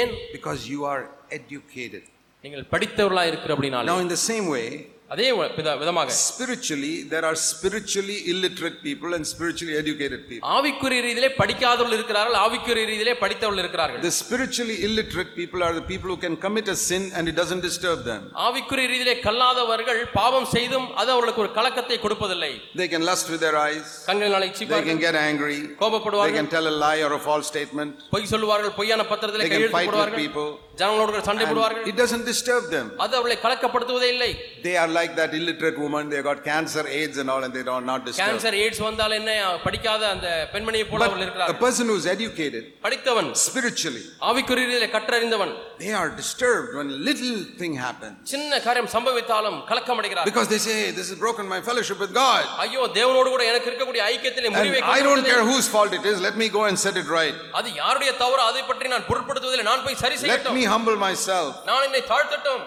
ஏன் 0.00 0.14
Because 0.36 0.62
you 0.74 0.82
are 0.92 1.02
educated. 1.40 2.04
நீங்கள் 2.44 2.64
படித்தவர்களா 2.74 3.24
இருக்கிற 3.32 3.50
அப்படினாலே 3.56 3.90
Now, 3.92 3.98
in 4.06 4.10
the 4.16 4.22
same 4.30 4.46
way, 4.56 4.66
அதே 5.12 5.26
வித- 5.56 5.72
விதமாக 5.80 6.12
spiritually, 6.26 6.92
there 7.12 7.24
are 7.28 7.34
spiritually 7.48 8.16
illiterate 8.32 8.76
people 8.86 9.10
and 9.16 9.24
spiritually 9.32 9.74
educated 9.80 10.20
people. 10.28 10.44
ஆவிக்குரிய 10.56 11.00
ரீதியிலே 11.06 11.30
படிக்காதவர்கள் 11.40 11.96
இருக்கிறார்கள் 11.98 12.36
ஆவிக்குரிய 12.44 12.84
ரீதியிலே 12.90 13.14
படித்தவர்கள் 13.22 13.62
இருக்கிறார்கள் 13.64 14.02
The 14.06 14.14
spiritually 14.20 14.76
illiterate 14.88 15.32
people 15.40 15.62
are 15.66 15.72
the 15.80 15.84
people 15.90 16.10
who 16.12 16.18
can 16.24 16.36
commit 16.44 16.68
a 16.74 16.78
sin 16.86 17.04
and 17.16 17.32
it 17.32 17.36
doesn't 17.40 17.64
disturb 17.68 18.00
them. 18.10 18.22
ஆவிக்குரிய 18.46 18.86
ரீதியிலே 18.92 19.16
கல்லாதவர்கள் 19.26 20.00
பாவம் 20.18 20.48
செய்தும் 20.54 20.88
அது 21.02 21.10
அவர்களுக்கு 21.16 21.44
ஒரு 21.46 21.52
கலக்கத்தை 21.58 21.98
கொடுப்பதில்லை 22.04 22.52
They 22.82 22.88
can 22.94 23.04
lust 23.10 23.28
with 23.34 23.42
their 23.46 23.58
eyes, 23.66 23.86
கண்களினாலே 24.08 24.40
they 24.42 24.52
இச்சிப்பார்கள் 24.52 24.90
can 24.92 25.02
get 25.06 25.18
angry, 25.28 25.58
they 25.62 25.76
கோபப்படுவார்கள் 25.82 26.40
can 26.40 26.50
tell 26.56 26.68
a 26.74 26.76
lie 26.86 27.00
or 27.08 27.12
a 27.12 27.24
false 27.28 27.48
statement, 27.54 27.92
பொய் 28.14 28.30
சொல்லுவார்கள் 28.34 28.76
பொய்யான 28.80 29.02
பத்திரத்திலே 29.12 29.48
கையெழுத்து 29.50 29.78
போடுவார்கள் 29.82 30.22
people. 30.24 30.50
ஜனங்களோடு 30.81 31.21
சண்டை 31.27 31.45
போடுவார்கள் 31.45 31.85
It 31.91 31.95
doesn't 32.01 32.25
disturb 32.31 32.63
them. 32.73 32.87
அது 33.03 33.13
அவர்களை 33.17 33.37
கலக்கப்படுத்துவதே 33.45 34.09
இல்லை 34.15 34.31
They 34.65 34.75
are 34.81 34.89
like 34.97 35.13
that 35.19 35.31
illiterate 35.37 35.77
woman, 35.83 36.03
they 36.11 36.21
got 36.27 36.39
cancer, 36.43 36.83
AIDS, 36.99 37.17
and 37.21 37.29
all, 37.33 37.43
and 37.45 37.53
they 37.55 37.63
are 37.75 37.85
not 37.91 38.01
disturbed. 38.07 38.29
Cancer 38.31 38.57
AIDS 38.63 38.81
வந்தால் 38.87 39.15
என்ன 39.19 39.31
படிக்காத 39.65 40.03
அந்த 40.15 40.27
பெண்மணியை 40.53 40.85
போல 40.91 40.99
But 40.99 41.07
அவர்கள் 41.07 41.23
a 41.23 41.27
இருக்கிறார்கள் 41.27 41.61
person 41.65 41.87
who 41.91 41.95
is 42.01 42.07
educated 42.15 42.63
படித்தவன் 42.85 43.31
spiritually, 43.45 44.03
ஆவிக்குரிய 44.29 44.65
ரீதியிலே 44.65 44.89
கற்றறிந்தவன் 44.97 45.53
they 45.83 45.91
are 46.01 46.09
disturbed 46.21 46.69
when 46.79 46.87
little 47.09 47.33
thing 47.61 47.73
happens. 47.85 48.15
சின்ன 48.33 48.59
காரியம் 48.67 48.91
சம்பவித்தாலும் 48.95 49.57
கலக்கம் 49.71 49.99
அடைகிறார் 50.03 50.29
Because 50.31 50.49
they 50.53 50.61
say, 50.67 50.77
This 50.99 51.09
has 51.13 51.19
broken 51.25 51.47
my 51.55 51.61
fellowship 51.69 51.99
with 52.05 52.13
God. 52.21 52.45
ஐயோ 52.65 52.83
தேவனோடு 52.99 53.31
கூட 53.35 53.43
எனக்கு 53.53 53.69
இருக்கக்கூடிய 53.71 54.03
ஐக்கியத்திலே 54.11 54.47
And 54.51 54.57
முறிவை 54.59 54.81
I 54.89 55.01
don't 55.01 55.11
கொண்டு 55.11 55.31
care 55.31 55.41
விட்டதே. 55.41 55.49
whose 55.51 55.69
fault 55.75 55.93
it 56.01 56.07
is, 56.13 56.19
let 56.27 56.37
me 56.43 56.49
go 56.49 56.63
and 56.69 56.77
set 56.85 56.97
it 57.03 57.09
right. 57.19 57.35
அது 57.59 57.67
யாருடைய 57.81 58.13
தவறு 58.23 58.43
அதை 58.51 58.63
பற்றி 58.71 58.93
நான் 58.95 59.07
பொருட்படுத்துவதில்லை 59.11 59.67
நான் 59.71 59.85
போய் 59.87 60.01
சரி 60.05 60.15
Let 60.15 60.23
செய்யட்டும் 60.25 60.57
me 60.59 60.65
humble 60.72 60.96
myself. 61.08 61.50
நான் 61.70 61.84
என்னை 61.88 62.04
தாழ்த்தட்டும் 62.12 62.62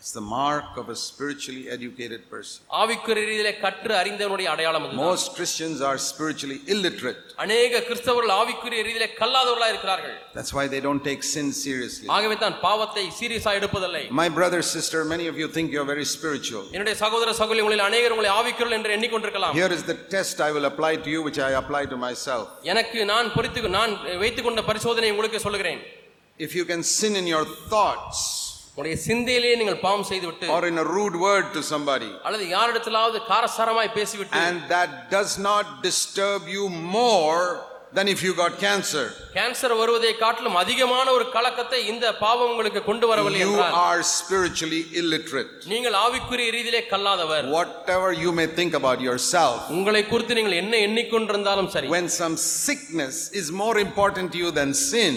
It's 0.00 0.12
the 0.12 0.26
mark 0.40 0.76
of 0.80 0.86
a 0.94 0.96
spiritually 1.04 1.62
educated 1.74 2.20
person. 2.32 2.58
ஆவிக்குரிய 2.80 3.22
ரீதியிலே 3.28 3.52
கற்று 3.62 3.94
அறிந்தவனுடைய 4.00 4.48
அடையாளம் 4.52 4.84
அது 4.86 4.98
Most 4.98 5.26
Christians 5.36 5.78
are 5.88 5.96
spiritually 6.08 6.58
illiterate. 6.74 7.22
அநேக 7.44 7.80
கிறிஸ்தவர்கள் 7.88 8.32
ஆவிக்குரிய 8.36 8.82
ரீதியிலே 8.88 9.08
கல்லாதவர்களா 9.20 9.68
இருக்கிறார்கள் 9.72 10.14
That's 10.36 10.52
why 10.58 10.64
they 10.74 10.80
don't 10.86 11.02
take 11.08 11.22
sin 11.32 11.48
seriously. 11.62 12.06
ஆகவே 12.16 12.36
தான் 12.44 12.56
பாவத்தை 12.66 13.04
சீரியஸா 13.20 13.54
எடுப்பதில்லை 13.60 14.04
My 14.22 14.28
brother, 14.38 14.60
sister, 14.74 15.00
many 15.14 15.26
of 15.32 15.38
you 15.42 15.48
think 15.56 15.74
you're 15.76 15.88
very 15.94 16.06
spiritual. 16.16 16.62
என்னுடைய 16.76 16.96
சகோதர 17.04 17.34
சகோதரி 17.42 17.64
உங்களில் 17.66 17.86
அநேகர் 17.88 18.14
உங்களை 18.16 18.32
ஆவிக்குரியல் 18.38 18.78
என்று 18.80 18.94
எண்ணிக்கொண்டிருக்கலாம் 18.98 19.56
Here 19.62 19.72
is 19.78 19.84
the 19.92 19.98
test 20.16 20.36
I 20.48 20.52
will 20.58 20.68
apply 20.72 20.94
to 21.06 21.10
you, 21.16 21.22
which 21.28 21.40
I 21.48 21.54
apply 21.62 21.84
to 21.94 21.98
myself. 22.06 22.46
எனக்கு 22.74 23.00
நான் 23.14 23.34
பொறித்து 23.36 23.76
நான் 23.80 23.94
வைத்துக் 24.24 24.48
கொண்ட 24.48 24.62
பரிசோதனை 24.70 25.10
உங்களுக்கு 25.16 25.40
சொல்லுகிறேன் 25.48 25.82
If 26.39 26.53
you 26.55 26.65
can 26.71 26.83
sin 26.97 27.15
in 27.15 27.27
your 27.35 27.45
thoughts 27.73 28.19
உங்களுடைய 28.73 28.97
சிந்தையிலேயே 29.07 29.55
நீங்கள் 29.61 29.79
பாவம் 29.85 30.05
செய்துவிட்டு 30.11 30.47
or 30.55 30.61
in 30.69 30.77
a 30.83 30.87
rude 30.97 31.15
word 31.25 31.47
to 31.57 31.61
somebody, 31.71 32.11
அல்லது 32.27 32.45
யாரிடத்திலாவது 32.55 33.19
காரசாரமாய் 33.31 33.95
பேசிவிட்டு 33.97 34.39
and 34.47 34.61
that 34.75 34.91
does 35.17 35.33
not 35.49 35.65
disturb 35.89 36.41
you 36.55 36.63
more 36.99 37.41
than 37.97 38.07
if 38.13 38.19
you 38.25 38.31
got 38.41 38.53
cancer, 38.65 39.03
cancer 39.37 39.75
வருவதை 39.81 40.11
காட்டிலும் 40.23 40.57
அதிகமான 40.61 41.07
ஒரு 41.17 41.25
கலக்கத்தை 41.35 41.79
இந்த 41.93 42.13
பாவம் 42.23 42.51
உங்களுக்கு 42.53 42.81
கொண்டு 42.89 43.05
வரவில்லை 43.11 43.41
you 43.43 43.49
என்றால் 43.49 43.75
are 43.89 44.01
spiritually 44.17 44.81
illiterate. 45.01 45.51
நீங்கள் 45.73 45.97
ஆவிக்குரிய 46.03 46.49
ரீதியிலே 46.57 46.81
கல்லாதவர் 46.93 47.47
Whatever 47.59 48.11
you 48.23 48.31
may 48.39 48.47
think 48.59 48.73
about 48.81 49.01
yourself, 49.09 49.57
உங்களை 49.77 50.03
குறித்து 50.13 50.37
நீங்கள் 50.39 50.59
என்ன 50.63 50.77
எண்ணிக்கொண்டிருந்தாலும் 50.87 51.71
சரி 51.75 51.89
when 51.97 52.07
some 52.21 52.37
sickness 52.67 53.17
is 53.41 53.49
more 53.63 53.77
important 53.87 54.29
to 54.35 54.39
you 54.43 54.51
than 54.61 54.71
sin, 54.91 55.15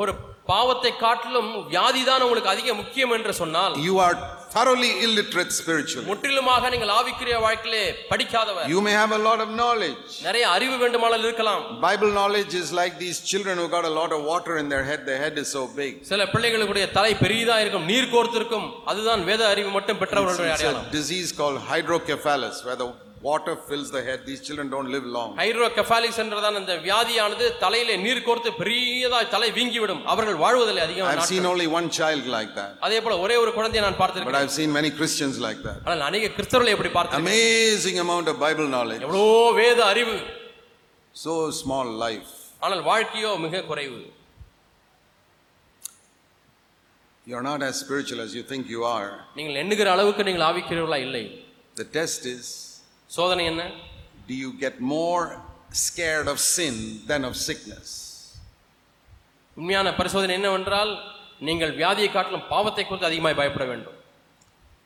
ஒரு 0.00 0.14
பாவத்தை 0.49 0.91
காட்டிலும் 1.03 1.51
வியாதிதான் 1.73 2.23
உங்களுக்கு 2.25 2.53
அதிக 2.55 2.73
முக்கியம் 2.81 3.13
என்று 3.17 3.33
சொன்னால் 3.41 3.75
you 3.85 3.95
are 4.05 4.15
thoroughly 4.55 4.89
illiterate 5.05 5.51
spiritually. 5.59 6.05
முற்றிலுமாக 6.09 6.69
நீங்கள் 6.73 6.91
ஆவிக்குரிய 6.97 7.37
வாழ்க்கையிலே 7.45 7.81
படிக்காதவர் 8.11 8.67
You 8.73 8.81
may 8.87 8.93
have 9.01 9.13
a 9.17 9.21
lot 9.27 9.39
of 9.45 9.49
knowledge. 9.61 10.03
நிறைய 10.27 10.43
அறிவு 10.55 10.75
வேண்டுமானால் 10.83 11.25
இருக்கலாம் 11.27 11.63
Bible 11.87 12.11
knowledge 12.17 12.53
is 12.61 12.69
like 12.81 12.93
these 13.05 13.19
children 13.31 13.55
who 13.61 13.67
got 13.75 13.87
a 13.91 13.95
lot 13.99 14.13
of 14.17 14.21
water 14.33 14.55
in 14.61 14.69
their 14.73 14.85
head, 14.89 15.01
their 15.09 15.21
head 15.25 15.37
is 15.43 15.49
so 15.57 15.63
big. 15.81 15.93
சில 16.11 16.27
பிள்ளைகளுடைய 16.35 16.85
தலை 16.97 17.13
பெரியதா 17.23 17.57
இருக்கும் 17.63 17.87
நீர் 17.91 18.11
கோர்த்திருக்கும் 18.13 18.67
அதுதான் 18.93 19.23
வேத 19.31 19.43
அறிவு 19.53 19.71
மட்டும் 19.77 19.99
பெற்றவர்களுடைய 20.03 20.53
அடையாளம் 20.57 20.87
a 20.87 20.95
disease 20.99 21.31
called 21.41 21.59
hydrocephalus, 21.71 22.59
where 22.67 22.79
the 22.83 22.89
water 23.21 23.55
fills 23.67 23.89
the 23.91 24.01
head. 24.03 24.25
These 24.25 24.41
children 24.47 24.69
don't 24.69 24.89
live 24.95 25.05
long. 25.17 25.29
ஹைட்ரோகெஃபாலிக்ஸ் 25.41 26.19
என்றதான் 26.23 26.57
அந்த 26.61 26.73
வியாதியானது 26.85 27.45
தலையிலே 27.63 27.95
நீர் 28.05 28.23
கோர்த்து 28.27 28.49
பெரியதா 28.61 29.19
தலை 29.35 29.49
வீங்கிவிடும் 29.57 30.01
அவர்கள் 30.13 30.37
வாழ்வதில்லை 30.45 30.81
I've 30.81 30.89
அதிகமாக 30.89 31.25
seen 31.31 31.45
only 31.51 31.67
one 31.77 31.87
child 31.99 32.25
like 32.37 32.51
that, 32.59 32.73
அதே 32.87 32.99
போல 33.05 33.17
ஒரே 33.25 33.37
ஒரு 33.43 33.53
குழந்தையை 33.57 33.83
நான் 33.87 33.99
பார்த்திருக்கேன் 34.01 34.41
I've 34.43 34.55
seen 34.59 34.71
many 34.79 34.91
Christians 34.99 35.37
like 35.47 35.61
that. 35.67 35.79
ஆனால் 35.87 36.05
அநேக 36.09 36.31
கிறிஸ்தவர்களை 36.37 36.73
எப்படி 36.77 36.91
பார்த்திருக்கேன் 36.97 37.31
Amazing 37.35 37.99
amount 38.05 38.27
of 38.33 38.37
Bible 38.47 38.69
knowledge, 38.75 39.01
எவ்வளோ 39.07 39.25
வேத 39.61 39.79
அறிவு 39.93 40.17
so 41.15 41.33
small 41.63 41.89
life. 42.05 42.31
ஆனால் 42.65 42.83
வாழ்க்கையோ 42.91 43.31
மிக 43.45 43.63
குறைவு 43.71 44.01
You're 47.27 47.41
not 47.51 47.63
as 47.63 47.75
spiritual 47.83 48.19
as 48.25 48.31
you 48.37 48.43
think 48.51 48.63
you 48.75 48.81
are. 48.97 49.11
நீங்கள் 49.37 49.59
எண்ணுகிற 49.63 49.87
அளவுக்கு 49.95 50.27
நீங்கள் 50.29 50.45
ஆவிக்கிறவர்களா 50.49 50.99
இல்லை 51.07 51.25
The 51.81 51.87
test 51.97 52.21
is 52.35 52.43
சோதனை 53.14 53.44
என்ன 53.52 53.62
do 54.28 54.34
you 54.44 54.50
get 54.64 54.74
more 54.96 55.22
scared 55.84 56.28
of 56.32 56.38
sin 56.56 56.74
than 57.10 57.22
of 57.28 57.34
sickness? 57.48 57.88
உண்மையான 59.56 59.88
பரிசோதனை 60.00 60.34
என்னவென்றால் 60.38 60.92
நீங்கள் 61.48 61.72
வியாதியை 61.80 62.10
காட்டிலும் 62.16 62.46
பாவத்தை 62.52 62.84
குறித்து 62.84 63.10
அதிகமாய் 63.10 63.40
பயப்பட 63.40 63.64
வேண்டும் 63.72 63.96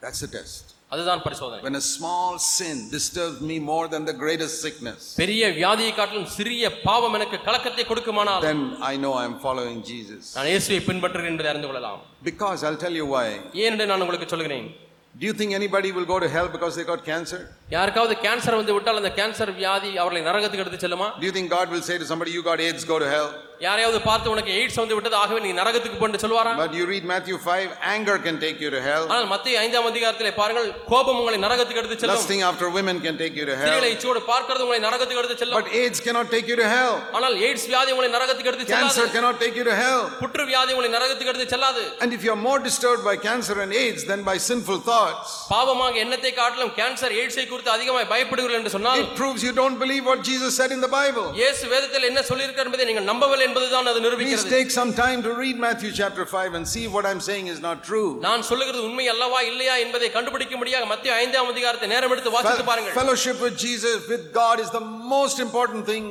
That's 0.04 0.20
the 0.24 0.30
test. 0.38 0.64
அதுதான் 0.92 1.22
பரிசோதனை 1.26 1.60
When 1.66 1.76
a 1.80 1.86
small 1.96 2.32
sin 2.56 2.76
disturbs 2.96 3.38
me 3.50 3.56
more 3.70 3.84
than 3.94 4.02
the 4.10 4.16
greatest 4.22 4.56
sickness, 4.64 5.00
பெரிய 5.22 5.42
வியாதியை 5.58 5.92
காட்டிலும் 5.98 6.30
சிறிய 6.36 6.70
பாவம் 6.88 7.16
எனக்கு 7.18 7.38
கலக்கத்தை 7.48 7.84
கொடுக்குமானால் 7.90 8.44
then 8.48 8.62
I 8.92 8.98
know 9.04 9.12
I'm 9.22 9.36
following 9.46 9.78
Jesus. 9.92 10.22
நான் 10.36 10.50
இயேசுவை 10.52 10.80
பின்பற்றுகிறேன் 10.88 11.32
என்பதை 11.32 11.50
அறிந்து 11.52 11.70
கொள்ளலாம் 11.70 12.00
Because 12.30 12.62
I'll 12.68 12.80
tell 12.86 12.96
you 13.00 13.06
why. 13.14 13.28
ஏன் 13.64 13.72
என்று 13.74 13.88
நான் 13.92 14.04
உங்களுக்கு 14.06 14.30
சொல்கிறேன் 14.34 14.68
Do 15.14 15.24
you 15.28 15.34
think 15.40 15.52
anybody 15.54 15.90
will 15.96 16.08
go 16.12 16.18
to 16.18 16.28
hell 16.28 16.48
because 16.54 16.72
they 16.78 16.84
got 16.84 17.02
cancer? 17.12 17.40
யாருக்காவது 17.74 18.14
கேன்சர் 18.24 18.58
வந்து 18.60 18.74
விட்டால் 18.76 19.00
அந்த 19.00 19.10
கேன்சர் 19.18 19.52
வியாதி 19.60 19.90
அவர்களை 20.02 20.22
நரகத்துக்கு 20.28 20.64
எடுத்து 20.64 20.84
செல்லுமா 20.84 21.08
Do 21.20 21.26
you 21.28 21.34
think 21.38 21.48
God 21.58 21.68
will 21.74 21.84
say 21.88 21.96
to 21.98 22.08
somebody, 22.10 22.32
You 22.36 22.44
got 22.50 22.60
AIDS, 22.60 22.84
go 22.92 22.98
to 23.04 23.08
hell? 23.14 23.28
யாரையாவது 23.64 23.98
பார்த்து 24.06 24.30
உனக்கு 24.32 24.52
எய்ட்ஸ் 24.60 24.78
வந்து 24.80 24.94
விட்டது 24.96 25.16
ஆகவே 25.20 25.40
நீ 25.44 25.50
நரகத்துக்கு 25.58 25.98
போன்னு 26.00 26.20
சொல்லுவாரா 26.22 26.52
But 26.60 26.72
you 26.78 26.84
read 26.90 27.04
Matthew 27.12 27.36
5, 27.52 27.60
anger 27.94 28.16
can 28.24 28.36
take 28.44 28.58
you 28.64 28.70
to 28.74 28.80
hell. 28.86 29.04
ஆனால் 29.12 29.28
மத்திய 29.32 29.60
ஐந்தாம் 29.64 29.88
அதிகாரத்திலே 29.90 30.32
பாருங்கள் 30.40 30.66
கோபம் 30.90 31.18
உங்களை 31.20 31.38
நரகத்துக்கு 31.44 31.80
எடுத்து 31.82 31.98
செல்லும் 32.02 32.18
Lusting 32.18 32.42
after 32.48 32.68
women 32.78 32.96
can 33.06 33.16
take 33.22 33.36
you 33.40 33.46
to 33.50 33.54
ஸ்திரீகளை 33.60 33.80
hell. 33.82 33.94
இச்சோடு 33.96 34.22
பார்க்கிறது 34.30 34.64
உங்களை 34.66 34.80
நரகத்துக்கு 34.86 35.22
எடுத்து 35.22 35.38
செல்லும் 35.42 35.58
But 35.60 35.70
AIDS 35.82 36.00
cannot 36.06 36.28
take 36.34 36.48
you 36.52 36.58
to 36.62 36.68
hell. 36.74 36.94
ஆனால் 37.18 37.36
எய்ட்ஸ் 37.46 37.66
வியாதி 37.72 37.92
உங்களை 37.96 38.10
நரகத்துக்கு 38.16 38.52
எடுத்து 38.52 38.66
செல்லாது 38.68 38.90
Cancer 38.90 39.06
cannot 39.16 39.38
take 39.44 39.56
you 39.60 39.66
to 39.70 39.76
hell. 39.82 40.02
புற்று 40.22 40.46
வியாதி 40.52 40.74
உங்களை 40.76 40.90
நரகத்துக்கு 40.96 41.32
எடுத்து 41.34 41.48
செல்லாது 41.54 41.84
And 42.04 42.12
if 42.18 42.24
you're 42.28 42.42
more 42.48 42.60
disturbed 42.68 43.04
by 43.10 43.16
cancer 43.28 43.58
and 43.66 43.72
AIDS 43.84 44.04
than 44.12 44.22
by 44.30 44.36
sinful 44.50 44.80
thoughts, 44.90 45.30
பாவமாக 45.54 46.04
எண்ணத்தை 46.04 46.34
காட்டிலும் 46.42 46.74
கேன்சர் 46.80 47.16
எய்ட்ஸை 47.22 47.46
குறித்து 47.58 47.70
அதிகமாய் 47.70 48.06
பயப்படுகிறீர்கள் 48.12 48.60
என்று 48.60 48.72
சொன்னால் 48.74 49.00
it 49.02 49.12
proves 49.16 49.40
you 49.46 49.52
don't 49.52 49.78
believe 49.78 50.04
what 50.10 50.20
Jesus 50.30 50.50
said 50.60 50.70
in 50.70 50.80
the 50.80 50.92
Bible. 50.92 51.26
இயேசு 51.40 51.64
வேதத்தில் 51.72 52.08
என்ன 52.10 52.20
சொல்லியிருக்கார் 52.30 52.68
என்பதை 52.68 52.86
நீங்கள் 52.90 53.08
நம்பவில்லை 53.10 53.46
என்பதுதான் 53.48 53.88
அது 53.92 53.98
Please 53.98 54.06
நிரூபிக்கிறது 54.06 54.52
take 54.56 54.70
some 54.70 54.92
time 54.94 55.20
to 55.22 55.32
read 55.42 55.56
Matthew 55.66 55.90
chapter 55.92 56.26
5 56.36 56.58
and 56.58 56.66
see 56.66 56.84
if 56.88 56.92
what 56.98 57.06
I'm 57.10 57.22
saying 57.28 57.48
is 57.54 57.60
not 57.60 57.78
true. 57.90 58.08
நான் 58.26 58.44
சொல்லுகிறது 58.50 58.84
உண்மை 58.88 59.06
அல்லவா 59.14 59.40
இல்லையா 59.50 59.76
என்பதை 59.84 60.10
கண்டுபிடிக்க 60.10 60.56
முடியாத 60.56 60.86
மத்திய 60.92 61.14
ஐந்தாம் 61.22 61.50
அதிகாரத்தை 61.54 61.88
நேரம் 61.94 62.14
எடுத்து 62.16 62.34
வாசித்து 62.36 62.56
Fel- 62.56 62.70
பாருங்கள் 62.70 62.96
Fellowship 63.00 63.40
with 63.46 63.56
Jesus, 63.58 63.98
with 64.08 64.26
God, 64.34 64.56
is 64.60 64.70
the 64.72 64.84
most 65.14 65.38
important 65.46 65.84
thing 65.92 66.06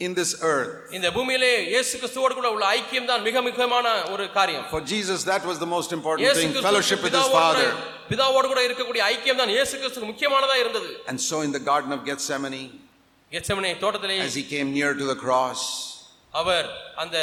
in 0.00 0.14
this 0.14 0.30
earth. 0.44 0.72
இந்த 0.92 1.08
பூமியிலே 1.12 1.50
இயேசு 1.68 1.92
கிறிஸ்துவோடு 2.00 2.34
கூட 2.38 2.48
உள்ள 2.54 2.64
ஐக்கியம் 2.76 3.08
தான் 3.10 3.22
மிக 3.26 3.42
முக்கியமான 3.46 3.84
ஒரு 4.14 4.24
காரியம் 4.34 4.66
For 4.72 4.80
Jesus, 4.86 5.20
that 5.24 5.42
was 5.50 5.58
the 5.58 5.68
most 5.68 5.90
important 5.92 6.24
இயேசு 6.24 6.38
thing 6.38 6.50
Kristu 6.50 6.68
fellowship 6.68 7.00
with 7.00 7.14
his 7.14 7.22
பிதாவோடு 7.22 7.38
Father. 7.38 7.68
கூட- 7.70 8.08
பிதாவோடு 8.10 8.48
கூட 8.52 8.60
இருக்கக்கூடிய 8.66 9.02
ஐக்கியம் 9.12 9.40
தான் 9.42 9.52
இயேசு 9.54 9.74
கிறிஸ்துக்கு 9.80 10.10
முக்கியமானதா 10.12 10.56
இருந்தது 10.64 10.90
And 11.12 11.20
so, 11.28 11.38
in 11.40 11.52
the 11.52 11.62
Garden 11.70 11.92
of 11.92 12.02
Gethsemane, 12.08 12.62
Gethsemane 13.32 13.72
தோட்டத்திலே 13.84 14.18
as 14.26 14.36
he 14.40 14.46
came 14.54 14.68
near 14.78 14.92
to 15.00 15.06
the 15.12 15.18
cross, 15.24 15.62
அவர் 16.34 16.68
அந்த 16.96 17.16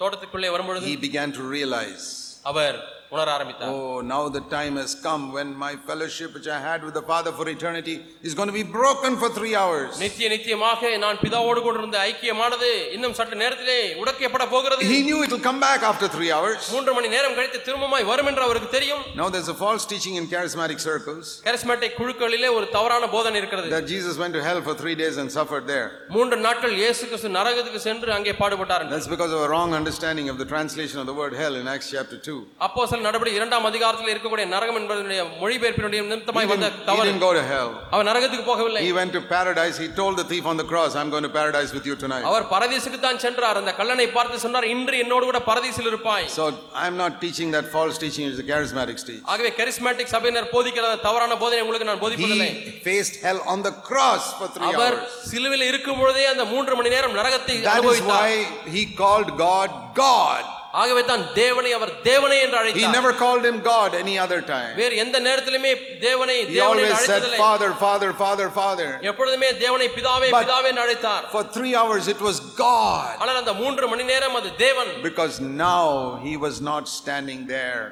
தோட்டத்துக்குள்ளே 0.00 0.50
வரும்பொழுது 0.54 0.86
he 0.88 0.98
began 1.06 1.30
to 1.32 1.44
realize 1.56 2.06
அவர் 2.44 2.76
உணர 3.13 3.29
ஆரம்பித்தார் 3.35 3.71
Oh, 3.77 3.95
now 4.11 4.21
the 4.29 4.41
time 4.53 4.75
has 4.81 4.91
come 5.05 5.23
when 5.35 5.47
my 5.63 5.71
fellowship 5.87 6.29
which 6.35 6.47
I 6.47 6.59
had 6.67 6.79
with 6.85 6.93
the 6.99 7.03
Father 7.09 7.31
for 7.37 7.45
eternity 7.53 7.95
is 8.27 8.33
going 8.37 8.49
to 8.51 8.55
be 8.59 8.63
broken 8.77 9.13
for 9.21 9.29
three 9.37 9.53
hours. 9.61 9.89
நித்திய 10.03 10.27
நித்தியமாக 10.33 10.91
நான் 11.03 11.17
பிதாவோடு 11.23 11.61
கொண்டிருந்த 11.65 11.97
ஐக்கியமானது 12.11 12.69
இன்னும் 12.95 13.15
சற்று 13.19 13.37
நேரத்திலே 13.41 13.75
உடைக்கப்பட 14.03 14.45
போகிறது 14.53 14.87
He 14.93 14.99
knew 15.07 15.19
it 15.25 15.31
will 15.35 15.43
come 15.49 15.59
back 15.65 15.81
after 15.89 16.09
three 16.15 16.31
hours. 16.37 16.61
மூன்று 16.75 16.93
மணி 16.97 17.09
நேரம் 17.15 17.35
கழித்து 17.39 17.61
திரும்பமாய் 17.67 18.07
வரும் 18.11 18.29
என்று 18.31 18.45
அவருக்கு 18.47 18.69
தெரியும் 18.77 19.03
Now 19.21 19.27
there's 19.35 19.51
a 19.55 19.59
false 19.63 19.85
teaching 19.93 20.15
in 20.21 20.27
charismatic 20.35 20.79
circles 20.87 21.25
charismatic 21.49 21.97
குழுக்களிலே 21.99 22.51
ஒரு 22.59 22.69
தவறான 22.77 23.11
போதனை 23.15 23.37
இருக்கிறது 23.43 23.73
that 23.75 23.87
Jesus 23.93 24.15
went 24.23 24.35
to 24.39 24.43
hell 24.47 24.61
for 24.69 24.75
three 24.83 24.95
days 25.03 25.17
and 25.23 25.29
suffered 25.39 25.67
there. 25.73 25.89
மூன்று 26.17 26.39
நாட்கள் 26.47 26.77
இயேசு 26.83 27.03
கிறிஸ்து 27.11 27.31
நரகத்துக்கு 27.39 27.83
சென்று 27.89 28.15
அங்கே 28.19 28.35
பாடுபட்டார் 28.41 28.83
என்று. 28.85 28.95
That's 28.95 29.11
because 29.17 29.35
of 29.37 29.43
a 29.47 29.51
wrong 29.53 29.73
understanding 29.81 30.29
of 30.35 30.39
the 30.43 30.49
translation 30.55 30.99
of 31.03 31.07
the 31.11 31.17
word 31.21 31.35
hell 31.43 31.57
in 31.61 31.67
Acts 31.75 31.91
chapter 31.97 32.19
2. 32.31 32.39
அப்போஸ்தலர் 32.67 32.94
நடபடி 33.06 33.30
இரண்டாம் 33.38 33.66
அதிகாரத்தில் 33.68 34.10
இருக்கக்கூடிய 34.12 34.46
நரகம் 34.52 34.78
என்பதனுடைய 34.80 35.20
மொழிபெயர்ப்பினுடைய 35.40 36.00
நிமித்தமாய் 36.04 36.48
வந்த 36.52 36.68
தவறு 36.88 37.12
go 37.24 37.30
to 37.32 37.42
hell. 37.50 37.68
அவர் 37.92 38.06
நரகத்துக்கு 38.10 38.46
போகவில்லை 38.50 38.82
He 38.86 38.92
went 38.98 39.12
to 39.12 39.22
paradise. 39.32 39.76
He 39.84 39.88
told 40.00 40.14
the 40.20 40.26
thief 40.32 40.46
on 40.46 40.56
the 40.56 40.66
cross, 40.72 40.90
I'm 41.00 41.10
going 41.14 41.26
to 41.28 41.32
paradise 41.38 41.72
with 41.76 41.86
you 41.90 41.96
tonight. 41.96 42.24
அவர் 42.30 42.46
பரதீசுக்கு 42.54 43.00
தான் 43.06 43.20
சென்றார் 43.24 43.60
அந்த 43.62 43.74
கல்லனை 43.80 44.06
பார்த்து 44.16 44.42
சொன்னார் 44.46 44.68
இன்று 44.74 44.98
என்னோடு 45.04 45.26
கூட 45.30 45.40
பரதீசில் 45.50 45.90
இருப்பாய் 45.92 46.26
So 46.38 46.46
I'm 46.84 46.96
not 46.96 47.14
teaching 47.24 47.50
that 47.56 47.68
false 47.76 47.98
teaching, 48.04 48.26
it's 48.30 48.40
the 48.42 48.48
charismatic 48.52 48.98
teach. 49.08 49.22
ஆகவே 49.34 49.52
கரிஸ்மேட்டிக் 49.60 50.12
சபையினர் 50.16 50.50
போதிக்கிற 50.54 50.86
தவறான 51.06 51.38
போதனை 51.44 51.62
உங்களுக்கு 51.66 51.90
நான் 51.92 52.02
போதிப்பதில்லை 52.04 52.50
He 52.66 52.74
faced 52.88 53.16
hell 53.26 53.40
on 53.54 53.60
the 53.68 53.74
cross 53.88 54.26
for 54.40 54.48
three 54.56 54.70
our 54.72 54.98
hours. 54.98 55.16
சிலுவையில் 55.30 55.68
இருக்கும் 55.70 56.00
பொழுதே 56.02 56.26
அந்த 56.34 56.46
மூன்று 56.52 56.76
மணி 56.80 56.94
நேரம் 56.96 57.16
நரகத்தை 57.20 57.56
That 57.60 57.66
is 57.66 57.72
அனுபவித்தார் 57.76 58.28
why 58.28 58.36
he 58.76 58.84
called 59.02 59.32
God 59.46 59.70
God. 59.96 60.44
ஆகவே 60.81 61.01
தான் 61.03 61.23
தேவனை 61.33 61.71
அவர் 61.77 61.91
தேவனே 62.03 62.37
என்று 62.43 62.57
He 62.57 62.61
அழைத்தார் 62.61 62.93
never 62.97 63.11
called 63.21 63.45
him 63.49 63.57
God 63.67 63.89
any 64.01 64.15
other 64.25 64.39
time. 64.51 64.71
வேறு 64.81 64.95
எந்த 65.03 65.17
நேரத்திலுமே 65.27 65.71
தேவனை 66.05 66.35
He 66.41 66.53
தேவனை 66.57 66.83
என்று 66.83 66.93
always 66.93 66.93
said, 67.01 67.09
அழைத்ததில்லை 67.09 67.39
Father, 67.45 67.69
Father, 67.85 68.09
Father, 68.23 68.47
Father. 68.59 68.89
எப்பொழுதுமே 69.11 69.49
தேவனை 69.65 69.87
பிதாவே 69.97 70.29
But- 70.29 70.45
பிதாவே 70.45 70.69
என்று 70.73 70.83
அழைத்தார் 70.85 71.25
For 71.35 71.43
three 71.57 71.73
hours 71.81 72.07
it 72.07 72.21
was 72.21 72.39
God. 72.65 73.11
ஆனால் 73.23 73.41
அந்த 73.43 73.55
மூன்று 73.61 73.87
மணி 73.93 74.05
நேரம் 74.13 74.37
அது 74.41 74.51
தேவன் 74.65 74.91
Because 75.09 75.35
now 75.67 75.85
he 76.27 76.35
was 76.45 76.57
not 76.71 76.85
standing 76.99 77.41
there 77.57 77.83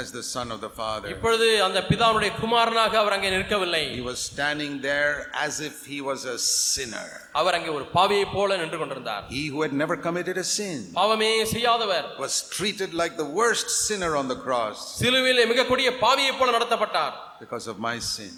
as 0.00 0.06
the 0.16 0.22
Son 0.26 0.46
of 0.54 0.58
the 0.64 0.70
Father. 0.78 1.08
இப்பொழுது 1.12 1.46
அந்த 1.66 1.80
பிதாவுடைய 1.90 2.30
குமாரனாக 2.40 2.94
அவர் 3.00 3.14
அங்கே 3.16 3.28
நிற்கவில்லை 3.34 3.82
He 3.98 4.04
was 4.08 4.18
standing 4.30 4.72
there 4.86 5.10
as 5.44 5.54
if 5.68 5.76
he 5.92 5.98
was 6.08 6.20
a 6.32 6.38
sinner. 6.70 7.06
அவர் 7.40 7.56
அங்கே 7.58 7.70
ஒரு 7.78 7.86
பாவியை 7.96 8.26
போல 8.34 8.56
நின்று 8.62 8.78
கொண்டிருந்தார் 8.80 9.24
He 9.36 9.44
who 9.52 9.60
had 9.64 9.74
never 9.82 9.96
committed 10.06 10.38
a 10.44 10.48
sin 10.56 10.80
பாவமே 11.00 11.30
செய்யாதவர் 11.52 12.08
was 12.24 12.34
treated 12.56 12.92
like 13.02 13.14
the 13.22 13.28
worst 13.40 13.68
sinner 13.86 14.10
on 14.22 14.28
the 14.34 14.38
cross 14.46 14.80
சிலுவையிலே 15.02 15.46
மிக 15.52 15.66
கொடிய 15.70 15.92
பாவியை 16.04 16.34
போல 16.40 16.56
நடத்தப்பட்டார் 16.58 17.14
because 17.44 17.68
of 17.74 17.78
my 17.88 17.96
sin. 18.14 18.34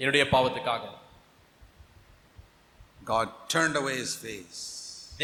என்னுடைய 0.00 0.24
பாவத்துக்காக 0.34 0.84
God 3.04 3.28
turned 3.48 3.76
away 3.76 3.96
his 4.04 4.14
face 4.26 4.58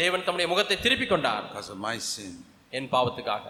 தேவன் 0.01 0.23
தம்முடைய 0.25 0.47
முகத்தை 0.53 0.77
திருப்பிக் 0.79 1.13
கொண்டார் 1.13 1.45
because 1.49 1.71
of 1.75 1.79
my 1.89 1.97
sin. 2.13 2.33
என் 2.77 2.89
பாவத்துக்காக 2.95 3.45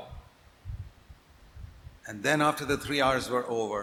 And 2.13 2.23
then 2.23 2.43
after 2.43 2.65
the 2.67 2.77
three 2.77 3.01
hours 3.05 3.27
were 3.35 3.45
over, 3.61 3.79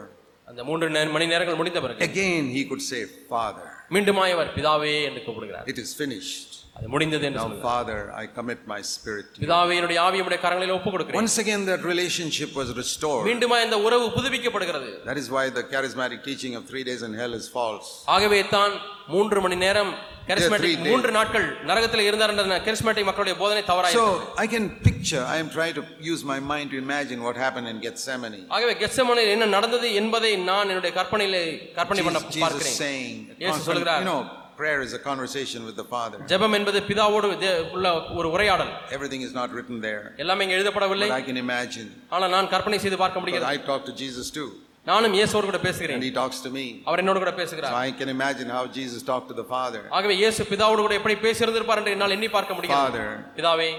அந்த 0.49 0.61
மூன்று 0.67 0.87
மணி 1.13 1.25
நேரங்கள் 1.31 1.57
முடிந்த 1.59 1.79
பிறகு 1.85 2.05
again 2.09 2.43
he 2.57 2.61
could 2.69 2.83
say, 2.89 2.99
Father, 3.31 3.67
மீண்டுமாய் 3.95 4.33
அவர் 4.35 4.51
பிதாவே 4.57 4.91
என்று 5.07 5.21
கூப்பிடுகிறார் 5.27 5.69
it 5.73 5.79
is 5.83 5.91
finished. 6.01 6.48
அது 6.79 6.89
முடிந்தது 6.93 7.25
என்று 7.27 7.39
Now, 7.39 7.45
சொல்கிறார் 7.45 7.65
Father, 7.69 7.97
I 8.21 8.27
commit 8.37 8.59
my 8.67 8.79
spirit 8.91 9.25
to 9.27 9.37
you. 9.37 9.43
பிதாவே 9.43 9.77
என்னுடைய 9.79 9.99
ஆவியுடைய 10.05 10.39
கரங்களில் 10.45 10.75
ஒப்புக் 10.77 10.93
கொடுக்கிறேன் 10.95 11.21
Once 11.23 11.37
again, 11.43 11.63
that 11.71 11.81
relationship 11.91 12.51
was 12.59 12.69
restored. 12.81 13.23
மீண்டுமாய் 13.29 13.65
இந்த 13.67 13.79
உறவு 13.87 14.05
புதுப்பிக்கப்படுகிறது 14.17 14.91
That 15.09 15.19
is 15.23 15.27
why 15.35 15.45
the 15.57 15.65
charismatic 15.73 16.21
teaching 16.29 16.55
of 16.59 16.63
three 16.71 16.85
days 16.89 17.03
in 17.09 17.13
hell 17.21 17.35
is 17.39 17.47
false. 17.57 17.89
ஆகவே 18.15 18.39
தான் 18.55 18.73
மூன்று 19.15 19.41
மணி 19.45 19.57
நேரம் 19.65 19.91
கரிஸ்மேட்டிக் 20.29 20.75
days. 20.77 20.89
மூன்று 20.89 21.11
நாட்கள் 21.17 21.45
நரகத்தில் 21.69 22.03
இருந்தார் 22.07 22.31
என்ற 22.35 22.57
கரிஸ்மேட்டிக் 22.65 23.07
மக்களுடைய 23.09 23.35
போதனை 23.41 23.61
தவறாய் 23.71 23.95
So 23.99 24.03
I 24.43 24.49
can 24.53 24.65
picture, 24.87 25.23
I 25.33 25.39
am 25.43 25.49
trying 25.49 25.75
to 25.79 25.83
use 26.11 26.23
my 26.33 26.39
mind 26.51 26.67
to 26.73 26.79
imagine 26.85 27.21
what 27.27 27.37
happened 27.45 27.69
in 27.73 27.79
Gethsemane. 27.85 28.39
ஆகவே 28.55 28.73
கெத்செமனில் 28.83 29.31
என்ன 29.35 29.47
நடந்தது 29.57 29.89
என்பதை 30.01 30.31
நான் 30.51 30.69
என்னுடைய 30.73 30.93
கற்பனையிலே 30.99 31.43
கற்பனை 31.79 32.03
பண்ண 32.07 32.19
Jesus, 32.19 32.31
Jesus 32.31 32.45
பார்க்கிறேன் 32.45 32.79
saying, 32.83 33.15
இயேசு 33.43 33.61
சொல்கிறார். 33.69 34.03
you 34.03 34.09
know, 34.11 34.21
prayer 34.58 34.80
is 34.86 34.92
a 34.92 35.02
conversation 35.06 35.60
with 35.68 35.76
the 35.76 35.86
Father. 35.94 36.18
ஜெபம் 36.32 36.54
என்பது 36.58 36.78
பிதாவோடு 36.88 37.28
தே- 37.44 37.54
உள்ள 37.76 37.86
ஒரு 38.18 38.28
உரையாடல் 38.34 38.72
Everything 38.96 39.22
is 39.28 39.32
not 39.40 39.48
written 39.56 39.78
there. 39.88 40.02
எல்லாமே 40.24 40.44
இங்கே 40.46 40.56
எழுதப்படவில்லை 40.58 41.08
But 41.08 41.18
I 41.20 41.26
can 41.30 41.38
imagine. 41.46 41.88
ஆனால் 42.16 42.32
நான் 42.36 42.50
கற்பனை 42.54 42.78
செய்து 42.84 42.98
பார்க்க 43.02 43.16
But 43.16 43.24
முடிகிறது 43.24 43.48
I 43.54 43.58
talk 43.70 43.82
to 43.90 43.94
Jesus 44.02 44.28
too, 44.38 44.48
நானும் 44.86 45.14
இயேசுவோடு 45.18 45.46
கூட 45.50 45.58
and 45.60 45.66
பேசுகிறேன் 45.68 46.02
he 46.06 46.12
talks 46.20 46.38
to 46.46 46.50
me. 46.58 46.64
அவர் 46.88 47.00
என்னோடு 47.02 47.22
கூட 47.22 47.32
So 47.34 47.40
பேசுகிறார் 47.42 47.76
I 47.84 47.92
can 48.00 48.10
imagine 48.16 48.48
how 48.56 48.64
Jesus 48.78 49.02
talked 49.10 49.28
to 49.32 49.36
the 49.42 49.48
Father. 49.54 49.82
ஆகவே 49.98 50.16
இயேசு 50.22 50.42
பிதாவோடு 50.52 50.82
கூட 50.86 50.96
எப்படி 51.00 51.16
பேசியிருந்திருப்பார் 51.26 51.80
என்று 51.82 51.94
என்னால் 51.96 52.16
எண்ணி 52.18 52.30
பார்க்க 52.36 52.56
முடிகிறது 52.58 52.82
Father, 52.86 53.06
பிதாவே 53.38 53.70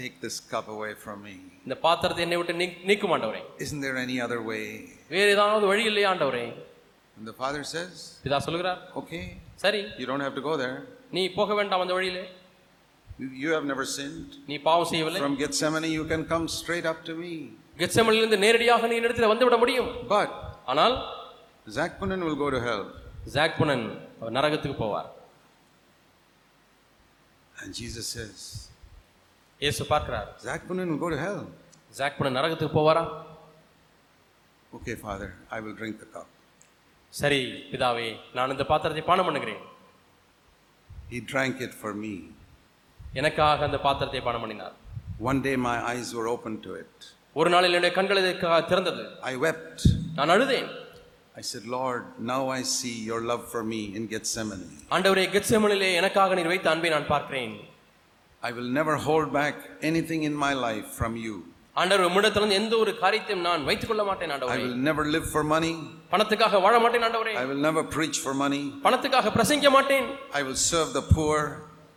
take 0.00 0.14
this 0.26 0.36
cup 0.52 0.68
away 0.76 0.92
from 1.04 1.18
me. 1.26 1.34
இந்த 1.66 1.76
பாத்திரத்தை 1.86 2.22
என்னை 2.26 2.38
விட்டு 2.40 2.54
நீக்- 2.62 2.80
நீக்கும் 2.90 3.12
ஆண்டவரே 3.16 3.42
Isn't 3.66 3.82
there 3.86 3.98
any 4.06 4.16
other 4.26 4.40
way? 4.52 4.64
வேறு 5.14 5.30
ஏதாவது 5.36 5.66
வழி 5.72 5.84
இல்லையா 5.92 6.08
ஆண்டவரே 6.14 6.46
And 7.18 7.26
the 7.30 7.36
Father 7.42 7.60
says, 7.74 7.92
பிதா 8.24 8.38
சொல்லுகிறார் 8.46 8.80
Okay, 9.00 9.20
சரி 9.64 9.82
you 10.00 10.06
don't 10.10 10.24
have 10.26 10.36
to 10.40 10.44
go 10.50 10.54
there. 10.62 10.78
நீ 11.16 11.22
போக 11.38 11.54
வேண்டாம் 11.60 11.84
அந்த 11.86 11.96
வழியிலே 11.98 12.24
You- 13.22 13.34
You 13.42 13.50
have 13.56 13.66
never 13.72 13.84
sinned. 13.96 14.30
நீ 14.50 14.54
பாவம் 14.68 14.88
செய்யவில்லை 14.92 15.20
From 15.24 15.34
Gethsemane, 15.42 15.88
you 15.98 16.04
can 16.12 16.22
come 16.32 16.46
straight 16.60 16.86
up 16.92 17.00
to 17.08 17.14
me. 17.20 17.32
கெத்செமனிலிருந்து 17.82 18.38
நேரடியாக 18.44 18.88
நீ 18.90 18.96
இடத்துல 19.02 19.28
வந்து 19.32 19.46
விட 19.48 19.56
முடியும் 19.64 19.90
But 20.14 20.30
ஆனால் 20.72 20.96
Zakpunan 21.76 22.22
will 22.26 22.38
go 22.44 22.48
to 22.56 22.60
hell. 22.66 22.82
ஜாக்புனன் 23.36 23.84
அவர் 24.20 24.34
நரகத்துக்கு 24.38 24.78
போவார் 24.84 25.10
And 27.56 27.72
Jesus 27.80 28.06
says, 28.16 28.38
இயேசு 29.60 29.82
பார்க்கிறார் 29.92 30.28
Zakpunan 30.48 30.88
will 30.92 31.02
go 31.04 31.10
to 31.14 31.20
hell. 31.26 31.40
ஜாக்புனன் 32.00 32.36
நரகத்துக்கு 32.38 32.76
போவாரா 32.80 33.04
Okay, 34.72 34.94
Father, 34.96 35.26
I 35.56 35.60
will 35.64 35.74
drink 35.80 35.96
the 36.00 36.08
cup. 36.14 36.28
சரி 37.13 37.39
பிதாவே 37.71 38.07
நான் 38.37 38.53
இந்த 38.55 38.65
பாத்திரத்தை 38.71 39.03
பானம் 39.11 39.27
பண்ணுகிறேன் 39.29 39.63
He 41.13 41.19
drank 41.31 41.55
it 41.67 41.73
for 41.83 41.91
me. 42.03 42.15
எனக்காக 43.19 43.65
அந்த 43.67 43.77
பாத்திரத்தை 43.85 44.21
பானம் 44.27 44.43
பண்ணினார் 44.43 44.75
One 45.29 45.39
day 45.47 45.55
my 45.69 45.77
eyes 45.91 46.09
were 46.17 46.27
open 46.35 46.53
to 46.65 46.71
it. 46.83 46.93
ஒரு 47.35 47.49
நாளில் 47.53 47.71
என்னுடைய 47.71 47.93
கண்கள் 47.97 48.21
இதற்காக 48.23 48.59
திறந்தது 48.71 49.03
I 49.31 49.35
wept. 49.45 49.79
நான் 50.19 50.33
அழுதேன் 50.35 50.69
I 51.35 51.43
said, 51.49 51.65
Lord, 51.75 52.01
now 52.31 52.41
I 52.55 52.61
see 52.77 52.95
your 53.09 53.19
love 53.31 53.43
for 53.51 53.61
me 53.73 53.81
in 53.97 54.03
Gethsemane. 54.13 54.65
ஆண்டவரே 54.95 55.25
கெத்செமனிலே 55.35 55.89
எனக்காக 55.99 56.35
நீர் 56.39 56.51
வைத்த 56.53 56.69
அன்பை 56.73 56.91
நான் 56.95 57.11
பார்க்கிறேன் 57.13 57.55
I 58.43 58.51
will 58.57 58.69
never 58.79 58.95
hold 59.07 59.27
back 59.39 59.55
anything 59.89 60.21
in 60.29 60.35
my 60.45 60.53
life 60.67 60.89
from 60.99 61.13
you. 61.25 61.35
ஆண்டவர் 61.76 62.06
உம்மிடத்திலிருந்து 62.08 62.58
எந்த 62.62 62.74
ஒரு 62.76 62.92
காரியத்தையும் 62.98 63.44
நான் 63.46 63.64
வைத்துக் 63.68 63.90
கொள்ள 63.90 64.02
மாட்டேன் 64.04 64.30
I 64.30 64.34
ஆண்டவரே 64.36 64.64
will 64.64 64.82
never 64.90 65.04
live 65.14 65.26
for 65.34 65.42
money. 65.54 65.72
பணத்துக்காக 66.12 66.60
வாழ 66.66 66.74
மாட்டேன் 66.78 67.06
ஆண்டவரே 67.08 67.34
I 67.42 67.46
will 67.50 67.62
never 67.68 67.82
preach 67.96 68.18
for 68.24 68.34
money. 68.44 68.62
பணத்துக்காக 68.86 69.32
பிரசங்கிக்க 69.36 69.70
மாட்டேன் 69.70 70.06
I 70.40 70.44
will 70.48 70.60
serve 70.70 70.90
the 70.98 71.04
poor. 71.16 71.38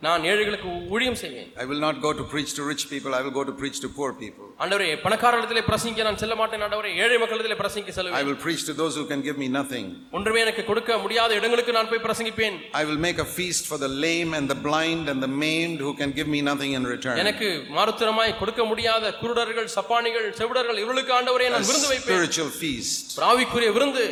நான் 0.06 0.24
ஏழைகளுக்கு 0.30 0.72
ஊழியம் 0.94 1.16
செய்வேன் 1.20 1.46
I 1.62 1.66
will 1.70 1.80
not 1.84 1.96
go 2.04 2.10
to 2.18 2.24
preach 2.32 2.50
to 2.58 2.64
rich 2.72 2.82
people. 2.90 3.12
I 3.18 3.22
will 3.24 3.34
go 3.38 3.44
to 3.48 3.54
preach 3.60 3.78
to 3.84 3.88
poor 3.96 4.10
people. 4.20 4.44
ஆண்டவரே 4.62 4.86
பணக்காரர்களிடத்திலே 5.04 5.62
பிரசங்கிக்க 5.70 6.04
நான் 6.08 6.20
செல்ல 6.22 6.34
மாட்டேன் 6.40 6.62
ஆண்டவரே 6.66 6.90
ஏழை 7.04 7.16
மக்களிடத்திலே 7.22 7.56
பிரசங்கிக்க 7.62 7.92
I 7.92 7.96
செல்வேன் 7.98 8.28
will 8.28 8.38
preach 8.44 8.62
to 8.68 8.74
those 8.82 8.94
who 8.98 9.04
can 9.12 9.22
give 9.28 9.38
me 9.42 9.48
nothing. 9.58 9.86
ஒன்றுமே 10.18 10.40
எனக்கு 10.44 10.64
கொடுக்க 10.70 10.98
முடியாத 11.04 11.30
இடங்களுக்கு 11.40 11.74
நான் 11.78 11.90
போய் 11.92 12.04
பிரசங்கிப்பேன் 12.06 12.58
I 12.82 12.86
will 12.90 13.00
make 13.06 13.18
a 13.26 13.28
feast 13.38 13.64
for 13.72 13.80
the 13.84 13.90
lame 14.06 14.32
and 14.40 14.46
the 14.54 14.58
blind 14.68 15.04
and 15.14 15.20
the 15.26 15.32
maimed 15.44 15.80
who 15.86 15.94
can 16.02 16.12
give 16.20 16.30
me 16.36 16.42
nothing 16.50 16.72
in 16.80 16.86
return. 16.94 17.18
எனக்கு 17.24 17.50
மாறுத்திரமாய் 17.78 18.38
கொடுக்க 18.42 18.64
முடியாத 18.70 19.14
குருடர்கள் 19.22 19.70
சப்பானிகள் 19.76 20.28
செவிடர்கள் 20.40 20.82
இவர்களுக்கு 20.84 21.14
ஆண்டவரே 21.20 21.48
A 21.50 21.54
நான் 21.56 21.68
விருந்து 21.70 21.92
வைப்பேன் 21.94 22.14
spiritual 22.14 22.52
feast 22.62 23.04
பிராவிக்குரிய 23.20 23.70
விருந்து 23.78 24.06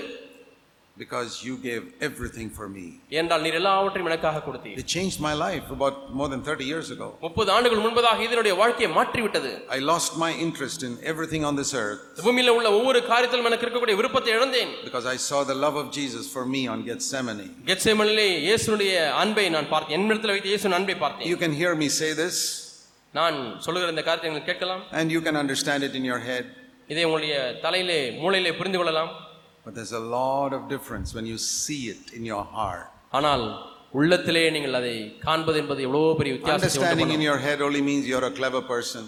because 0.96 1.44
you 1.44 1.54
gave 1.58 1.82
everything 2.00 2.48
for 2.50 2.66
me. 2.76 2.84
என்றால் 3.20 3.42
நீர் 3.46 3.56
எல்லாவற்றையும் 3.58 4.08
எனக்காக 4.10 4.38
கொடுத்தீர் 4.46 4.78
It 4.82 4.86
changed 4.94 5.18
my 5.26 5.32
life 5.42 5.66
about 5.76 5.96
more 6.18 6.28
than 6.32 6.40
30 6.46 6.66
years 6.70 6.88
ago. 6.94 7.08
முப்பது 7.26 7.50
ஆண்டுகள் 7.56 7.82
முன்பதாக 7.86 8.22
இதனுடைய 8.26 8.54
வாழ்க்கையை 8.60 8.90
மாற்றிவிட்டது 8.98 9.50
I 9.76 9.82
lost 9.90 10.12
my 10.24 10.30
interest 10.46 10.80
in 10.88 10.92
everything 11.12 11.42
on 11.48 11.54
this 11.60 11.72
earth 11.82 12.00
இந்த 12.10 12.24
பூமியில 12.28 12.54
உள்ள 12.58 12.70
ஒவ்வொரு 12.78 13.00
காரியத்திலும் 13.10 13.48
எனக்கு 13.50 13.66
இருக்கக்கூடிய 13.66 13.96
விருப்பத்தை 14.00 14.32
இழந்தேன் 14.36 14.72
because 14.86 15.08
I 15.14 15.20
saw 15.28 15.40
the 15.52 15.58
love 15.66 15.76
of 15.82 15.88
Jesus 15.98 16.24
for 16.36 16.44
me 16.54 16.62
on 16.74 16.80
Gethsemane. 16.88 17.44
கெத்சேமனிலே 17.70 18.28
இயேசுனுடைய 18.48 18.94
அன்பை 19.22 19.46
நான் 19.56 19.70
பார்த்தேன் 19.74 19.96
என்னிடத்தில் 19.98 20.34
வைத்த 20.34 20.50
இயேசுவின் 20.54 20.78
அன்பை 20.80 20.96
பார்த்தேன் 21.04 21.28
You 21.32 21.38
can 21.44 21.54
hear 21.62 21.74
me 21.82 21.90
say 22.00 22.10
this 22.22 22.38
நான் 23.14 23.36
சொல்லுகிற 23.64 23.92
இந்த 23.94 24.04
காரியத்தை 24.08 24.30
நீங்கள் 24.30 24.48
கேட்கலாம் 24.50 24.82
and 25.00 25.10
you 25.16 25.22
can 25.28 25.36
understand 25.44 25.82
it 25.88 25.94
in 26.00 26.06
your 26.12 26.22
head, 26.30 26.46
இதை 26.92 27.04
உங்களுடைய 27.06 27.36
தலையிலே 27.62 28.00
மூளையிலே 28.22 28.50
புரிந்து 28.58 28.80
கொள்ளலாம் 28.80 29.12
But 29.65 29.73
there's 29.75 29.93
a 29.93 30.05
lot 30.19 30.53
of 30.53 30.61
difference 30.69 31.09
when 31.13 31.25
you 31.25 31.37
see 31.37 31.81
it 31.87 32.03
in 32.13 32.25
your 32.25 32.43
heart. 32.55 32.87
ஆனால் 33.17 33.43
உள்ளத்திலே 33.99 34.43
நீங்கள் 34.55 34.75
அதை 34.79 34.93
காண்பது 35.25 35.57
என்பது 35.61 35.81
எவ்வளவு 35.87 36.13
பெரிய 36.19 36.33
Understanding 36.57 37.07
in 37.07 37.11
பண்ணும். 37.11 37.27
your 37.29 37.39
head 37.47 37.59
only 37.67 37.81
means 37.89 38.03
you're 38.11 38.27
a 38.29 38.35
clever 38.39 38.61
person. 38.73 39.03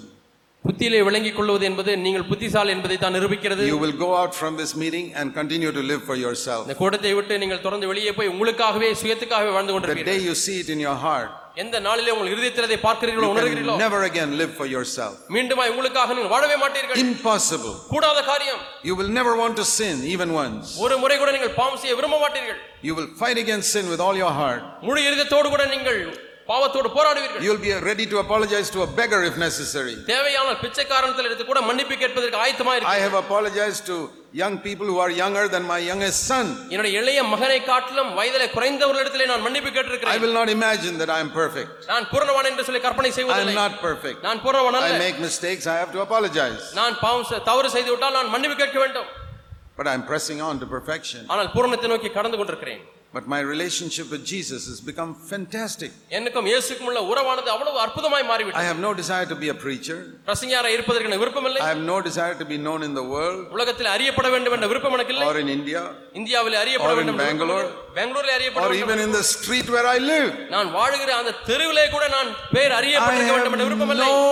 புத்தியிலே 0.63 0.99
விளங்கிக் 1.07 1.37
கொள்வது 1.37 1.65
என்பது 1.69 1.91
நீங்கள் 2.03 2.25
புத்திசாலி 2.29 2.71
என்பதை 2.75 2.97
தான் 2.97 3.15
நிரூபிக்கிறது 3.17 3.63
You 3.71 3.79
will 3.85 3.97
go 4.03 4.11
out 4.19 4.33
from 4.41 4.53
this 4.61 4.71
meeting 4.83 5.07
and 5.19 5.27
continue 5.39 5.71
to 5.79 5.83
live 5.91 6.03
for 6.09 6.17
yourself. 6.25 6.61
இந்த 6.67 6.75
கூட்டத்தை 6.81 7.11
விட்டு 7.19 7.39
நீங்கள் 7.43 7.63
தொடர்ந்து 7.65 7.89
வெளியே 7.91 8.11
போய் 8.19 8.31
உங்களுக்காகவே 8.33 8.89
சுயத்துக்காகவே 9.01 9.51
வாழ்ந்து 9.55 9.71
The 9.71 9.77
கொண்டிருப்பீர்கள் 9.77 10.11
day 10.13 10.19
you 10.29 10.35
see 10.45 10.57
it 10.63 10.69
in 10.75 10.81
your 10.87 10.97
heart, 11.05 11.31
எந்த 11.57 11.79
நாளிலே 11.85 12.11
உங்கள் 12.13 12.29
இருதயத்தில் 12.33 12.65
அதை 12.67 12.77
பார்க்கிறீர்களோ 12.85 13.27
உணர்கிறீர்களோ 13.33 13.73
never 13.81 13.99
again 14.07 14.29
live 14.39 14.53
for 14.59 14.67
yourself. 14.75 15.15
மீண்டுமாய் 15.35 15.71
உங்களுக்காக 15.73 16.13
நீங்கள் 16.17 16.33
வாழவே 16.33 16.55
மாட்டீர்கள் 16.63 16.99
Impossible. 17.03 17.75
கூடாத 17.91 18.19
காரியம் 18.29 18.61
You 18.89 18.95
will 18.99 19.11
never 19.19 19.33
want 19.41 19.55
to 19.61 19.65
sin 19.77 19.97
even 20.13 20.29
once. 20.43 20.65
ஒரு 20.85 20.95
முறை 21.03 21.17
கூட 21.21 21.31
நீங்கள் 21.35 21.53
பாவம் 21.59 21.79
செய்ய 21.83 21.95
விரும்ப 21.99 22.19
மாட்டீர்கள் 22.25 22.59
You 22.87 22.95
will 22.97 23.09
fight 23.21 23.39
against 23.43 23.69
sin 23.75 23.87
with 23.93 24.03
all 24.05 24.17
your 24.23 24.33
heart. 24.41 24.63
முழு 24.87 24.99
இருதயத்தோடு 25.07 25.49
கூட 25.55 25.65
நீங்கள் 25.75 25.99
பாவத்தோடு 26.51 26.89
போராடுவீர்கள் 26.97 27.43
You'll 27.47 27.63
be 27.67 27.73
ready 27.89 28.07
to 28.13 28.19
apologize 28.25 28.69
to 28.77 28.81
a 28.87 28.91
beggar 28.99 29.21
if 29.29 29.37
necessary. 29.47 29.95
தேவையான 30.11 30.57
பிச்சைக்காரனத்தில் 30.63 31.29
எடுத்து 31.29 31.47
கூட 31.51 31.61
மன்னிப்பு 31.69 31.97
கேட்பதற்கு 32.03 32.41
ஆயத்தமா 32.45 32.73
I 32.73 32.79
இருக்கு 32.81 33.05
have 33.07 33.17
apologized 33.25 33.85
to 33.91 33.97
young 34.34 34.54
people 34.58 34.86
who 34.86 34.98
are 34.98 35.10
younger 35.20 35.44
than 35.48 35.62
my 35.70 35.78
youngest 35.90 36.18
son. 36.30 36.46
என்னுடைய 36.72 36.92
இளைய 37.00 37.20
மகனை 37.32 37.58
காட்டிலும் 37.68 38.10
வயதிலே 38.18 38.46
குறைந்தவர்களிடத்திலே 38.56 39.26
நான் 39.26 39.44
மன்னிப்பு 39.46 39.70
I 39.70 39.74
கேட்டிருக்கிறேன் 39.76 40.22
will 40.24 40.36
not 40.40 40.50
imagine 40.56 40.94
that 41.02 41.10
I 41.16 41.20
am 41.20 41.30
perfect. 41.32 41.70
நான் 41.92 42.06
பூரணவான் 42.12 42.48
என்று 42.50 42.66
சொல்லி 42.68 42.82
கற்பனை 42.86 43.08
I 43.08 43.14
am 43.14 43.18
செய்வதில்லை 43.18 43.54
not 43.62 43.74
perfect. 43.86 44.20
நான் 44.28 44.42
பூரணவான் 44.44 44.78
I 44.80 44.84
அல்ல 44.84 44.98
make 45.06 45.18
mistakes, 45.28 45.66
I 45.74 45.78
have 45.82 45.92
to 45.96 46.02
apologize. 46.06 46.60
நான் 46.80 46.96
பாவம் 47.04 47.26
செ- 47.30 47.42
தவறு 47.50 47.70
செய்து 47.76 47.90
விட்டால் 47.94 48.16
நான் 48.18 48.30
மன்னிப்பு 48.34 48.58
கேட்க 48.62 48.78
வேண்டும் 48.84 49.08
But 49.78 49.88
I'm 49.88 50.04
pressing 50.04 50.38
on 50.48 50.54
to 50.62 50.66
perfection. 50.76 51.20
ஆனால் 51.32 51.50
பூரணத்தை 51.56 51.88
நோக்கி 51.90 52.08
கடந்து 52.10 52.38
கொண்டிருக்கிறேன் 52.38 52.80
But 53.12 53.26
my 53.26 53.38
relationship 53.42 54.10
with 54.10 54.22
Jesus 54.24 54.62
has 54.70 54.80
become 54.82 55.10
fantastic. 55.28 55.90
எனக்கும் 56.18 56.46
இயேசுக்கும் 56.50 56.88
உள்ள 56.90 57.00
உறவானது 57.10 57.48
அவ்வளவு 57.54 57.78
அற்புதமாய் 57.84 58.22
I 58.22 58.28
மாறிவிட்டது 58.30 58.66
have 58.68 58.80
no 58.84 58.90
desire 58.98 59.26
to 59.30 59.36
be 59.42 59.48
a 59.48 59.56
preacher. 59.62 59.96
பிரசங்கியார 60.26 60.66
இருப்பதற்கு 60.74 61.08
எனக்கு 61.08 61.24
விருப்பமில்லை 61.24 61.60
I 61.66 61.70
have 61.72 61.82
no 61.92 61.96
desire 62.08 62.34
to 62.42 62.46
be 62.52 62.58
known 62.66 62.82
in 62.88 62.92
the 62.98 63.04
world 63.14 63.40
உலகத்தில் 63.58 63.90
அறியப்பட 63.94 64.28
வேண்டும் 64.34 64.56
என்ற 64.58 64.68
விருப்பம் 64.72 64.96
எனக்கு 64.98 65.14
இல்லை 65.16 65.28
or 65.30 65.36
in 65.44 65.50
India 65.56 65.82
இந்தியாவில் 66.20 66.58
அறியப்பட 66.62 66.90
Or 66.90 66.94
in 66.94 67.00
வேண்டும் 67.00 67.16
என்ற 67.16 67.24
விருப்பம் 67.24 67.40
Bangalore. 67.40 67.64
இல்லை. 67.64 67.96
பெங்களூரில் 67.98 68.34
அறியப்பட 68.36 68.62
or 68.64 68.70
வேண்டும் 68.70 68.84
even 68.86 69.00
in 69.06 69.12
the 69.18 69.24
street 69.32 69.68
where 69.76 69.88
I 69.94 70.00
live. 70.12 70.28
நான் 70.54 70.70
வாழுகிற 70.78 71.10
அந்த 71.22 71.34
தெருவிலே 71.50 71.86
கூட 71.96 72.04
நான் 72.16 72.30
பேர் 72.54 72.72
I 72.74 72.78
அறியப்பட்டிருக்க 72.80 73.34
வேண்டும் 73.36 73.56
என்ற 73.56 73.64
have 73.64 73.72
விருப்பமில்லை 73.72 74.08
no 74.12 74.22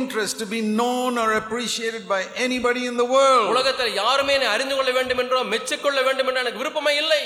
interest 0.00 0.36
to 0.44 0.48
be 0.56 0.62
known 0.80 1.12
or 1.24 1.30
appreciated 1.42 2.06
by 2.14 2.22
anybody 2.46 2.84
in 2.92 2.96
the 3.02 3.08
world 3.16 3.48
உலகத்தில் 3.56 3.98
யாருமே 4.02 4.34
என்னை 4.38 4.50
அறிந்து 4.56 4.76
கொள்ள 4.78 4.92
வேண்டும் 4.98 5.22
என்றோ 5.24 5.42
மெச்சிக்கொள்ள 5.54 6.00
வேண்டும் 6.08 6.30
என்று 6.32 6.42
எனக்கு 6.46 6.62
விருப்பமே 6.64 6.94
இல்லை 7.04 7.22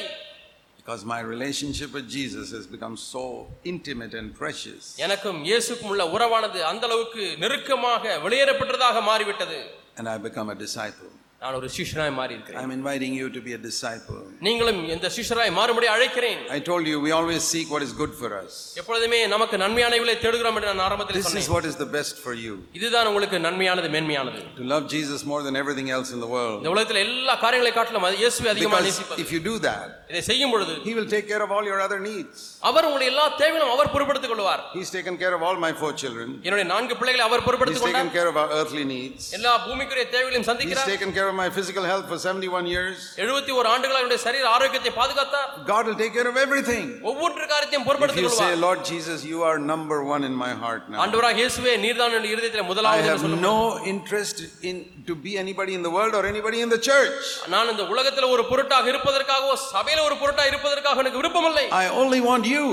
because 0.85 1.03
my 1.03 1.19
relationship 1.19 1.93
with 1.93 2.07
Jesus 2.07 2.51
has 2.51 2.67
become 2.67 2.95
so 2.95 3.21
intimate 3.63 4.13
and 4.13 4.27
precious. 4.35 4.81
எனக்கும் 5.05 5.39
இயேசுக்கும் 5.49 5.91
உள்ள 5.93 6.03
உறவானது 6.15 6.59
அந்த 6.71 6.85
அளவுக்கு 6.89 7.23
நெருக்கமாக 7.43 8.03
வெளியேறப்பட்டதாக 8.25 9.01
மாறிவிட்டது 9.09 9.59
And 9.97 10.07
I 10.09 10.17
become 10.27 10.49
a 10.49 10.57
disciple. 10.65 11.09
நான் 11.44 11.54
ஒரு 11.58 11.68
சிஷ்யனாய் 11.74 12.10
மாறி 12.16 12.32
இருக்கிறேன் 12.36 12.62
I'm 12.62 12.72
inviting 12.78 13.12
you 13.18 13.26
to 13.36 13.40
be 13.44 13.52
a 13.58 13.60
disciple. 13.66 14.18
நீங்களும் 14.46 14.80
இந்த 14.94 15.08
சிஷ்யராய் 15.14 15.52
மாறும்படி 15.58 15.86
அழைக்கிறேன் 15.92 16.40
I 16.56 16.60
told 16.68 16.84
you 16.90 16.96
we 17.06 17.12
always 17.18 17.40
seek 17.52 17.68
what 17.74 17.82
is 17.86 17.92
good 18.00 18.12
for 18.18 18.30
us. 18.40 18.50
எப்பொழுதுமே 18.80 19.20
நமக்கு 19.34 19.56
நன்மையானவர்களை 19.62 20.16
தேடுகிறோம் 20.24 20.56
என்று 20.58 20.68
நான் 20.70 20.82
ஆரம்பத்தில் 20.86 21.16
This 21.18 21.26
is 21.26 21.30
சொன்னேன் 21.30 21.54
what 21.56 21.66
is 21.70 21.76
the 21.84 21.88
best 21.96 22.16
for 22.24 22.34
you. 22.44 22.56
இதுதான் 22.80 23.08
உங்களுக்கு 23.12 23.38
நன்மையானது 23.46 23.90
மேன்மையானது 23.94 24.42
To 24.60 24.66
love 24.74 24.84
Jesus 24.96 25.22
more 25.32 25.40
than 25.46 25.56
everything 25.62 25.88
else 25.96 26.10
in 26.16 26.20
the 26.26 26.30
world. 26.36 26.58
இந்த 26.60 26.72
உலகத்தில் 26.74 27.00
எல்லா 27.06 27.36
காரியங்களை 27.44 27.72
காட்டிலும் 27.78 28.06
அது 28.10 28.18
இயேசுவை 28.24 28.50
அதிகமாக 28.54 28.82
Because 28.82 28.90
நேசிப்பது 28.90 29.24
if 29.24 29.32
you 29.36 29.40
do 29.50 29.56
that, 29.68 29.88
இதை 30.12 30.22
செய்யும் 30.30 30.52
பொழுது 30.56 30.76
He 30.88 30.94
will 31.00 31.10
take 31.16 31.26
care 31.32 31.42
of 31.46 31.52
all 31.56 31.64
your 31.72 31.80
other 31.86 32.00
needs. 32.10 32.36
அவர் 32.70 32.88
உங்களுடைய 32.90 33.12
எல்லா 33.14 33.26
தேவையும் 33.42 33.74
அவர் 33.78 33.92
பொறுப்படுத்திக் 33.96 34.34
கொள்வார் 34.34 34.62
He's 34.76 34.92
taken 34.98 35.16
care 35.24 35.34
of 35.38 35.44
all 35.48 35.58
my 35.66 35.72
four 35.82 35.92
children. 36.04 36.28
என்னுடைய 36.46 36.68
நான்கு 36.74 37.00
பிள்ளைகளை 37.00 37.24
அவர் 37.30 37.40
He's 37.40 37.48
பொறுப்படுத்திக் 37.48 37.84
taken 37.88 37.98
கொண்டார் 37.98 38.16
care 38.20 38.28
of 38.34 38.38
our 38.44 38.52
earthly 38.60 38.86
needs. 38.94 39.32
எல்லா 39.40 39.54
பூமிக்குரிய 39.66 40.06
தேவைகளையும் 40.14 40.46
He's 40.46 40.52
சந்திக்கிறார் 40.52 40.92
taken 40.94 41.10
care 41.16 41.24
of 41.24 41.33
my 41.34 41.50
physical 41.50 41.84
health 41.84 42.06
for 42.08 42.16
71 42.18 42.66
years. 42.66 42.98
எழுபத்தி 43.16 43.52
ஒரு 43.58 43.68
ஆண்டுகளாக 43.68 44.00
என்னுடைய 44.02 44.20
சரீர 44.26 44.44
ஆரோக்கியத்தை 44.56 44.92
பாதுகாத்தார் 44.98 45.48
God 45.66 45.86
will 45.88 45.98
take 46.02 46.14
care 46.18 46.28
of 46.28 46.36
everything. 46.36 46.84
ஒவ்வொரு 47.10 47.46
காரியத்தையும் 47.52 47.84
If 47.84 47.88
பொறுப்படுத்திக் 47.88 48.26
you 48.26 48.30
say, 48.30 48.46
கொள்வார் 48.46 48.60
Lord 48.66 48.80
Jesus, 48.84 49.18
you 49.32 49.40
are 49.48 49.56
number 49.72 49.98
one 50.14 50.24
in 50.28 50.34
my 50.44 50.52
heart 50.62 50.82
now. 50.92 51.00
ஆண்டவராக 51.04 51.36
இயேசுவே 51.40 51.74
நீர்தான் 51.84 52.12
என்னுடைய 52.12 52.34
இருதயத்தில் 52.36 52.64
I 52.64 52.70
முதலாவது 52.72 53.02
என்று 53.02 53.12
have 53.12 53.22
சொல்லும் 53.24 53.46
no 53.50 53.56
interest 53.94 54.38
in 54.70 54.76
to 55.10 55.16
be 55.26 55.34
anybody 55.44 55.74
in 55.78 55.82
the 55.82 55.92
world 55.98 56.14
or 56.20 56.24
anybody 56.32 56.60
in 56.66 56.70
the 56.76 56.80
church. 56.90 57.18
நான் 57.54 57.70
இந்த 57.74 57.86
உலகத்தில் 57.94 58.32
ஒரு 58.34 58.44
பொருட்டாக 58.52 58.88
இருப்பதற்காகவோ 58.94 59.56
சபையில 59.74 60.04
ஒரு 60.08 60.16
பொருட்டாக 60.22 60.48
இருப்பதற்காக 60.52 61.02
எனக்கு 61.04 61.22
விருப்பமில்லை 61.22 61.66
I 61.84 61.88
only 62.02 62.22
want 62.30 62.46
you, 62.56 62.64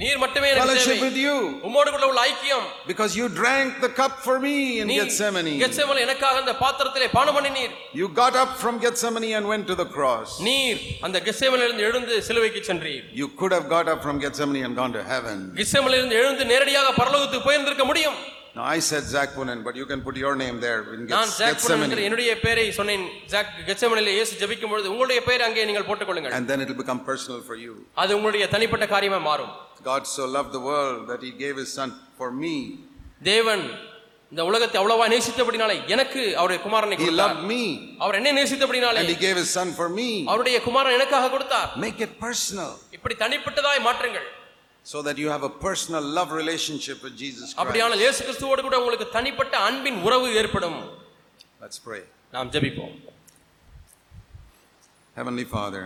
நீர் 0.00 0.20
மட்டுமே 0.22 0.48
எனக்கு 0.50 0.76
தேவை 0.80 0.96
with 1.06 1.18
you, 1.24 1.34
உம்மோடு 1.68 1.88
கூட 1.94 2.04
உள்ள 2.10 2.20
ஐக்கியம் 2.30 2.66
because 2.90 3.12
you 3.18 3.26
drank 3.40 3.70
the 3.84 3.90
cup 4.00 4.14
for 4.26 4.36
me 4.44 4.54
in 4.82 4.88
Gethsemane. 4.98 5.50
கெத்செமனே 5.62 6.02
எனக்காக 6.06 6.36
அந்த 6.42 6.54
பாத்திரத்திலே 6.62 7.08
பானம் 7.16 7.36
பண்ணினீர் 7.38 7.74
You 8.00 8.08
got 8.20 8.36
up 8.42 8.52
from 8.62 8.76
Gethsemane 8.84 9.30
and 9.38 9.46
went 9.52 9.66
to 9.72 9.76
the 9.82 9.88
cross. 9.96 10.30
நீர் 10.48 10.80
அந்த 11.08 11.20
கெத்செமனிலிருந்து 11.28 11.86
எழுந்து 11.90 12.16
சிலுவைக்கு 12.28 12.62
சென்றீர் 12.70 13.04
You 13.22 13.28
could 13.40 13.54
have 13.58 13.68
got 13.76 13.88
up 13.94 14.02
from 14.06 14.18
Gethsemane 14.24 14.62
and 14.68 14.76
gone 14.80 14.94
to 14.98 15.04
heaven. 15.12 15.38
கிஸ்ஸமலிருந்து 15.60 16.18
எழுந்து 16.22 16.46
நேரடியாக 16.52 16.94
பரலோகத்துக்கு 17.00 17.48
போயிருந்திருக்க 17.48 17.86
முடியும் 17.92 18.18
Now 18.55 18.65
I 18.65 18.79
said 18.81 19.03
Zach 19.05 19.29
Punan, 19.31 19.59
but 19.63 19.75
you 19.75 19.85
can 19.85 20.01
put 20.01 20.15
your 20.17 20.33
name 20.35 20.57
there 20.59 20.81
in 20.93 20.99
நான் 21.05 21.09
Geth- 21.23 21.39
jack 21.39 21.57
புனன் 21.57 21.73
என்கிற 21.77 21.89
Gethsemane. 21.89 22.05
என்னுடைய 22.07 22.31
பெயரை 22.43 22.65
சொன்னேன் 22.77 23.03
ஜாக் 23.33 23.49
கெத்செமனிலே 23.67 24.13
இயேசு 24.17 24.33
ஜெபிக்கும் 24.41 24.71
பொழுது 24.73 24.87
உங்களுடைய 24.93 25.21
பெயர் 25.27 25.43
அங்கே 25.47 25.65
நீங்கள் 25.69 25.87
போட்டுக்கொள்ளுங்கள் 25.89 26.35
And 26.37 26.47
then 26.51 26.61
it 26.63 26.69
will 26.71 26.81
become 26.83 27.01
personal 27.09 27.41
for 27.49 27.57
you. 27.63 27.73
அது 28.03 28.11
உங்களுடைய 28.17 28.45
தனிப்பட்ட 28.53 28.87
காரியமா 28.93 29.19
மாறும் 29.29 29.51
God 29.89 30.03
so 30.13 30.25
loved 30.35 30.53
the 30.53 30.63
world 30.69 31.01
that 31.11 31.21
he 31.21 31.33
gave 31.43 31.57
his 31.63 31.73
son 31.79 31.89
for 32.19 32.29
me. 32.43 32.55
தேவன் 33.31 33.65
இந்த 34.31 34.43
உலகத்தை 34.49 34.77
அவ்வளவா 34.79 35.05
நேசித்தபடினாலே 35.13 35.75
எனக்கு 35.93 36.21
அவருடைய 36.39 36.59
குமாரனை 36.63 36.95
He 36.95 37.03
கொடுத்தார் 37.03 37.33
loved 37.33 37.43
me 37.51 37.61
அவர் 38.03 38.17
என்ன 38.19 38.31
நேசித்தபடினாலே 38.39 39.01
and 39.03 39.11
he 39.13 39.19
gave 39.25 39.37
his 39.43 39.51
son 39.57 39.69
for 39.79 39.89
me. 39.99 40.09
அவருடைய 40.31 40.57
குமாரன் 40.67 40.97
எனக்காக 40.99 41.29
கொடுத்தார் 41.35 41.69
Make 41.85 42.01
it 42.07 42.13
personal 42.25 42.71
இப்படி 42.97 43.17
தனிப்பட்டதாய் 43.23 43.85
மாற்றுங்கள் 43.89 44.27
so 44.85 44.97
that 45.01 45.17
you 45.17 45.29
have 45.29 45.43
a 45.43 45.53
personal 45.65 46.03
love 46.17 46.31
relationship 46.33 46.97
with 47.05 47.15
Jesus 47.17 47.45
Christ. 47.45 47.59
அப்படியானால் 47.61 48.03
இயேசு 48.03 48.19
கிறிஸ்துவோடு 48.25 48.65
கூட 48.67 48.77
உங்களுக்கு 48.81 49.07
தனிப்பட்ட 49.17 49.55
அன்பின் 49.69 49.99
உறவு 50.07 50.27
ஏற்படும் 50.41 50.79
Let's 51.61 51.79
pray. 51.87 52.01
நாம் 52.33 52.51
ஜெபிப்போம் 52.55 52.95
Heavenly 55.15 55.47
Father, 55.55 55.83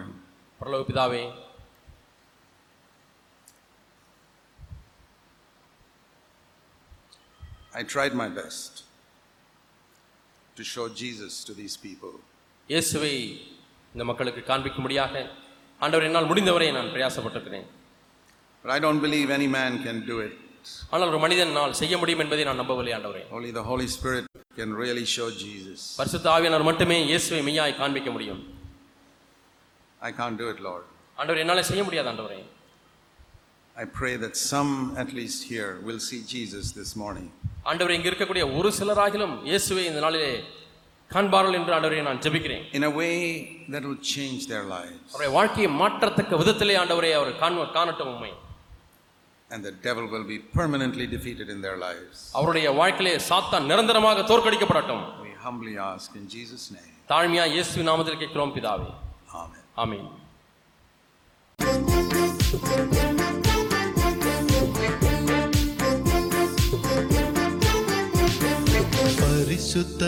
பரலோக 0.61 0.83
பிதாவே 0.89 1.23
I 7.73 7.83
tried 7.85 8.13
my 8.13 8.29
best 8.29 8.83
to 10.57 10.63
show 10.63 10.89
Jesus 10.91 11.33
to 11.45 11.53
these 11.53 11.75
people. 11.77 12.13
இயேசுவை 12.69 13.13
இந்த 13.93 14.03
மக்களுக்கு 14.09 14.41
காண்பிக்கும்படியாக 14.49 15.13
ஆண்டவர் 15.81 16.05
என்னால் 16.07 16.27
முடிந்தவரை 16.31 16.67
நான் 16.77 16.89
பிரயாசப்பட்டிருக்கிறேன் 16.93 17.67
But 18.63 18.71
I 18.71 18.79
don't 18.79 18.99
believe 18.99 19.29
any 19.31 19.49
man 19.57 19.73
can 19.87 19.97
do 20.11 20.17
it. 20.27 20.33
ஆனால் 20.93 21.09
ஒரு 21.11 21.19
மனிதனால் 21.23 21.73
செய்ய 21.79 21.93
முடியும் 22.01 22.21
என்பதை 22.23 22.43
நான் 22.47 22.59
நம்பவில்லை 22.61 22.93
ஆண்டவரே 22.97 23.21
Only 23.37 23.51
the 23.59 23.65
Holy 23.71 23.87
Spirit 23.95 24.25
can 24.59 24.71
really 24.83 25.05
show 25.15 25.27
Jesus. 25.45 25.79
பரிசுத்த 25.99 26.27
ஆவியானவர் 26.35 26.67
மட்டுமே 26.69 26.97
இயேசுவை 27.11 27.41
மெய்யாய் 27.49 27.77
காண்பிக்க 27.81 28.11
முடியும் 28.15 28.41
I 30.01 30.13
can't 30.19 30.37
do 30.43 30.47
it, 30.53 30.59
Lord. 30.69 30.83
ஆண்டவர் 31.19 31.41
என்னால 31.43 31.63
செய்ய 31.69 31.83
முடியாது 31.87 32.09
ஆண்டவரே 32.13 32.39
I 33.75 33.85
pray 33.99 34.13
that 34.23 34.33
some, 34.51 34.71
at 35.03 35.09
least 35.19 35.39
here, 35.51 35.69
will 35.87 36.01
see 36.07 36.19
Jesus 36.35 36.65
this 36.79 36.91
morning. 37.03 37.27
ஆண்டவர் 37.69 37.95
இங்க 37.97 38.07
இருக்கக்கூடிய 38.11 38.43
ஒரு 38.57 38.69
சிலராகிலும் 38.79 39.35
இயேசுவை 39.49 39.83
இந்த 39.91 40.01
நாளிலே 40.05 40.31
காண்பார்கள் 41.11 41.57
என்று 41.59 41.73
ஆண்டவரை 41.77 42.01
நான் 42.09 42.21
ஜெபிக்கிறேன் 42.25 42.65
in 42.77 42.83
a 42.89 42.93
way 43.01 43.13
that 43.73 43.83
will 43.87 44.01
change 44.15 44.41
their 44.51 44.65
lives. 44.75 44.99
அவருடைய 45.13 45.31
வாழ்க்கையை 45.37 45.71
மாற்றத்தக்க 45.81 46.41
விதத்திலே 46.43 46.75
ஆண்டவரை 46.83 47.11
அவர் 47.19 47.33
காண 47.43 47.65
காணட்டும் 47.77 48.11
உண்மை 48.13 48.31
And 49.49 49.63
the 49.63 49.73
devil 49.85 50.05
will 50.07 50.25
be 50.25 50.37
permanently 50.57 51.05
defeated 51.07 51.49
in 51.49 51.59
their 51.61 51.77
lives. 51.77 52.17
அவருடைய 52.39 52.69
வாழ்க்கையிலே 52.79 53.13
சாத்தான் 53.29 53.67
நிரந்தரமாக 53.71 54.25
தோற்கடிக்கப்படட்டும் 54.31 55.03
We 55.23 55.33
humbly 55.45 55.75
ask 55.91 56.09
in 56.15 56.25
Jesus' 56.35 56.65
name. 56.71 56.91
தாழ்மையா 57.09 57.45
இயேசு 57.53 57.87
நாமத்தில் 57.89 58.21
கேட்கிறோம் 58.23 58.55
பிதாவே 58.57 58.89
Amen. 59.35 59.63
ஆமென் 59.83 60.07
பரிசுத்த 69.21 70.03